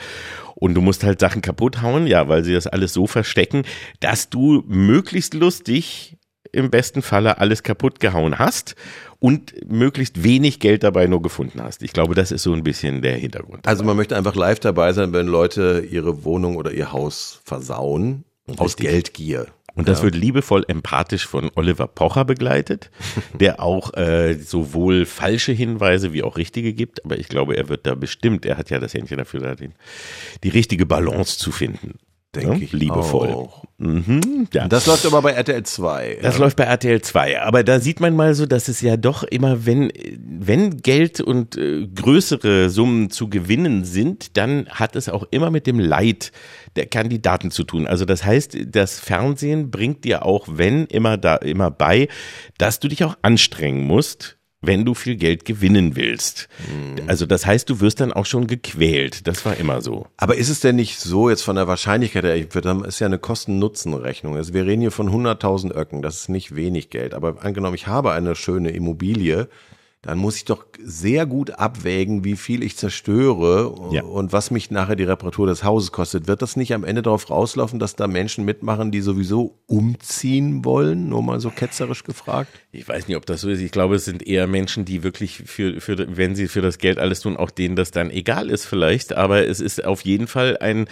Und 0.55 0.73
du 0.73 0.81
musst 0.81 1.03
halt 1.03 1.19
Sachen 1.19 1.43
kaputt 1.43 1.83
hauen, 1.83 2.07
ja, 2.07 2.27
weil 2.27 2.43
sie 2.43 2.53
das 2.53 2.65
alles 2.65 2.93
so 2.93 3.05
verstecken, 3.05 3.63
dass 3.99 4.29
du 4.29 4.63
möglichst 4.67 5.35
lustig 5.35 6.17
im 6.55 6.69
besten 6.69 7.01
Falle 7.01 7.37
alles 7.37 7.63
kaputt 7.63 7.99
gehauen 7.99 8.39
hast 8.39 8.75
und 9.19 9.53
möglichst 9.69 10.23
wenig 10.23 10.59
Geld 10.59 10.83
dabei 10.83 11.07
nur 11.07 11.21
gefunden 11.21 11.61
hast. 11.61 11.83
Ich 11.83 11.93
glaube, 11.93 12.15
das 12.15 12.31
ist 12.31 12.43
so 12.43 12.53
ein 12.53 12.63
bisschen 12.63 13.01
der 13.01 13.17
Hintergrund. 13.17 13.67
Also 13.67 13.83
man 13.83 13.97
möchte 13.97 14.15
einfach 14.15 14.35
live 14.35 14.59
dabei 14.59 14.93
sein, 14.93 15.13
wenn 15.13 15.27
Leute 15.27 15.85
ihre 15.89 16.23
Wohnung 16.23 16.57
oder 16.57 16.71
ihr 16.71 16.91
Haus 16.91 17.41
versauen. 17.43 18.25
Aus 18.57 18.75
Geldgier. 18.75 19.47
Und 19.75 19.89
das 19.89 20.01
wird 20.01 20.15
liebevoll 20.15 20.63
empathisch 20.69 21.27
von 21.27 21.51
Oliver 21.55 21.87
Pocher 21.87 22.23
begleitet, 22.23 22.89
der 23.39 23.59
auch 23.59 23.93
äh, 23.93 24.35
sowohl 24.35 25.05
falsche 25.05 25.51
Hinweise 25.51 26.13
wie 26.13 26.23
auch 26.23 26.37
richtige 26.37 26.73
gibt. 26.73 27.03
Aber 27.03 27.19
ich 27.19 27.27
glaube, 27.27 27.57
er 27.57 27.67
wird 27.67 27.85
da 27.85 27.93
bestimmt, 27.93 28.45
er 28.45 28.57
hat 28.57 28.69
ja 28.69 28.79
das 28.79 28.93
Händchen 28.93 29.17
dafür, 29.17 29.41
da 29.41 29.55
den, 29.55 29.73
die 30.43 30.49
richtige 30.49 30.85
Balance 30.85 31.37
zu 31.37 31.51
finden. 31.51 31.99
Denke 32.35 32.57
Ja, 32.57 32.61
ich 32.63 32.71
Liebevoll. 32.73 33.29
auch. 33.29 33.63
Mhm, 33.77 34.47
ja. 34.53 34.67
Das 34.67 34.85
läuft 34.85 35.05
aber 35.05 35.21
bei 35.21 35.31
RTL 35.31 35.63
2. 35.63 36.19
Das 36.21 36.37
läuft 36.37 36.55
bei 36.57 36.63
RTL 36.63 37.01
2. 37.01 37.41
Aber 37.41 37.63
da 37.63 37.79
sieht 37.79 37.99
man 37.99 38.15
mal 38.15 38.33
so, 38.33 38.45
dass 38.45 38.67
es 38.67 38.81
ja 38.81 38.95
doch 38.97 39.23
immer, 39.23 39.65
wenn, 39.65 39.91
wenn 40.17 40.77
Geld 40.77 41.19
und 41.19 41.57
äh, 41.57 41.87
größere 41.87 42.69
Summen 42.69 43.09
zu 43.09 43.29
gewinnen 43.29 43.83
sind, 43.83 44.37
dann 44.37 44.67
hat 44.69 44.95
es 44.95 45.09
auch 45.09 45.25
immer 45.31 45.51
mit 45.51 45.67
dem 45.67 45.79
Leid 45.79 46.31
der 46.75 46.85
Kandidaten 46.85 47.51
zu 47.51 47.63
tun. 47.63 47.87
Also 47.87 48.05
das 48.05 48.23
heißt, 48.23 48.57
das 48.67 48.99
Fernsehen 48.99 49.71
bringt 49.71 50.03
dir 50.03 50.25
auch, 50.25 50.47
wenn 50.49 50.85
immer 50.85 51.17
da, 51.17 51.35
immer 51.35 51.71
bei, 51.71 52.07
dass 52.57 52.79
du 52.79 52.87
dich 52.87 53.03
auch 53.03 53.17
anstrengen 53.21 53.85
musst, 53.85 54.37
wenn 54.61 54.85
du 54.85 54.93
viel 54.93 55.15
Geld 55.15 55.45
gewinnen 55.45 55.95
willst. 55.95 56.47
Also 57.07 57.25
das 57.25 57.45
heißt, 57.45 57.69
du 57.69 57.81
wirst 57.81 57.99
dann 57.99 58.13
auch 58.13 58.25
schon 58.25 58.47
gequält. 58.47 59.27
Das 59.27 59.45
war 59.45 59.57
immer 59.57 59.81
so. 59.81 60.07
Aber 60.17 60.35
ist 60.35 60.49
es 60.49 60.59
denn 60.59 60.75
nicht 60.75 60.99
so 60.99 61.29
jetzt 61.29 61.43
von 61.43 61.55
der 61.55 61.67
Wahrscheinlichkeit 61.67 62.23
her, 62.23 62.45
sagen, 62.51 62.83
ist 62.83 62.99
ja 62.99 63.07
eine 63.07 63.19
Kosten-Nutzen-Rechnung. 63.19 64.35
Also 64.35 64.53
wir 64.53 64.65
reden 64.65 64.81
hier 64.81 64.91
von 64.91 65.09
100.000 65.09 65.73
Öcken, 65.75 66.01
das 66.01 66.21
ist 66.21 66.29
nicht 66.29 66.55
wenig 66.55 66.89
Geld. 66.89 67.13
Aber 67.13 67.43
angenommen, 67.43 67.75
ich 67.75 67.87
habe 67.87 68.11
eine 68.11 68.35
schöne 68.35 68.71
Immobilie, 68.71 69.47
dann 70.01 70.17
muss 70.17 70.37
ich 70.37 70.45
doch 70.45 70.65
sehr 70.83 71.25
gut 71.25 71.51
abwägen, 71.51 72.23
wie 72.23 72.35
viel 72.35 72.63
ich 72.63 72.77
zerstöre 72.77 73.73
Ja. 73.91 74.03
und 74.03 74.33
was 74.33 74.51
mich 74.51 74.71
nachher 74.71 74.95
die 74.95 75.03
Reparatur 75.03 75.47
des 75.47 75.63
Hauses 75.63 75.91
kostet. 75.91 76.27
Wird 76.27 76.41
das 76.41 76.55
nicht 76.55 76.73
am 76.73 76.83
Ende 76.83 77.01
darauf 77.01 77.29
rauslaufen, 77.29 77.79
dass 77.79 77.95
da 77.95 78.07
Menschen 78.07 78.45
mitmachen, 78.45 78.91
die 78.91 79.01
sowieso 79.01 79.55
umziehen 79.67 80.65
wollen? 80.65 81.09
Nur 81.09 81.23
mal 81.23 81.39
so 81.39 81.49
ketzerisch 81.49 82.03
gefragt. 82.03 82.49
Ich 82.71 82.87
weiß 82.87 83.07
nicht, 83.07 83.17
ob 83.17 83.25
das 83.25 83.41
so 83.41 83.49
ist. 83.49 83.61
Ich 83.61 83.71
glaube, 83.71 83.95
es 83.95 84.05
sind 84.05 84.25
eher 84.27 84.47
Menschen, 84.47 84.85
die 84.85 85.03
wirklich 85.03 85.43
für, 85.45 85.79
für, 85.79 86.17
wenn 86.17 86.35
sie 86.35 86.47
für 86.47 86.61
das 86.61 86.77
Geld 86.77 86.99
alles 86.99 87.21
tun, 87.21 87.37
auch 87.37 87.51
denen 87.51 87.75
das 87.75 87.91
dann 87.91 88.11
egal 88.11 88.49
ist 88.49 88.65
vielleicht. 88.65 89.13
Aber 89.15 89.47
es 89.47 89.59
ist 89.61 89.83
auf 89.85 90.01
jeden 90.01 90.27
Fall 90.27 90.57
ein, 90.59 90.87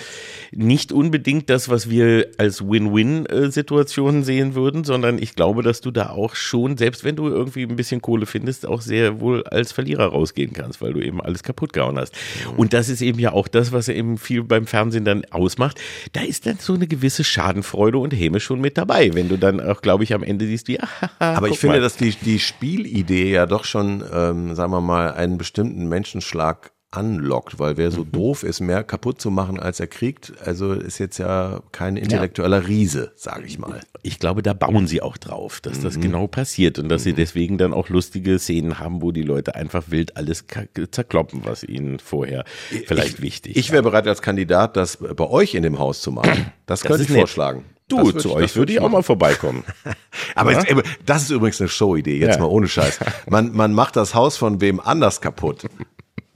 nicht 0.52 0.92
unbedingt 0.92 1.50
das, 1.50 1.70
was 1.70 1.90
wir 1.90 2.28
als 2.38 2.62
Win-Win-Situation 2.68 4.24
sehen 4.24 4.56
würden, 4.56 4.84
sondern 4.84 5.18
ich 5.18 5.36
glaube, 5.36 5.64
dass 5.64 5.82
du 5.82 5.92
da 5.92 6.10
auch 6.10 6.36
schon, 6.36 6.78
selbst 6.78 7.04
wenn 7.04 7.16
du 7.16 7.28
irgendwie 7.28 7.64
ein 7.64 7.76
bisschen 7.76 8.02
Kohle 8.02 8.26
findest, 8.26 8.66
auch 8.66 8.82
sehr 8.82 9.20
wohl 9.20 9.44
als 9.44 9.73
Verlierer 9.74 10.06
rausgehen 10.08 10.54
kannst, 10.54 10.82
weil 10.82 10.94
du 10.94 11.02
eben 11.02 11.22
alles 11.22 11.44
kaputt 11.44 11.74
gehauen 11.74 11.98
hast. 11.98 12.16
Und 12.58 12.74
das 12.74 12.90
ist 12.90 13.02
eben 13.02 13.20
ja 13.20 13.34
auch 13.34 13.48
das, 13.48 13.72
was 13.72 13.90
eben 13.90 14.18
viel 14.18 14.44
beim 14.44 14.68
Fernsehen 14.68 15.06
dann 15.06 15.26
ausmacht. 15.32 15.80
Da 16.14 16.22
ist 16.22 16.46
dann 16.46 16.58
so 16.60 16.74
eine 16.74 16.88
gewisse 16.88 17.24
Schadenfreude 17.24 17.98
und 17.98 18.14
Häme 18.14 18.40
schon 18.40 18.62
mit 18.62 18.78
dabei, 18.78 19.14
wenn 19.14 19.30
du 19.30 19.38
dann 19.38 19.60
auch, 19.60 19.82
glaube 19.82 20.04
ich, 20.04 20.14
am 20.14 20.24
Ende 20.24 20.46
siehst, 20.46 20.68
wie, 20.68 20.80
Aber 21.20 21.50
ich 21.50 21.60
finde, 21.60 21.78
mal. 21.78 21.82
dass 21.82 21.98
die, 21.98 22.12
die 22.12 22.40
Spielidee 22.40 23.32
ja 23.32 23.46
doch 23.46 23.66
schon, 23.66 24.04
ähm, 24.14 24.56
sagen 24.56 24.72
wir 24.72 24.82
mal, 24.82 25.14
einen 25.14 25.38
bestimmten 25.38 25.88
Menschenschlag 25.88 26.73
anlockt, 26.96 27.60
weil 27.60 27.78
wer 27.78 27.90
Mhm. 27.90 27.94
so 27.96 28.04
doof 28.04 28.44
ist, 28.44 28.60
mehr 28.60 28.84
kaputt 28.84 29.20
zu 29.20 29.32
machen, 29.32 29.60
als 29.60 29.80
er 29.80 29.88
kriegt, 29.88 30.34
also 30.46 30.74
ist 30.74 31.00
jetzt 31.00 31.18
ja 31.18 31.62
kein 31.72 31.98
intellektueller 31.98 32.68
Riese, 32.68 33.12
sage 33.16 33.46
ich 33.46 33.58
mal. 33.60 33.82
ich 34.06 34.20
glaube, 34.20 34.44
da 34.44 34.54
bauen 34.54 34.86
sie 34.86 35.02
auch 35.02 35.18
drauf, 35.18 35.62
dass 35.62 35.80
das 35.80 36.00
genau 36.00 36.28
passiert 36.28 36.78
und 36.78 36.90
dass 36.90 37.04
sie 37.04 37.14
deswegen 37.14 37.58
dann 37.58 37.74
auch 37.74 37.90
lustige 37.90 38.38
Szenen 38.38 38.80
haben, 38.80 39.02
wo 39.02 39.12
die 39.12 39.24
Leute 39.24 39.56
einfach 39.56 39.86
wild 39.88 40.18
alles 40.18 40.46
zerkloppen, 40.92 41.42
was 41.46 41.64
ihnen 41.64 42.00
vorher 42.00 42.44
vielleicht 42.88 43.22
wichtig 43.22 43.56
Ich 43.56 43.72
wäre 43.72 43.82
bereit 43.84 44.08
als 44.08 44.22
Kandidat, 44.22 44.76
das 44.78 44.98
bei 44.98 45.28
euch 45.30 45.56
in 45.56 45.64
dem 45.64 45.80
Haus 45.80 46.02
zu 46.02 46.12
machen. 46.12 46.52
Das 46.66 46.82
könnte 46.82 47.02
ist 47.04 47.10
ich 47.10 47.16
nett. 47.16 47.20
vorschlagen. 47.24 47.66
Du, 47.90 48.12
Das 48.12 48.22
zu 48.24 48.30
ich- 48.30 48.36
euch 48.36 48.42
das 48.44 48.56
würd 48.56 48.62
würde 48.70 48.74
ich 48.74 48.80
auch 48.80 48.90
mal 48.90 49.04
vorbeikommen. 49.04 49.64
Aber 50.36 50.52
äh, 50.54 50.84
das 51.06 51.24
ist 51.24 51.30
übrigens 51.32 51.60
eine 51.60 51.68
Showidee, 51.70 52.18
jetzt 52.18 52.36
Ja. 52.36 52.42
mal 52.42 52.48
ohne 52.48 52.68
Scheiß. 52.70 53.00
Man, 53.30 53.52
man 53.54 53.74
macht 53.74 53.96
das 53.98 54.16
Haus 54.16 54.38
von 54.38 54.62
wem 54.62 54.80
anders 54.80 55.20
kaputt. 55.20 55.66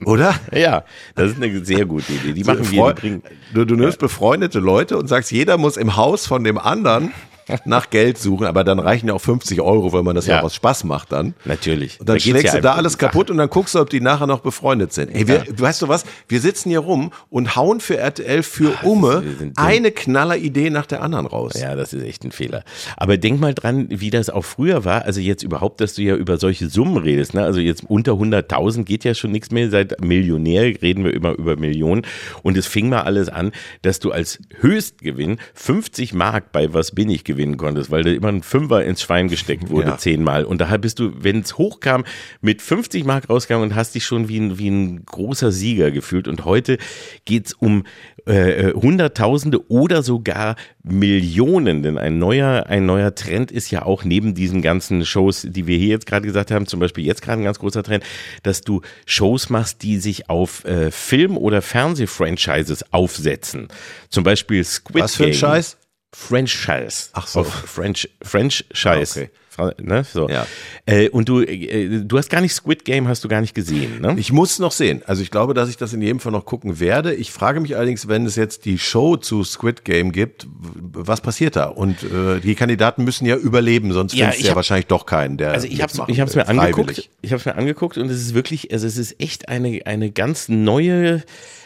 Oder? 0.04 0.34
ja, 0.52 0.84
das 1.16 1.32
ist 1.32 1.42
eine 1.42 1.64
sehr 1.64 1.84
gute 1.84 2.12
Idee. 2.12 2.32
Die 2.32 2.44
machen 2.44 2.70
wir, 2.70 2.78
Freu- 2.80 2.92
die 2.92 3.00
bringen, 3.00 3.22
du, 3.52 3.64
du 3.64 3.74
nimmst 3.74 3.98
befreundete 3.98 4.60
Leute 4.60 4.96
und 4.96 5.08
sagst, 5.08 5.32
jeder 5.32 5.58
muss 5.58 5.76
im 5.76 5.96
Haus 5.96 6.26
von 6.26 6.44
dem 6.44 6.56
anderen 6.58 7.12
nach 7.64 7.90
Geld 7.90 8.18
suchen, 8.18 8.46
aber 8.46 8.64
dann 8.64 8.78
reichen 8.78 9.08
ja 9.08 9.14
auch 9.14 9.20
50 9.20 9.60
Euro, 9.60 9.92
weil 9.92 10.02
man 10.02 10.14
das 10.14 10.26
ja, 10.26 10.34
Ja. 10.36 10.40
auch 10.40 10.44
aus 10.46 10.54
Spaß 10.54 10.84
macht 10.84 11.12
dann. 11.12 11.34
natürlich. 11.44 11.98
Und 12.00 12.08
dann 12.08 12.16
Da 12.16 12.20
schlägst 12.20 12.44
ja 12.46 12.52
du 12.56 12.60
da 12.62 12.74
alles 12.74 12.98
kaputt 12.98 13.30
und 13.30 13.36
dann 13.38 13.48
guckst 13.48 13.74
du, 13.74 13.80
ob 13.80 13.90
die 13.90 14.00
nachher 14.00 14.26
noch 14.26 14.40
befreundet 14.40 14.92
sind. 14.92 15.14
Ey, 15.14 15.26
wir, 15.28 15.38
du 15.40 15.60
weißt 15.60 15.82
du 15.82 15.88
was? 15.88 16.04
Wir 16.28 16.40
sitzen 16.40 16.70
hier 16.70 16.80
rum 16.80 17.10
und 17.30 17.56
hauen 17.56 17.80
für 17.80 17.96
RTL 17.96 18.42
für 18.42 18.72
Umme 18.82 19.22
wir 19.24 19.36
sind 19.36 19.58
dumm. 19.58 19.64
eine 19.66 19.90
Knalleridee 19.90 20.70
nach 20.70 20.86
der 20.86 21.02
anderen 21.02 21.26
raus. 21.26 21.52
Ja, 21.60 21.74
das 21.76 21.92
ist 21.92 22.02
echt 22.04 22.24
ein 22.24 22.32
Fehler. 22.32 22.64
Aber 22.96 23.16
denk 23.16 23.40
mal 23.40 23.54
dran, 23.54 23.86
wie 23.90 24.10
das 24.10 24.30
auch 24.30 24.44
früher 24.44 24.84
war. 24.84 25.04
Also 25.04 25.20
jetzt 25.20 25.42
überhaupt, 25.42 25.80
dass 25.80 25.94
du 25.94 26.02
ja 26.02 26.14
über 26.14 26.38
solche 26.38 26.68
Summen 26.68 26.96
redest. 26.98 27.34
Ne? 27.34 27.42
Also 27.44 27.60
jetzt 27.60 27.84
unter 27.88 28.12
100.000 28.12 28.84
geht 28.84 29.04
ja 29.04 29.14
schon 29.14 29.32
nichts 29.32 29.50
mehr. 29.50 29.70
Seit 29.70 30.00
Millionär 30.00 30.62
reden 30.82 31.04
wir 31.04 31.14
immer 31.14 31.32
über 31.32 31.56
Millionen. 31.56 32.02
Und 32.42 32.56
es 32.56 32.66
fing 32.66 32.88
mal 32.88 33.02
alles 33.02 33.28
an, 33.28 33.52
dass 33.82 33.98
du 34.00 34.10
als 34.12 34.38
Höchstgewinn 34.60 35.38
50 35.54 36.14
Mark 36.14 36.52
bei 36.52 36.72
Was 36.74 36.92
bin 36.92 37.10
ich 37.10 37.24
gewinnen 37.38 37.56
konntest, 37.56 37.90
weil 37.90 38.02
da 38.02 38.10
immer 38.10 38.28
ein 38.28 38.42
Fünfer 38.42 38.84
ins 38.84 39.00
Schwein 39.02 39.28
gesteckt 39.28 39.70
wurde, 39.70 39.88
Ja. 39.90 39.98
zehnmal. 39.98 40.44
Und 40.44 40.60
da 40.60 40.76
bist 40.76 40.98
du, 40.98 41.12
wenn 41.22 41.40
es 41.40 41.56
hochkam, 41.56 42.04
mit 42.40 42.60
50 42.60 43.04
Mark 43.04 43.30
rausgegangen 43.30 43.70
und 43.70 43.76
hast 43.76 43.94
dich 43.94 44.04
schon 44.04 44.28
wie 44.28 44.38
ein, 44.38 44.58
wie 44.58 44.68
ein 44.68 45.06
großer 45.06 45.52
Sieger 45.52 45.90
gefühlt. 45.90 46.26
Und 46.28 46.44
heute 46.44 46.78
geht's 47.24 47.52
um 47.54 47.84
äh, 48.26 48.72
Hunderttausende 48.74 49.70
oder 49.70 50.02
sogar 50.02 50.56
Millionen. 50.82 51.82
Denn 51.82 51.96
ein 51.96 52.18
neuer, 52.18 52.66
ein 52.66 52.84
neuer 52.84 53.14
Trend 53.14 53.50
ist 53.50 53.70
ja 53.70 53.82
auch 53.86 54.04
neben 54.04 54.34
diesen 54.34 54.60
ganzen 54.60 55.06
Shows, 55.06 55.46
die 55.48 55.66
wir 55.66 55.78
hier 55.78 55.88
jetzt 55.88 56.04
gerade 56.06 56.26
gesagt 56.26 56.50
haben, 56.50 56.66
zum 56.66 56.80
Beispiel 56.80 57.06
jetzt 57.06 57.22
gerade 57.22 57.40
ein 57.40 57.44
ganz 57.44 57.58
großer 57.58 57.82
Trend, 57.82 58.04
dass 58.42 58.60
du 58.60 58.82
Shows 59.06 59.48
machst, 59.48 59.82
die 59.82 59.96
sich 59.96 60.28
auf 60.28 60.64
äh, 60.66 60.90
Film- 60.90 61.38
oder 61.38 61.62
Fernsehfranchises 61.62 62.92
aufsetzen. 62.92 63.68
Zum 64.10 64.24
Beispiel 64.24 64.62
Squid 64.62 65.04
Was 65.04 65.16
für 65.16 65.24
ein 65.24 65.30
Game. 65.30 65.38
Scheiß? 65.38 65.77
Franchise. 66.14 67.10
Ach 67.12 67.26
so. 67.26 67.40
Auf 67.40 67.48
French, 67.52 68.08
Franchise. 68.22 69.20
Okay. 69.20 69.30
Fra- 69.50 69.72
Ne, 69.80 70.04
so. 70.04 70.28
Ja. 70.28 70.46
Äh, 70.86 71.08
und 71.08 71.28
du, 71.28 71.40
äh, 71.42 72.04
du 72.04 72.16
hast 72.16 72.30
gar 72.30 72.40
nicht 72.40 72.54
Squid 72.54 72.84
Game, 72.84 73.08
hast 73.08 73.24
du 73.24 73.28
gar 73.28 73.40
nicht 73.40 73.54
gesehen, 73.54 74.00
ne? 74.00 74.14
Ich 74.16 74.32
muss 74.32 74.60
noch 74.60 74.70
sehen. 74.70 75.02
Also 75.06 75.20
ich 75.20 75.32
glaube, 75.32 75.52
dass 75.52 75.68
ich 75.68 75.76
das 75.76 75.92
in 75.92 76.00
jedem 76.00 76.20
Fall 76.20 76.30
noch 76.30 76.44
gucken 76.44 76.78
werde. 76.78 77.12
Ich 77.12 77.32
frage 77.32 77.58
mich 77.58 77.74
allerdings, 77.76 78.06
wenn 78.06 78.24
es 78.24 78.36
jetzt 78.36 78.66
die 78.66 78.78
Show 78.78 79.16
zu 79.16 79.42
Squid 79.42 79.84
Game 79.84 80.12
gibt, 80.12 80.46
was 80.52 81.20
passiert 81.20 81.56
da? 81.56 81.64
Und 81.64 82.04
äh, 82.04 82.38
die 82.40 82.54
Kandidaten 82.54 83.02
müssen 83.02 83.26
ja 83.26 83.34
überleben, 83.36 83.92
sonst 83.92 84.14
Ja, 84.14 84.26
findest 84.26 84.44
du 84.44 84.48
ja 84.50 84.54
wahrscheinlich 84.56 84.86
doch 84.86 85.06
keinen, 85.06 85.38
der 85.38 85.50
Also 85.52 85.66
ich 85.66 85.82
habe 85.82 85.92
will, 86.06 86.36
mir 86.36 86.48
angeguckt. 86.48 87.10
Ich 87.20 87.32
habe 87.32 87.40
es 87.40 87.44
mir 87.44 87.56
angeguckt 87.56 87.98
und 87.98 88.08
es 88.10 88.20
ist 88.22 88.34
wirklich, 88.34 88.72
also 88.72 88.86
es 88.86 88.96
ist 88.96 89.20
echt 89.20 89.48
eine 89.48 89.80
eine 89.86 90.12
ganz 90.12 90.48
neue, 90.48 91.24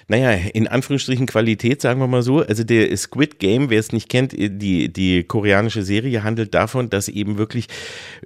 naja, 0.09 0.31
in 0.31 0.69
Anführungsstrichen 0.69 1.27
Qualität, 1.27 1.81
sagen 1.81 2.01
wir 2.01 2.07
mal 2.07 2.23
so. 2.23 2.41
Also 2.41 2.65
der 2.65 2.97
Squid 2.97 3.39
Game, 3.39 3.71
wer 3.71 3.81
es 3.81 3.93
nicht 3.93 4.09
kennt, 4.09 4.33
die 4.33 4.93
die 4.93 5.25
koreanische 5.25 5.83
Serie 5.83 6.23
handelt 6.25 6.55
davon, 6.55 6.91
dass 6.91 7.09
eben 7.09 7.39
wirklich 7.39 7.69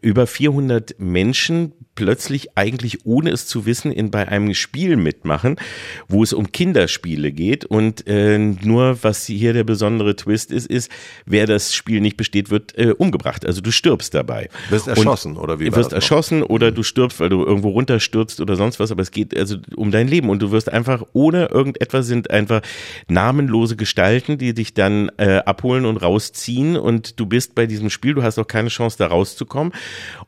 über 0.01 0.27
400 0.27 0.97
Menschen 0.99 1.73
plötzlich 1.97 2.57
eigentlich 2.57 3.05
ohne 3.05 3.31
es 3.31 3.47
zu 3.47 3.67
wissen 3.67 3.91
in 3.91 4.11
bei 4.13 4.29
einem 4.29 4.55
Spiel 4.55 4.97
mitmachen, 4.97 5.57
wo 6.09 6.23
es 6.23 6.33
um 6.33 6.53
Kinderspiele 6.53 7.33
geht 7.33 7.65
und 7.65 8.07
äh, 8.07 8.39
nur 8.39 9.03
was 9.03 9.27
hier 9.27 9.53
der 9.53 9.65
besondere 9.65 10.15
Twist 10.15 10.53
ist, 10.53 10.67
ist, 10.67 10.91
wer 11.25 11.47
das 11.47 11.75
Spiel 11.75 12.01
nicht 12.01 12.17
besteht, 12.17 12.51
wird 12.51 12.77
äh, 12.79 12.91
umgebracht. 12.91 13.45
Also 13.45 13.61
du 13.61 13.73
stirbst 13.73 14.15
dabei. 14.15 14.49
Wirst 14.69 14.87
Und 14.87 14.97
erschossen, 14.97 15.37
oder 15.37 15.59
wie 15.59 15.71
Du 15.71 15.77
wirst 15.77 15.91
noch? 15.91 15.97
erschossen 15.97 16.43
oder 16.43 16.71
du 16.71 16.83
stirbst, 16.83 17.19
weil 17.19 17.31
du 17.31 17.45
irgendwo 17.45 17.71
runterstürzt 17.71 18.41
oder 18.41 18.57
sonst 18.57 18.79
was, 18.79 18.93
aber 18.93 19.03
es 19.03 19.11
geht 19.11 19.37
also 19.37 19.57
um 19.75 19.91
dein 19.91 20.07
Leben 20.07 20.29
und 20.29 20.41
du 20.41 20.53
wirst 20.53 20.71
einfach 20.71 21.03
ohne 21.15 21.49
irgendetwas 21.67 22.07
sind 22.07 22.31
einfach 22.31 22.63
namenlose 23.09 23.77
Gestalten, 23.77 24.39
die 24.39 24.55
dich 24.55 24.75
dann 24.75 25.11
äh, 25.19 25.39
abholen 25.45 25.85
und 25.85 25.97
rausziehen 25.99 26.77
und 26.77 27.19
du 27.19 27.27
bist 27.27 27.55
bei 27.55 27.67
diesem 27.67 27.91
Spiel, 27.91 28.15
du 28.15 28.23
hast 28.23 28.39
auch 28.39 28.47
keine 28.47 28.69
Chance 28.69 28.97
da 28.99 29.09
rauszukommen 29.09 29.73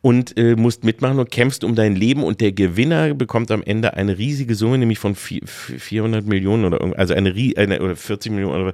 und 0.01 0.37
äh, 0.37 0.57
musst 0.57 0.85
mitmachen 0.85 1.19
und 1.19 1.31
kämpfst 1.31 1.65
um 1.65 1.75
dein 1.75 1.95
Leben 1.95 2.23
und 2.23 2.41
der 2.41 2.53
Gewinner 2.53 3.15
bekommt 3.15 3.51
am 3.51 3.63
Ende 3.63 3.95
eine 3.95 4.19
riesige 4.19 4.55
Summe, 4.55 4.79
nämlich 4.79 4.99
von 4.99 5.15
vier- 5.15 5.47
400 5.47 6.27
Millionen 6.27 6.65
oder 6.65 6.99
also 6.99 7.15
eine, 7.15 7.35
eine 7.57 7.81
oder 7.81 7.97
40 7.97 8.33
Millionen 8.33 8.63
oder 8.63 8.73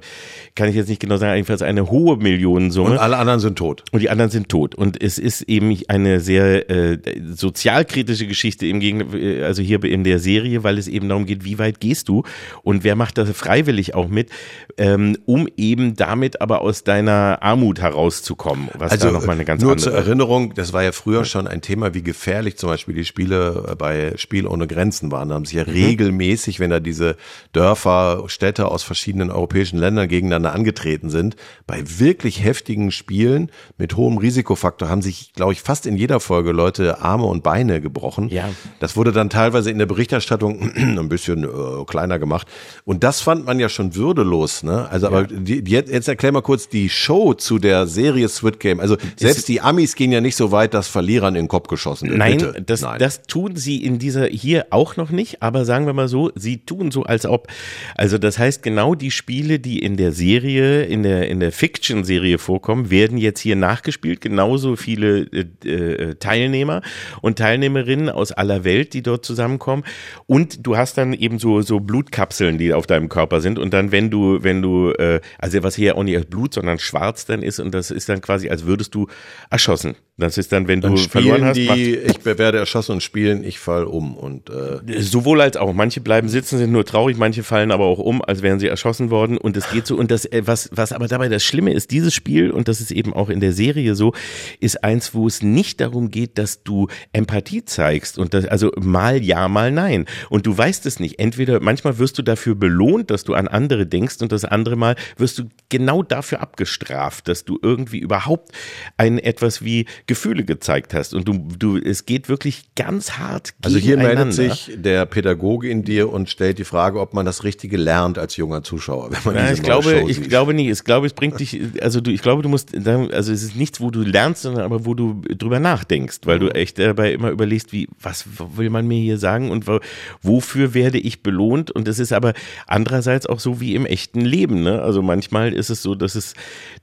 kann 0.55 0.69
ich 0.69 0.75
jetzt 0.75 0.89
nicht 0.89 1.01
genau 1.01 1.17
sagen, 1.17 1.35
jedenfalls 1.35 1.61
eine 1.61 1.89
hohe 1.89 2.17
Millionensumme. 2.17 2.91
Und 2.91 2.97
alle 2.97 3.17
anderen 3.17 3.39
sind 3.39 3.57
tot. 3.57 3.83
Und 3.91 4.01
die 4.01 4.09
anderen 4.09 4.31
sind 4.31 4.49
tot. 4.49 4.75
Und 4.75 5.01
es 5.01 5.19
ist 5.19 5.43
eben 5.43 5.77
eine 5.87 6.19
sehr 6.19 6.69
äh, 6.69 6.97
sozialkritische 7.31 8.27
Geschichte 8.27 8.65
im 8.67 8.79
Gegen 8.79 9.13
äh, 9.13 9.43
also 9.43 9.61
hier 9.61 9.83
in 9.83 10.03
der 10.03 10.19
Serie, 10.19 10.63
weil 10.63 10.77
es 10.77 10.87
eben 10.87 11.09
darum 11.09 11.25
geht, 11.25 11.43
wie 11.43 11.59
weit 11.59 11.79
gehst 11.79 12.09
du 12.09 12.23
und 12.63 12.83
wer 12.83 12.95
macht 12.95 13.17
das 13.17 13.29
freiwillig 13.31 13.95
auch 13.95 14.07
mit, 14.07 14.29
ähm, 14.77 15.17
um 15.25 15.47
eben 15.57 15.95
damit 15.95 16.41
aber 16.41 16.61
aus 16.61 16.83
deiner 16.83 17.39
Armut 17.41 17.79
herauszukommen, 17.81 18.69
was 18.77 18.97
da 18.97 19.11
nochmal 19.11 19.35
eine 19.35 19.45
ganz 19.45 19.59
Also, 19.61 19.65
nur 19.65 19.73
andere. 19.73 19.89
zur 19.91 19.93
Erinnerung, 19.97 20.53
das 20.53 20.73
war 20.73 20.83
ja 20.83 20.91
früher 20.91 21.25
schon 21.25 21.47
ein 21.47 21.61
Thema, 21.61 21.93
wie 21.93 22.03
gefährlich 22.03 22.57
zum 22.57 22.69
Beispiel 22.69 22.95
die 22.95 23.05
Spiele 23.05 23.67
äh, 23.71 23.75
bei 23.75 24.13
Spiel 24.17 24.47
ohne 24.47 24.67
Grenzen 24.67 25.11
waren. 25.11 25.29
Da 25.29 25.35
haben 25.35 25.45
sich 25.45 25.55
ja 25.55 25.63
Mhm. 25.65 25.71
regelmäßig, 25.71 26.59
wenn 26.59 26.69
da 26.69 26.79
diese 26.79 27.15
Dörfer, 27.53 28.23
Städte 28.27 28.67
aus 28.69 28.83
verschiedenen 28.83 29.31
europäischen 29.31 29.77
Ländern 29.79 30.07
gegeneinander 30.07 30.53
angetreten 30.53 31.09
sind, 31.09 31.35
bei 31.67 31.81
wirklich 31.85 32.43
heftigen 32.43 32.91
Spielen 32.91 33.49
mit 33.77 33.95
hohem 33.95 34.17
Risikofaktor 34.17 34.89
haben 34.89 35.01
sich, 35.01 35.33
glaube 35.33 35.53
ich, 35.53 35.61
fast 35.61 35.85
in 35.85 35.95
jeder 35.95 36.19
Folge 36.19 36.51
Leute 36.51 37.01
Arme 37.01 37.25
und 37.25 37.43
Beine 37.43 37.81
gebrochen. 37.81 38.29
Ja. 38.29 38.49
Das 38.79 38.95
wurde 38.97 39.11
dann 39.11 39.29
teilweise 39.29 39.71
in 39.71 39.77
der 39.79 39.85
Berichterstattung 39.85 40.71
ein 40.75 41.09
bisschen 41.09 41.43
äh, 41.43 41.85
kleiner 41.85 42.19
gemacht. 42.19 42.44
Und 42.83 43.03
das 43.03 43.21
fand 43.21 43.45
man 43.45 43.59
ja 43.59 43.69
schon 43.69 43.95
würdelos. 43.95 44.63
Ne? 44.63 44.87
Also, 44.89 45.07
aber 45.07 45.23
die, 45.23 45.63
die, 45.63 45.71
jetzt, 45.71 45.91
jetzt 45.91 46.07
erklär 46.07 46.31
mal 46.31 46.41
kurz 46.41 46.69
die 46.69 46.89
Show 46.89 47.33
zu 47.33 47.59
der 47.59 47.87
Serie 47.87 48.29
Squid 48.29 48.59
Game. 48.59 48.79
Also 48.79 48.97
selbst 49.15 49.47
die 49.47 49.61
Amis 49.61 49.95
gehen 49.95 50.11
ja 50.11 50.21
nicht 50.21 50.35
so 50.35 50.51
weit, 50.51 50.73
dass 50.73 50.87
Verlierern 50.87 51.35
in 51.35 51.43
den 51.43 51.47
Kopf 51.47 51.67
geschossen 51.67 52.09
wird. 52.09 52.17
Nein, 52.17 52.37
Bitte. 52.37 52.61
das, 52.61 52.81
Nein. 52.81 52.99
das 52.99 53.23
tun 53.23 53.55
sie 53.55 53.83
in 53.83 53.99
dieser 53.99 54.27
hier 54.27 54.67
auch 54.69 54.97
noch 54.97 55.09
nicht, 55.09 55.41
aber 55.41 55.65
sagen 55.65 55.85
wir 55.85 55.93
mal 55.93 56.07
so, 56.07 56.31
sie 56.35 56.59
tun 56.59 56.91
so, 56.91 57.03
als 57.03 57.25
ob. 57.25 57.47
Also 57.95 58.17
das 58.17 58.37
heißt, 58.37 58.63
genau 58.63 58.95
die 58.95 59.11
Spiele, 59.11 59.59
die 59.59 59.79
in 59.79 59.97
der 59.97 60.11
Serie, 60.11 60.83
in 60.83 61.03
der, 61.03 61.27
in 61.27 61.39
der 61.39 61.51
Fiction-Serie 61.51 62.37
vorkommen, 62.37 62.89
werden 62.89 63.17
jetzt 63.17 63.39
hier 63.39 63.55
nachgespielt. 63.55 64.21
Genauso 64.21 64.75
viele 64.75 65.27
äh, 65.31 65.69
äh, 65.69 66.15
Teilnehmer 66.15 66.81
und 67.21 67.37
Teilnehmerinnen 67.37 68.09
aus 68.09 68.31
aller 68.31 68.63
Welt, 68.63 68.93
die 68.93 69.01
dort 69.01 69.25
zusammenkommen. 69.25 69.83
Und 70.27 70.65
du 70.65 70.77
hast 70.77 70.97
dann 70.97 71.13
eben 71.13 71.39
so, 71.39 71.61
so 71.61 71.79
Blutkapseln, 71.79 72.34
die 72.39 72.73
auf 72.73 72.87
deinem 72.87 73.09
Körper 73.09 73.41
sind. 73.41 73.59
Und 73.59 73.73
dann, 73.73 73.91
wenn 73.91 74.09
du, 74.09 74.43
wenn 74.43 74.61
du, 74.61 74.91
äh, 74.91 75.21
also 75.39 75.63
was 75.63 75.75
hier 75.75 75.97
auch 75.97 76.03
nicht 76.03 76.17
als 76.17 76.25
Blut, 76.25 76.53
sondern 76.53 76.79
schwarz 76.79 77.25
dann 77.25 77.41
ist, 77.41 77.59
und 77.59 77.73
das 77.73 77.91
ist 77.91 78.09
dann 78.09 78.21
quasi, 78.21 78.49
als 78.49 78.65
würdest 78.65 78.95
du 78.95 79.07
erschossen. 79.49 79.95
Das 80.17 80.37
ist 80.37 80.53
dann, 80.53 80.69
wenn 80.69 80.79
Dann 80.79 80.95
du 80.95 81.01
verloren 81.01 81.43
hast, 81.43 81.57
die, 81.57 81.95
ich 81.95 82.23
werde 82.23 82.57
erschossen 82.57 82.93
und 82.93 83.03
spielen, 83.03 83.43
ich 83.43 83.59
fall 83.59 83.83
um. 83.83 84.15
Und 84.15 84.49
äh, 84.49 85.01
Sowohl 85.01 85.41
als 85.41 85.57
auch. 85.57 85.73
Manche 85.73 85.99
bleiben 85.99 86.29
sitzen, 86.29 86.57
sind 86.57 86.71
nur 86.71 86.85
traurig, 86.85 87.17
manche 87.17 87.43
fallen 87.43 87.69
aber 87.69 87.83
auch 87.83 87.99
um, 87.99 88.23
als 88.23 88.41
wären 88.41 88.57
sie 88.61 88.67
erschossen 88.67 89.09
worden. 89.09 89.37
Und 89.37 89.57
es 89.57 89.69
geht 89.69 89.85
so. 89.85 89.97
Und 89.97 90.11
das, 90.11 90.23
äh, 90.23 90.43
was, 90.45 90.69
was 90.71 90.93
aber 90.93 91.09
dabei 91.09 91.27
das 91.27 91.43
Schlimme 91.43 91.73
ist, 91.73 91.91
dieses 91.91 92.13
Spiel, 92.13 92.51
und 92.51 92.69
das 92.69 92.79
ist 92.79 92.91
eben 92.91 93.13
auch 93.13 93.27
in 93.27 93.41
der 93.41 93.51
Serie 93.51 93.93
so, 93.95 94.13
ist 94.61 94.85
eins, 94.85 95.13
wo 95.13 95.27
es 95.27 95.43
nicht 95.43 95.81
darum 95.81 96.11
geht, 96.11 96.37
dass 96.37 96.63
du 96.63 96.87
Empathie 97.11 97.65
zeigst. 97.65 98.17
Und 98.17 98.33
das, 98.33 98.45
also 98.45 98.71
mal 98.77 99.21
ja, 99.21 99.49
mal 99.49 99.69
nein. 99.69 100.05
Und 100.29 100.45
du 100.45 100.57
weißt 100.57 100.85
es 100.85 101.01
nicht. 101.01 101.19
Entweder, 101.19 101.59
manchmal 101.59 101.99
wirst 101.99 102.17
du 102.17 102.21
dafür 102.21 102.55
belohnt, 102.55 103.11
dass 103.11 103.25
du 103.25 103.33
an 103.33 103.49
andere 103.49 103.85
denkst, 103.85 104.21
und 104.21 104.31
das 104.31 104.45
andere 104.45 104.77
Mal 104.77 104.95
wirst 105.17 105.39
du 105.39 105.49
genau 105.67 106.03
dafür 106.03 106.39
abgestraft, 106.39 107.27
dass 107.27 107.43
du 107.43 107.59
irgendwie 107.61 107.99
überhaupt 107.99 108.53
ein 108.95 109.19
etwas 109.19 109.61
wie 109.61 109.85
Gefühle 110.07 110.43
gezeigt 110.43 110.93
hast. 110.93 111.13
Und 111.13 111.27
du, 111.27 111.33
du, 111.57 111.77
es 111.77 112.05
geht 112.05 112.29
wirklich 112.29 112.75
ganz 112.75 113.13
hart 113.13 113.53
also 113.63 113.77
hier 113.77 113.97
meldet 113.97 114.33
sich 114.33 114.71
der 114.75 115.05
Pädagoge 115.05 115.69
in 115.69 115.83
dir 115.83 116.11
und 116.11 116.29
stellt 116.29 116.59
die 116.59 116.63
Frage, 116.63 116.99
ob 116.99 117.13
man 117.13 117.25
das 117.25 117.43
Richtige 117.43 117.77
lernt 117.77 118.17
als 118.19 118.35
junger 118.37 118.63
Zuschauer. 118.63 119.11
Wenn 119.11 119.19
man 119.25 119.35
Ja, 119.35 119.41
diese 119.49 119.53
ich 119.55 119.63
glaube, 119.63 119.89
Show 119.99 120.07
ich 120.07 120.17
sieht. 120.17 120.29
glaube 120.29 120.53
nicht. 120.53 120.69
Ich 120.69 120.83
glaube, 120.83 121.07
es 121.07 121.13
bringt 121.13 121.39
dich, 121.39 121.59
also 121.81 122.01
du, 122.01 122.11
ich 122.11 122.21
glaube, 122.21 122.43
du 122.43 122.49
musst, 122.49 122.75
also 122.87 123.31
es 123.31 123.43
ist 123.43 123.55
nichts, 123.55 123.81
wo 123.81 123.89
du 123.89 124.01
lernst, 124.01 124.43
sondern 124.43 124.63
aber 124.63 124.85
wo 124.85 124.93
du 124.93 125.21
drüber 125.21 125.59
nachdenkst, 125.59 126.19
weil 126.25 126.39
du 126.39 126.49
echt 126.49 126.77
dabei 126.77 127.13
immer 127.13 127.31
überlegst, 127.31 127.71
wie, 127.73 127.87
was 127.99 128.25
will 128.55 128.69
man 128.69 128.87
mir 128.87 128.99
hier 128.99 129.17
sagen 129.17 129.49
und 129.49 129.67
wo, 129.67 129.79
wofür 130.21 130.73
werde 130.73 130.99
ich 130.99 131.23
belohnt? 131.23 131.71
Und 131.71 131.87
es 131.87 131.99
ist 131.99 132.13
aber 132.13 132.33
andererseits 132.67 133.25
auch 133.25 133.39
so 133.39 133.59
wie 133.59 133.75
im 133.75 133.85
echten 133.85 134.21
Leben, 134.21 134.61
ne? 134.63 134.81
Also 134.81 135.01
manchmal 135.01 135.53
ist 135.53 135.69
es 135.69 135.81
so, 135.81 135.95
dass 135.95 136.15
es, 136.15 136.33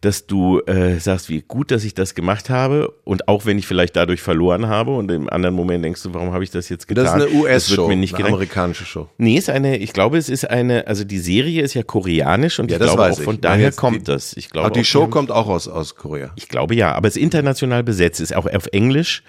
dass 0.01 0.27
du 0.27 0.61
äh, 0.61 0.99
sagst, 0.99 1.29
wie 1.29 1.43
gut, 1.43 1.71
dass 1.71 1.85
ich 1.85 1.95
das 1.95 2.15
gemacht 2.15 2.51
habe 2.51 2.93
und 3.13 3.29
auch 3.29 3.47
wenn 3.47 3.59
ich 3.59 3.67
vielleicht 3.67 3.95
dadurch 3.95 4.21
verloren 4.23 4.67
habe 4.69 4.91
und 4.97 5.11
im 5.11 5.29
anderen 5.31 5.55
Moment 5.55 5.85
denkst 5.85 6.03
du, 6.03 6.13
warum 6.15 6.33
habe 6.33 6.43
ich 6.43 6.51
das 6.51 6.69
jetzt 6.69 6.89
getan? 6.89 7.05
Das 7.05 7.15
ist 7.17 7.23
eine 7.29 7.41
US-Show, 7.43 7.87
eine 7.89 8.07
gedacht. 8.07 8.25
amerikanische 8.25 8.85
Show. 8.85 9.09
Nee, 9.19 9.37
ist 9.37 9.51
eine, 9.51 9.77
ich 9.77 9.93
glaube, 9.93 10.17
es 10.19 10.29
ist 10.29 10.49
eine, 10.49 10.87
also 10.87 11.05
die 11.05 11.19
Serie 11.19 11.63
ist 11.63 11.75
ja 11.75 11.83
koreanisch 11.83 12.59
und 12.59 12.71
Ja, 12.71 12.79
ich 12.79 12.83
glaube 12.83 13.03
auch 13.13 13.21
von 13.21 13.35
Ich 13.35 13.41
daher 13.43 13.67
jetzt 13.67 13.77
kommt 13.77 14.01
die- 14.01 14.05
das. 14.05 14.35
Ich 14.37 14.49
glaube 14.51 14.67
Aber 14.67 14.75
die 14.75 14.85
Show 14.85 15.07
kommt 15.09 15.31
auch 15.31 15.47
aus, 15.49 15.69
aus 15.69 15.95
Korea. 15.95 16.31
ich 16.37 16.49
glaube 16.49 16.75
ja, 16.75 16.93
aber 16.95 17.07
es 17.07 17.17
ist 17.17 17.23
international 17.23 17.83
besetzt, 17.85 18.21
ist 18.21 18.35
auch 18.35 18.47
auf 18.47 18.67
Englisch. 18.73 19.23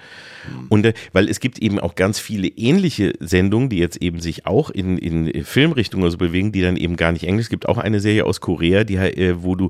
Und 0.69 0.85
äh, 0.85 0.93
weil 1.11 1.29
es 1.29 1.39
gibt 1.39 1.59
eben 1.59 1.79
auch 1.79 1.95
ganz 1.95 2.19
viele 2.19 2.47
ähnliche 2.47 3.13
Sendungen, 3.19 3.69
die 3.69 3.77
jetzt 3.77 3.97
eben 3.97 4.19
sich 4.19 4.45
auch 4.45 4.69
in, 4.69 4.97
in 4.97 5.43
Filmrichtungen 5.43 6.09
so 6.11 6.17
bewegen, 6.17 6.51
die 6.51 6.61
dann 6.61 6.77
eben 6.77 6.95
gar 6.95 7.11
nicht 7.11 7.23
Englisch. 7.25 7.45
Es 7.45 7.49
gibt 7.49 7.67
auch 7.67 7.77
eine 7.77 7.99
Serie 7.99 8.25
aus 8.25 8.41
Korea, 8.41 8.83
die 8.83 8.95
äh, 8.95 9.35
wo 9.39 9.55
du, 9.55 9.69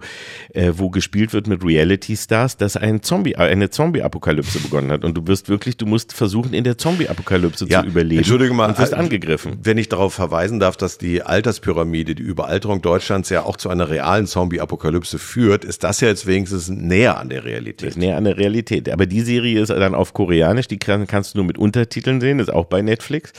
äh, 0.53 0.71
wo 0.75 0.89
gespielt 0.89 1.33
wird 1.33 1.47
mit 1.47 1.63
Reality 1.63 2.15
Stars, 2.15 2.57
dass 2.57 2.77
ein 2.77 3.01
Zombie, 3.01 3.33
äh, 3.33 3.37
eine 3.37 3.69
Zombie-Apokalypse 3.69 4.59
begonnen 4.59 4.91
hat. 4.91 5.03
Und 5.03 5.15
du 5.15 5.27
wirst 5.27 5.49
wirklich, 5.49 5.77
du 5.77 5.85
musst 5.85 6.13
versuchen, 6.13 6.53
in 6.53 6.63
der 6.63 6.77
Zombie-Apokalypse 6.77 7.67
zu 7.67 7.81
überleben. 7.85 8.19
Entschuldige 8.19 8.53
mal, 8.53 8.69
und 8.69 8.77
wirst 8.79 8.93
äh, 8.93 8.97
angegriffen. 8.97 9.59
Wenn 9.61 9.77
ich 9.77 9.89
darauf 9.89 10.13
verweisen 10.13 10.59
darf, 10.59 10.77
dass 10.77 10.97
die 10.97 11.21
Alterspyramide, 11.21 12.15
die 12.15 12.23
Überalterung 12.23 12.81
Deutschlands 12.81 13.29
ja 13.29 13.43
auch 13.43 13.57
zu 13.57 13.69
einer 13.69 13.89
realen 13.89 14.27
Zombie-Apokalypse 14.27 15.19
führt, 15.19 15.65
ist 15.65 15.83
das 15.83 16.01
ja 16.01 16.07
jetzt 16.07 16.25
wenigstens 16.27 16.69
näher 16.69 17.17
an 17.19 17.29
der 17.29 17.39
Das 17.41 17.45
Realität. 17.45 17.89
ist 17.89 17.97
näher 17.97 18.17
an 18.17 18.23
der 18.23 18.37
Realität. 18.37 18.89
Aber 18.89 19.05
die 19.05 19.21
Serie 19.21 19.61
ist 19.61 19.69
dann 19.69 19.95
auf 19.95 20.13
Koreanisch, 20.13 20.62
die 20.67 20.77
kann, 20.77 21.07
kannst 21.07 21.33
du 21.33 21.39
nur 21.39 21.45
mit 21.45 21.57
Untertiteln 21.57 22.21
sehen, 22.21 22.39
ist 22.39 22.51
auch 22.51 22.65
bei 22.65 22.81
Netflix. 22.81 23.33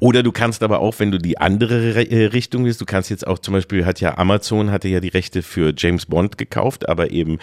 Oder 0.00 0.22
du 0.22 0.32
kannst 0.32 0.62
aber 0.62 0.80
auch, 0.80 0.98
wenn 0.98 1.10
du 1.10 1.18
die 1.18 1.38
andere 1.38 1.94
Re- 1.94 2.10
äh, 2.10 2.26
Richtung 2.26 2.64
willst, 2.64 2.80
du 2.80 2.84
kannst 2.84 3.10
jetzt 3.10 3.26
auch 3.26 3.38
zum 3.38 3.54
Beispiel, 3.54 3.84
hat 3.86 4.00
ja 4.00 4.18
Amazon, 4.18 4.70
hatte 4.70 4.88
ja 4.88 5.00
die 5.00 5.08
Rechte 5.08 5.42
für 5.42 5.72
James 5.76 6.06
Bond 6.06 6.38
gekauft, 6.38 6.88
aber 6.88 7.10
eben 7.10 7.38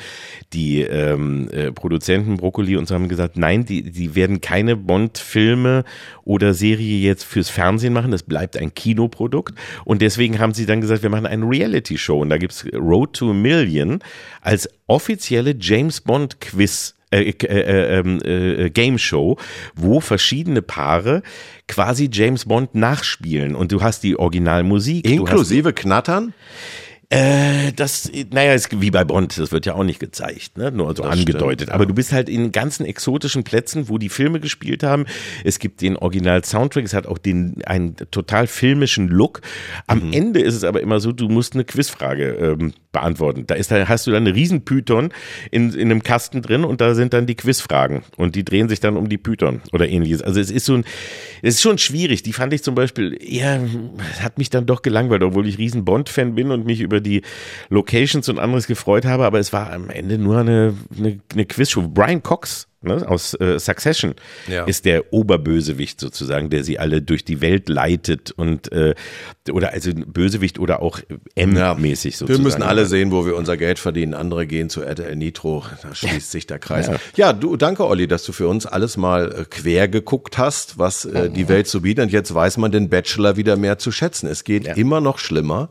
die 0.53 0.81
ähm, 0.81 1.49
äh, 1.51 1.71
Produzenten 1.71 2.37
Broccoli 2.37 2.75
und 2.77 2.87
so 2.87 2.95
haben 2.95 3.09
gesagt, 3.09 3.37
nein, 3.37 3.65
die, 3.65 3.83
die 3.83 4.15
werden 4.15 4.41
keine 4.41 4.75
Bond-Filme 4.75 5.83
oder 6.23 6.53
Serie 6.53 6.99
jetzt 6.99 7.23
fürs 7.23 7.49
Fernsehen 7.49 7.93
machen, 7.93 8.11
das 8.11 8.23
bleibt 8.23 8.57
ein 8.57 8.73
Kinoprodukt. 8.73 9.57
Und 9.85 10.01
deswegen 10.01 10.39
haben 10.39 10.53
sie 10.53 10.65
dann 10.65 10.81
gesagt, 10.81 11.03
wir 11.03 11.09
machen 11.09 11.25
eine 11.25 11.45
Reality-Show. 11.49 12.19
Und 12.19 12.29
da 12.29 12.37
gibt's 12.37 12.65
Road 12.73 13.13
to 13.13 13.31
a 13.31 13.33
Million 13.33 13.99
als 14.41 14.69
offizielle 14.87 15.55
James 15.59 16.01
Bond-Quiz 16.01 16.95
äh, 17.11 17.29
äh, 17.29 17.45
äh, 17.45 17.99
ähm, 17.99 18.19
äh, 18.23 18.69
Game 18.69 18.97
Show, 18.97 19.37
wo 19.75 19.99
verschiedene 19.99 20.61
Paare 20.61 21.23
quasi 21.67 22.09
James 22.11 22.45
Bond 22.45 22.75
nachspielen 22.75 23.55
und 23.55 23.71
du 23.71 23.81
hast 23.81 24.03
die 24.03 24.17
Originalmusik. 24.17 25.05
Inklusive 25.09 25.73
Knattern? 25.73 26.33
Äh, 27.11 27.71
das, 27.75 28.11
naja, 28.31 28.53
ist 28.53 28.81
wie 28.81 28.91
bei 28.91 29.03
Bond, 29.03 29.37
das 29.39 29.51
wird 29.51 29.65
ja 29.65 29.73
auch 29.73 29.83
nicht 29.83 29.99
gezeigt, 29.99 30.57
ne? 30.59 30.71
nur 30.71 30.95
so 30.95 31.01
Das 31.03 31.13
angedeutet. 31.13 31.61
stimmt, 31.61 31.71
Aber 31.71 31.87
du 31.87 31.93
bist 31.95 32.11
halt 32.11 32.29
in 32.29 32.51
ganzen 32.51 32.85
exotischen 32.85 33.43
Plätzen, 33.43 33.89
wo 33.89 33.97
die 33.97 34.09
Filme 34.09 34.39
gespielt 34.39 34.83
haben. 34.83 35.05
Es 35.43 35.57
gibt 35.57 35.81
den 35.81 35.97
Original-Soundtrack, 35.97 36.85
es 36.85 36.93
hat 36.93 37.07
auch 37.07 37.17
den, 37.17 37.63
einen 37.65 37.95
total 38.11 38.45
filmischen 38.45 39.07
Look. 39.07 39.41
Am 39.87 40.07
Mhm. 40.07 40.13
Ende 40.13 40.39
ist 40.41 40.53
es 40.53 40.63
aber 40.63 40.81
immer 40.81 40.99
so, 40.99 41.11
du 41.11 41.29
musst 41.29 41.55
eine 41.55 41.63
Quizfrage 41.65 42.57
ähm, 42.59 42.73
beantworten. 42.91 43.45
Da 43.47 43.55
ist, 43.55 43.71
da 43.71 43.87
hast 43.87 44.05
du 44.07 44.11
dann 44.11 44.25
eine 44.27 44.35
riesen 44.35 44.63
Python 44.63 45.11
in, 45.51 45.73
in 45.73 45.91
einem 45.91 46.03
Kasten 46.03 46.41
drin 46.43 46.63
und 46.63 46.79
da 46.79 46.93
sind 46.95 47.13
dann 47.13 47.25
die 47.25 47.35
Quizfragen 47.35 48.03
und 48.17 48.35
die 48.35 48.45
drehen 48.45 48.69
sich 48.69 48.79
dann 48.79 48.97
um 48.97 49.09
die 49.09 49.17
Python 49.17 49.61
oder 49.73 49.87
ähnliches. 49.89 50.21
Also 50.21 50.39
es 50.39 50.49
ist 50.51 50.65
so 50.65 50.75
ein, 50.75 50.85
es 51.41 51.55
ist 51.55 51.61
schon 51.61 51.77
schwierig. 51.79 52.21
Die 52.23 52.33
fand 52.33 52.53
ich 52.53 52.63
zum 52.63 52.75
Beispiel 52.75 53.17
es 53.19 54.21
hat 54.21 54.37
mich 54.37 54.49
dann 54.49 54.65
doch 54.65 54.81
gelangweilt, 54.83 55.23
obwohl 55.23 55.47
ich 55.47 55.57
riesen 55.57 55.85
Bond-Fan 55.85 56.35
bin 56.35 56.51
und 56.51 56.65
mich 56.65 56.81
über 56.81 56.98
die 57.01 57.21
Locations 57.69 58.29
und 58.29 58.39
anderes 58.39 58.67
gefreut 58.67 59.05
habe, 59.05 59.25
aber 59.25 59.39
es 59.39 59.51
war 59.53 59.71
am 59.71 59.89
Ende 59.89 60.17
nur 60.17 60.39
eine, 60.39 60.75
eine, 60.97 61.19
eine 61.33 61.45
Quizshow. 61.45 61.87
Brian 61.87 62.23
Cox 62.23 62.68
ne, 62.81 63.07
aus 63.07 63.33
äh, 63.35 63.59
Succession 63.59 64.13
Ja. 64.47 64.65
ist 64.65 64.85
der 64.85 65.13
Oberbösewicht 65.13 65.99
sozusagen, 65.99 66.49
der 66.49 66.63
sie 66.63 66.79
alle 66.79 67.01
durch 67.01 67.25
die 67.25 67.41
Welt 67.41 67.69
leitet 67.69 68.31
und 68.31 68.71
äh, 68.71 68.95
oder 69.51 69.73
also 69.73 69.91
Bösewicht 69.93 70.59
oder 70.59 70.81
auch 70.81 70.99
M-mäßig 71.35 72.13
Wir 72.13 72.17
sozusagen. 72.17 72.43
müssen 72.43 72.61
alle 72.63 72.85
sehen, 72.85 73.11
wo 73.11 73.25
wir 73.25 73.35
unser 73.35 73.57
Geld 73.57 73.79
verdienen. 73.79 74.13
Andere 74.13 74.45
gehen 74.45 74.69
zu 74.69 74.81
RTL 74.81 75.15
Nitro. 75.15 75.63
Da 75.81 75.95
schließt 75.95 76.29
sich 76.31 76.45
der 76.47 76.59
Kreis. 76.59 76.89
Ja, 77.15 77.33
du, 77.33 77.55
danke 77.57 77.85
Olli, 77.87 78.07
dass 78.07 78.23
du 78.23 78.31
für 78.31 78.47
uns 78.47 78.65
alles 78.65 78.97
mal 78.97 79.31
äh, 79.31 79.45
quer 79.49 79.87
geguckt 79.87 80.37
hast, 80.37 80.77
was 80.77 81.05
äh, 81.05 81.29
die 81.29 81.47
Welt 81.49 81.67
so 81.67 81.81
bietet. 81.81 82.05
Und 82.05 82.11
jetzt 82.11 82.33
weiß 82.33 82.57
man 82.57 82.71
den 82.71 82.89
Bachelor 82.89 83.37
wieder 83.37 83.55
mehr 83.57 83.77
zu 83.79 83.91
schätzen. 83.91 84.27
Es 84.27 84.43
geht 84.43 84.67
immer 84.77 85.01
noch 85.01 85.17
schlimmer. 85.17 85.69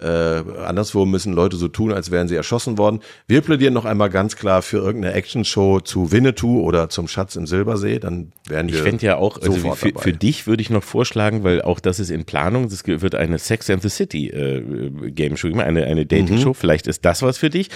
Äh, 0.00 0.06
anderswo 0.06 1.04
müssen 1.06 1.32
Leute 1.32 1.56
so 1.56 1.68
tun, 1.68 1.92
als 1.92 2.10
wären 2.10 2.26
sie 2.26 2.34
erschossen 2.36 2.78
worden. 2.78 3.00
Wir 3.26 3.40
plädieren 3.42 3.74
noch 3.74 3.84
einmal 3.84 4.08
ganz 4.10 4.36
klar 4.36 4.62
für 4.62 4.78
irgendeine 4.78 5.14
Actionshow 5.14 5.80
zu 5.80 6.10
Winnetou 6.10 6.39
O2 6.42 6.60
oder 6.60 6.88
zum 6.88 7.08
Schatz 7.08 7.36
im 7.36 7.46
Silbersee, 7.46 7.98
dann 7.98 8.32
werden 8.48 8.68
wir 8.68 8.76
Ich 8.76 8.82
fände 8.82 9.04
ja 9.06 9.16
auch, 9.16 9.36
also 9.38 9.52
sofort 9.52 9.78
für, 9.78 9.88
dabei. 9.92 10.02
für 10.02 10.12
dich 10.12 10.46
würde 10.46 10.62
ich 10.62 10.70
noch 10.70 10.82
vorschlagen, 10.82 11.42
weil 11.44 11.62
auch 11.62 11.80
das 11.80 12.00
ist 12.00 12.10
in 12.10 12.24
Planung, 12.24 12.64
es 12.66 12.86
wird 12.86 13.14
eine 13.14 13.38
Sex 13.38 13.68
and 13.70 13.82
the 13.82 13.88
City 13.88 14.28
äh, 14.28 15.10
Game 15.10 15.36
Show, 15.36 15.48
eine, 15.48 15.84
eine 15.84 16.06
Dating 16.06 16.38
Show, 16.38 16.52
vielleicht 16.54 16.86
ist 16.86 17.04
das 17.04 17.22
was 17.22 17.38
für 17.38 17.50
dich. 17.50 17.68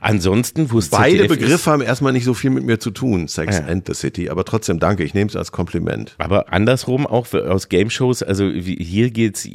Ansonsten, 0.00 0.70
wo 0.72 0.78
es 0.78 0.90
Mhm. 0.90 0.96
Beide 0.96 1.16
ZDF 1.18 1.32
ist- 1.32 1.38
Begriffe 1.40 1.70
haben 1.70 1.82
erstmal 1.82 2.12
nicht 2.12 2.24
so 2.24 2.34
viel 2.34 2.50
mit 2.50 2.64
mir 2.64 2.78
zu 2.78 2.90
tun, 2.90 3.28
Sex 3.28 3.58
Ja. 3.58 3.64
and 3.66 3.86
the 3.86 3.94
City, 3.94 4.28
aber 4.30 4.44
trotzdem 4.44 4.78
danke, 4.78 5.04
ich 5.04 5.14
nehme 5.14 5.28
es 5.28 5.36
als 5.36 5.52
Kompliment. 5.52 6.14
Aber 6.18 6.52
andersrum 6.52 7.06
auch 7.06 7.26
für, 7.26 7.50
aus 7.50 7.68
Game 7.68 7.90
Shows, 7.90 8.22
also 8.22 8.44
wie, 8.54 8.76
hier 8.76 9.10
geht's, 9.10 9.48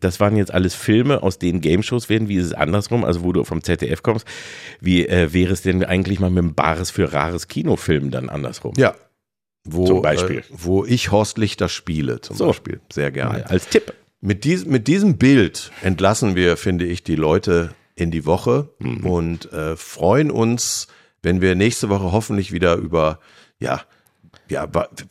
das 0.00 0.20
waren 0.20 0.36
jetzt 0.36 0.52
alles 0.52 0.74
Filme, 0.74 1.22
aus 1.22 1.38
denen 1.38 1.60
Game 1.60 1.82
Shows 1.82 2.08
werden, 2.08 2.28
wie 2.28 2.36
ist 2.36 2.46
es 2.46 2.52
andersrum, 2.52 3.04
also 3.04 3.22
wo 3.22 3.32
du 3.32 3.44
vom 3.44 3.62
ZDF 3.62 4.02
kommst, 4.02 4.26
wie 4.80 5.06
äh, 5.06 5.32
wäre 5.32 5.52
es 5.52 5.62
denn 5.62 5.84
eigentlich 5.84 6.20
mal 6.20 6.30
mit 6.30 6.42
einem 6.44 6.54
Bares 6.54 6.90
für 6.90 7.12
rares 7.12 7.48
Kinofilm 7.48 8.05
dann 8.10 8.28
andersrum? 8.28 8.74
Ja. 8.76 8.94
Wo, 9.64 9.84
Zum 9.86 10.02
Beispiel. 10.02 10.38
Äh, 10.38 10.42
wo 10.50 10.84
ich 10.84 11.10
Horst 11.10 11.38
Lichter 11.38 11.68
spiele, 11.68 12.20
zum 12.20 12.36
So. 12.36 12.46
Beispiel. 12.46 12.80
Sehr 12.92 13.10
gerne. 13.10 13.48
Als 13.50 13.68
Tipp. 13.68 13.92
Mit, 14.20 14.44
dies, 14.44 14.64
mit 14.64 14.86
diesem 14.88 15.18
Bild 15.18 15.70
entlassen 15.82 16.36
wir, 16.36 16.56
finde 16.56 16.84
ich, 16.86 17.02
die 17.02 17.16
Leute 17.16 17.74
in 17.94 18.10
die 18.10 18.26
Woche 18.26 18.70
Mhm. 18.78 19.06
und 19.06 19.52
äh, 19.52 19.76
freuen 19.76 20.30
uns, 20.30 20.86
wenn 21.22 21.40
wir 21.40 21.54
nächste 21.54 21.88
Woche 21.88 22.12
hoffentlich 22.12 22.52
wieder 22.52 22.76
über, 22.76 23.18
ja, 23.58 23.82
ja, 24.48 24.66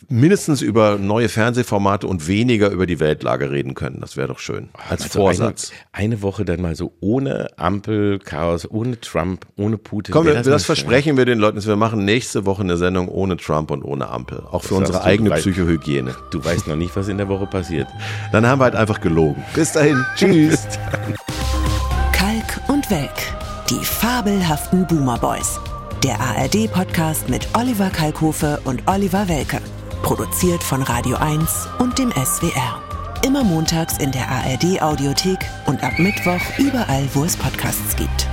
mindestens 0.10 0.62
über 0.62 0.98
neue 0.98 1.28
Fernsehformate 1.30 2.08
und 2.08 2.28
weniger 2.28 2.70
über 2.70 2.86
die 2.86 3.00
Weltlage 3.00 3.52
reden 3.52 3.74
können. 3.74 4.00
Das 4.02 4.16
wäre 4.18 4.28
doch 4.30 4.40
schön. 4.40 4.70
Als 4.90 5.04
Also 5.04 5.20
Vorsatz. 5.20 5.72
Eine, 5.92 6.06
eine 6.14 6.22
Woche 6.22 6.46
dann 6.46 6.62
mal 6.62 6.76
so 6.76 6.94
ohne 7.02 7.48
Ampel, 7.58 8.20
Chaos, 8.20 8.70
ohne 8.70 9.00
Trump, 9.02 9.46
ohne 9.58 9.78
Putin. 9.78 10.14
Komm, 10.14 10.26
wir, 10.26 10.34
das, 10.36 10.46
mal 10.48 10.52
schön. 10.60 10.66
versprechen 10.66 11.18
wir 11.18 11.26
den 11.26 11.40
Leuten, 11.40 11.64
wir 11.66 11.76
machen 11.76 12.06
nächste 12.06 12.46
Woche 12.46 12.62
eine 12.64 12.78
Sendung 12.78 13.08
ohne 13.10 13.38
Trump 13.38 13.72
und 13.72 13.84
ohne 13.84 14.08
Ampel. 14.10 14.42
Auch 14.52 14.62
für 14.64 14.70
Das 14.70 14.78
unsere 14.80 14.98
hast 15.00 15.06
du 15.06 15.10
eigene 15.10 15.30
weit- 15.32 15.40
Psychohygiene. 15.42 16.16
Du 16.32 16.44
weißt 16.44 16.68
noch 16.68 16.76
nicht, 16.76 16.96
was 16.96 17.08
in 17.08 17.18
der 17.18 17.28
Woche 17.28 17.46
passiert. 17.48 17.88
Dann 18.32 18.46
haben 18.48 18.60
wir 18.60 18.66
halt 18.66 18.76
einfach 18.76 19.02
gelogen. 19.02 19.44
Bis 19.54 19.72
dahin. 19.74 20.04
Tschüss. 20.16 20.66
Kalk 22.14 22.62
und 22.70 22.90
Welk. 22.90 23.10
Die 23.70 23.84
fabelhaften 23.84 24.86
Boomer 24.88 25.18
Boys. 25.18 25.60
Der 26.04 26.20
ARD-Podcast 26.20 27.30
mit 27.30 27.48
Oliver 27.56 27.90
Kalkofe 27.90 28.60
und 28.66 28.84
Oliver 28.88 29.28
Welke. 29.28 29.60
Produziert 30.04 30.62
von 30.62 30.84
Radio 30.84 31.18
1 31.18 31.68
und 31.80 31.98
dem 31.98 32.12
SWR. 32.12 32.82
Immer 33.26 33.44
montags 33.44 33.98
in 33.98 34.12
der 34.12 34.30
ARD-Audiothek 34.30 35.40
und 35.66 35.84
ab 35.84 35.98
Mittwoch 35.98 36.42
überall, 36.60 37.08
wo 37.14 37.24
es 37.24 37.36
Podcasts 37.36 37.96
gibt. 37.96 38.28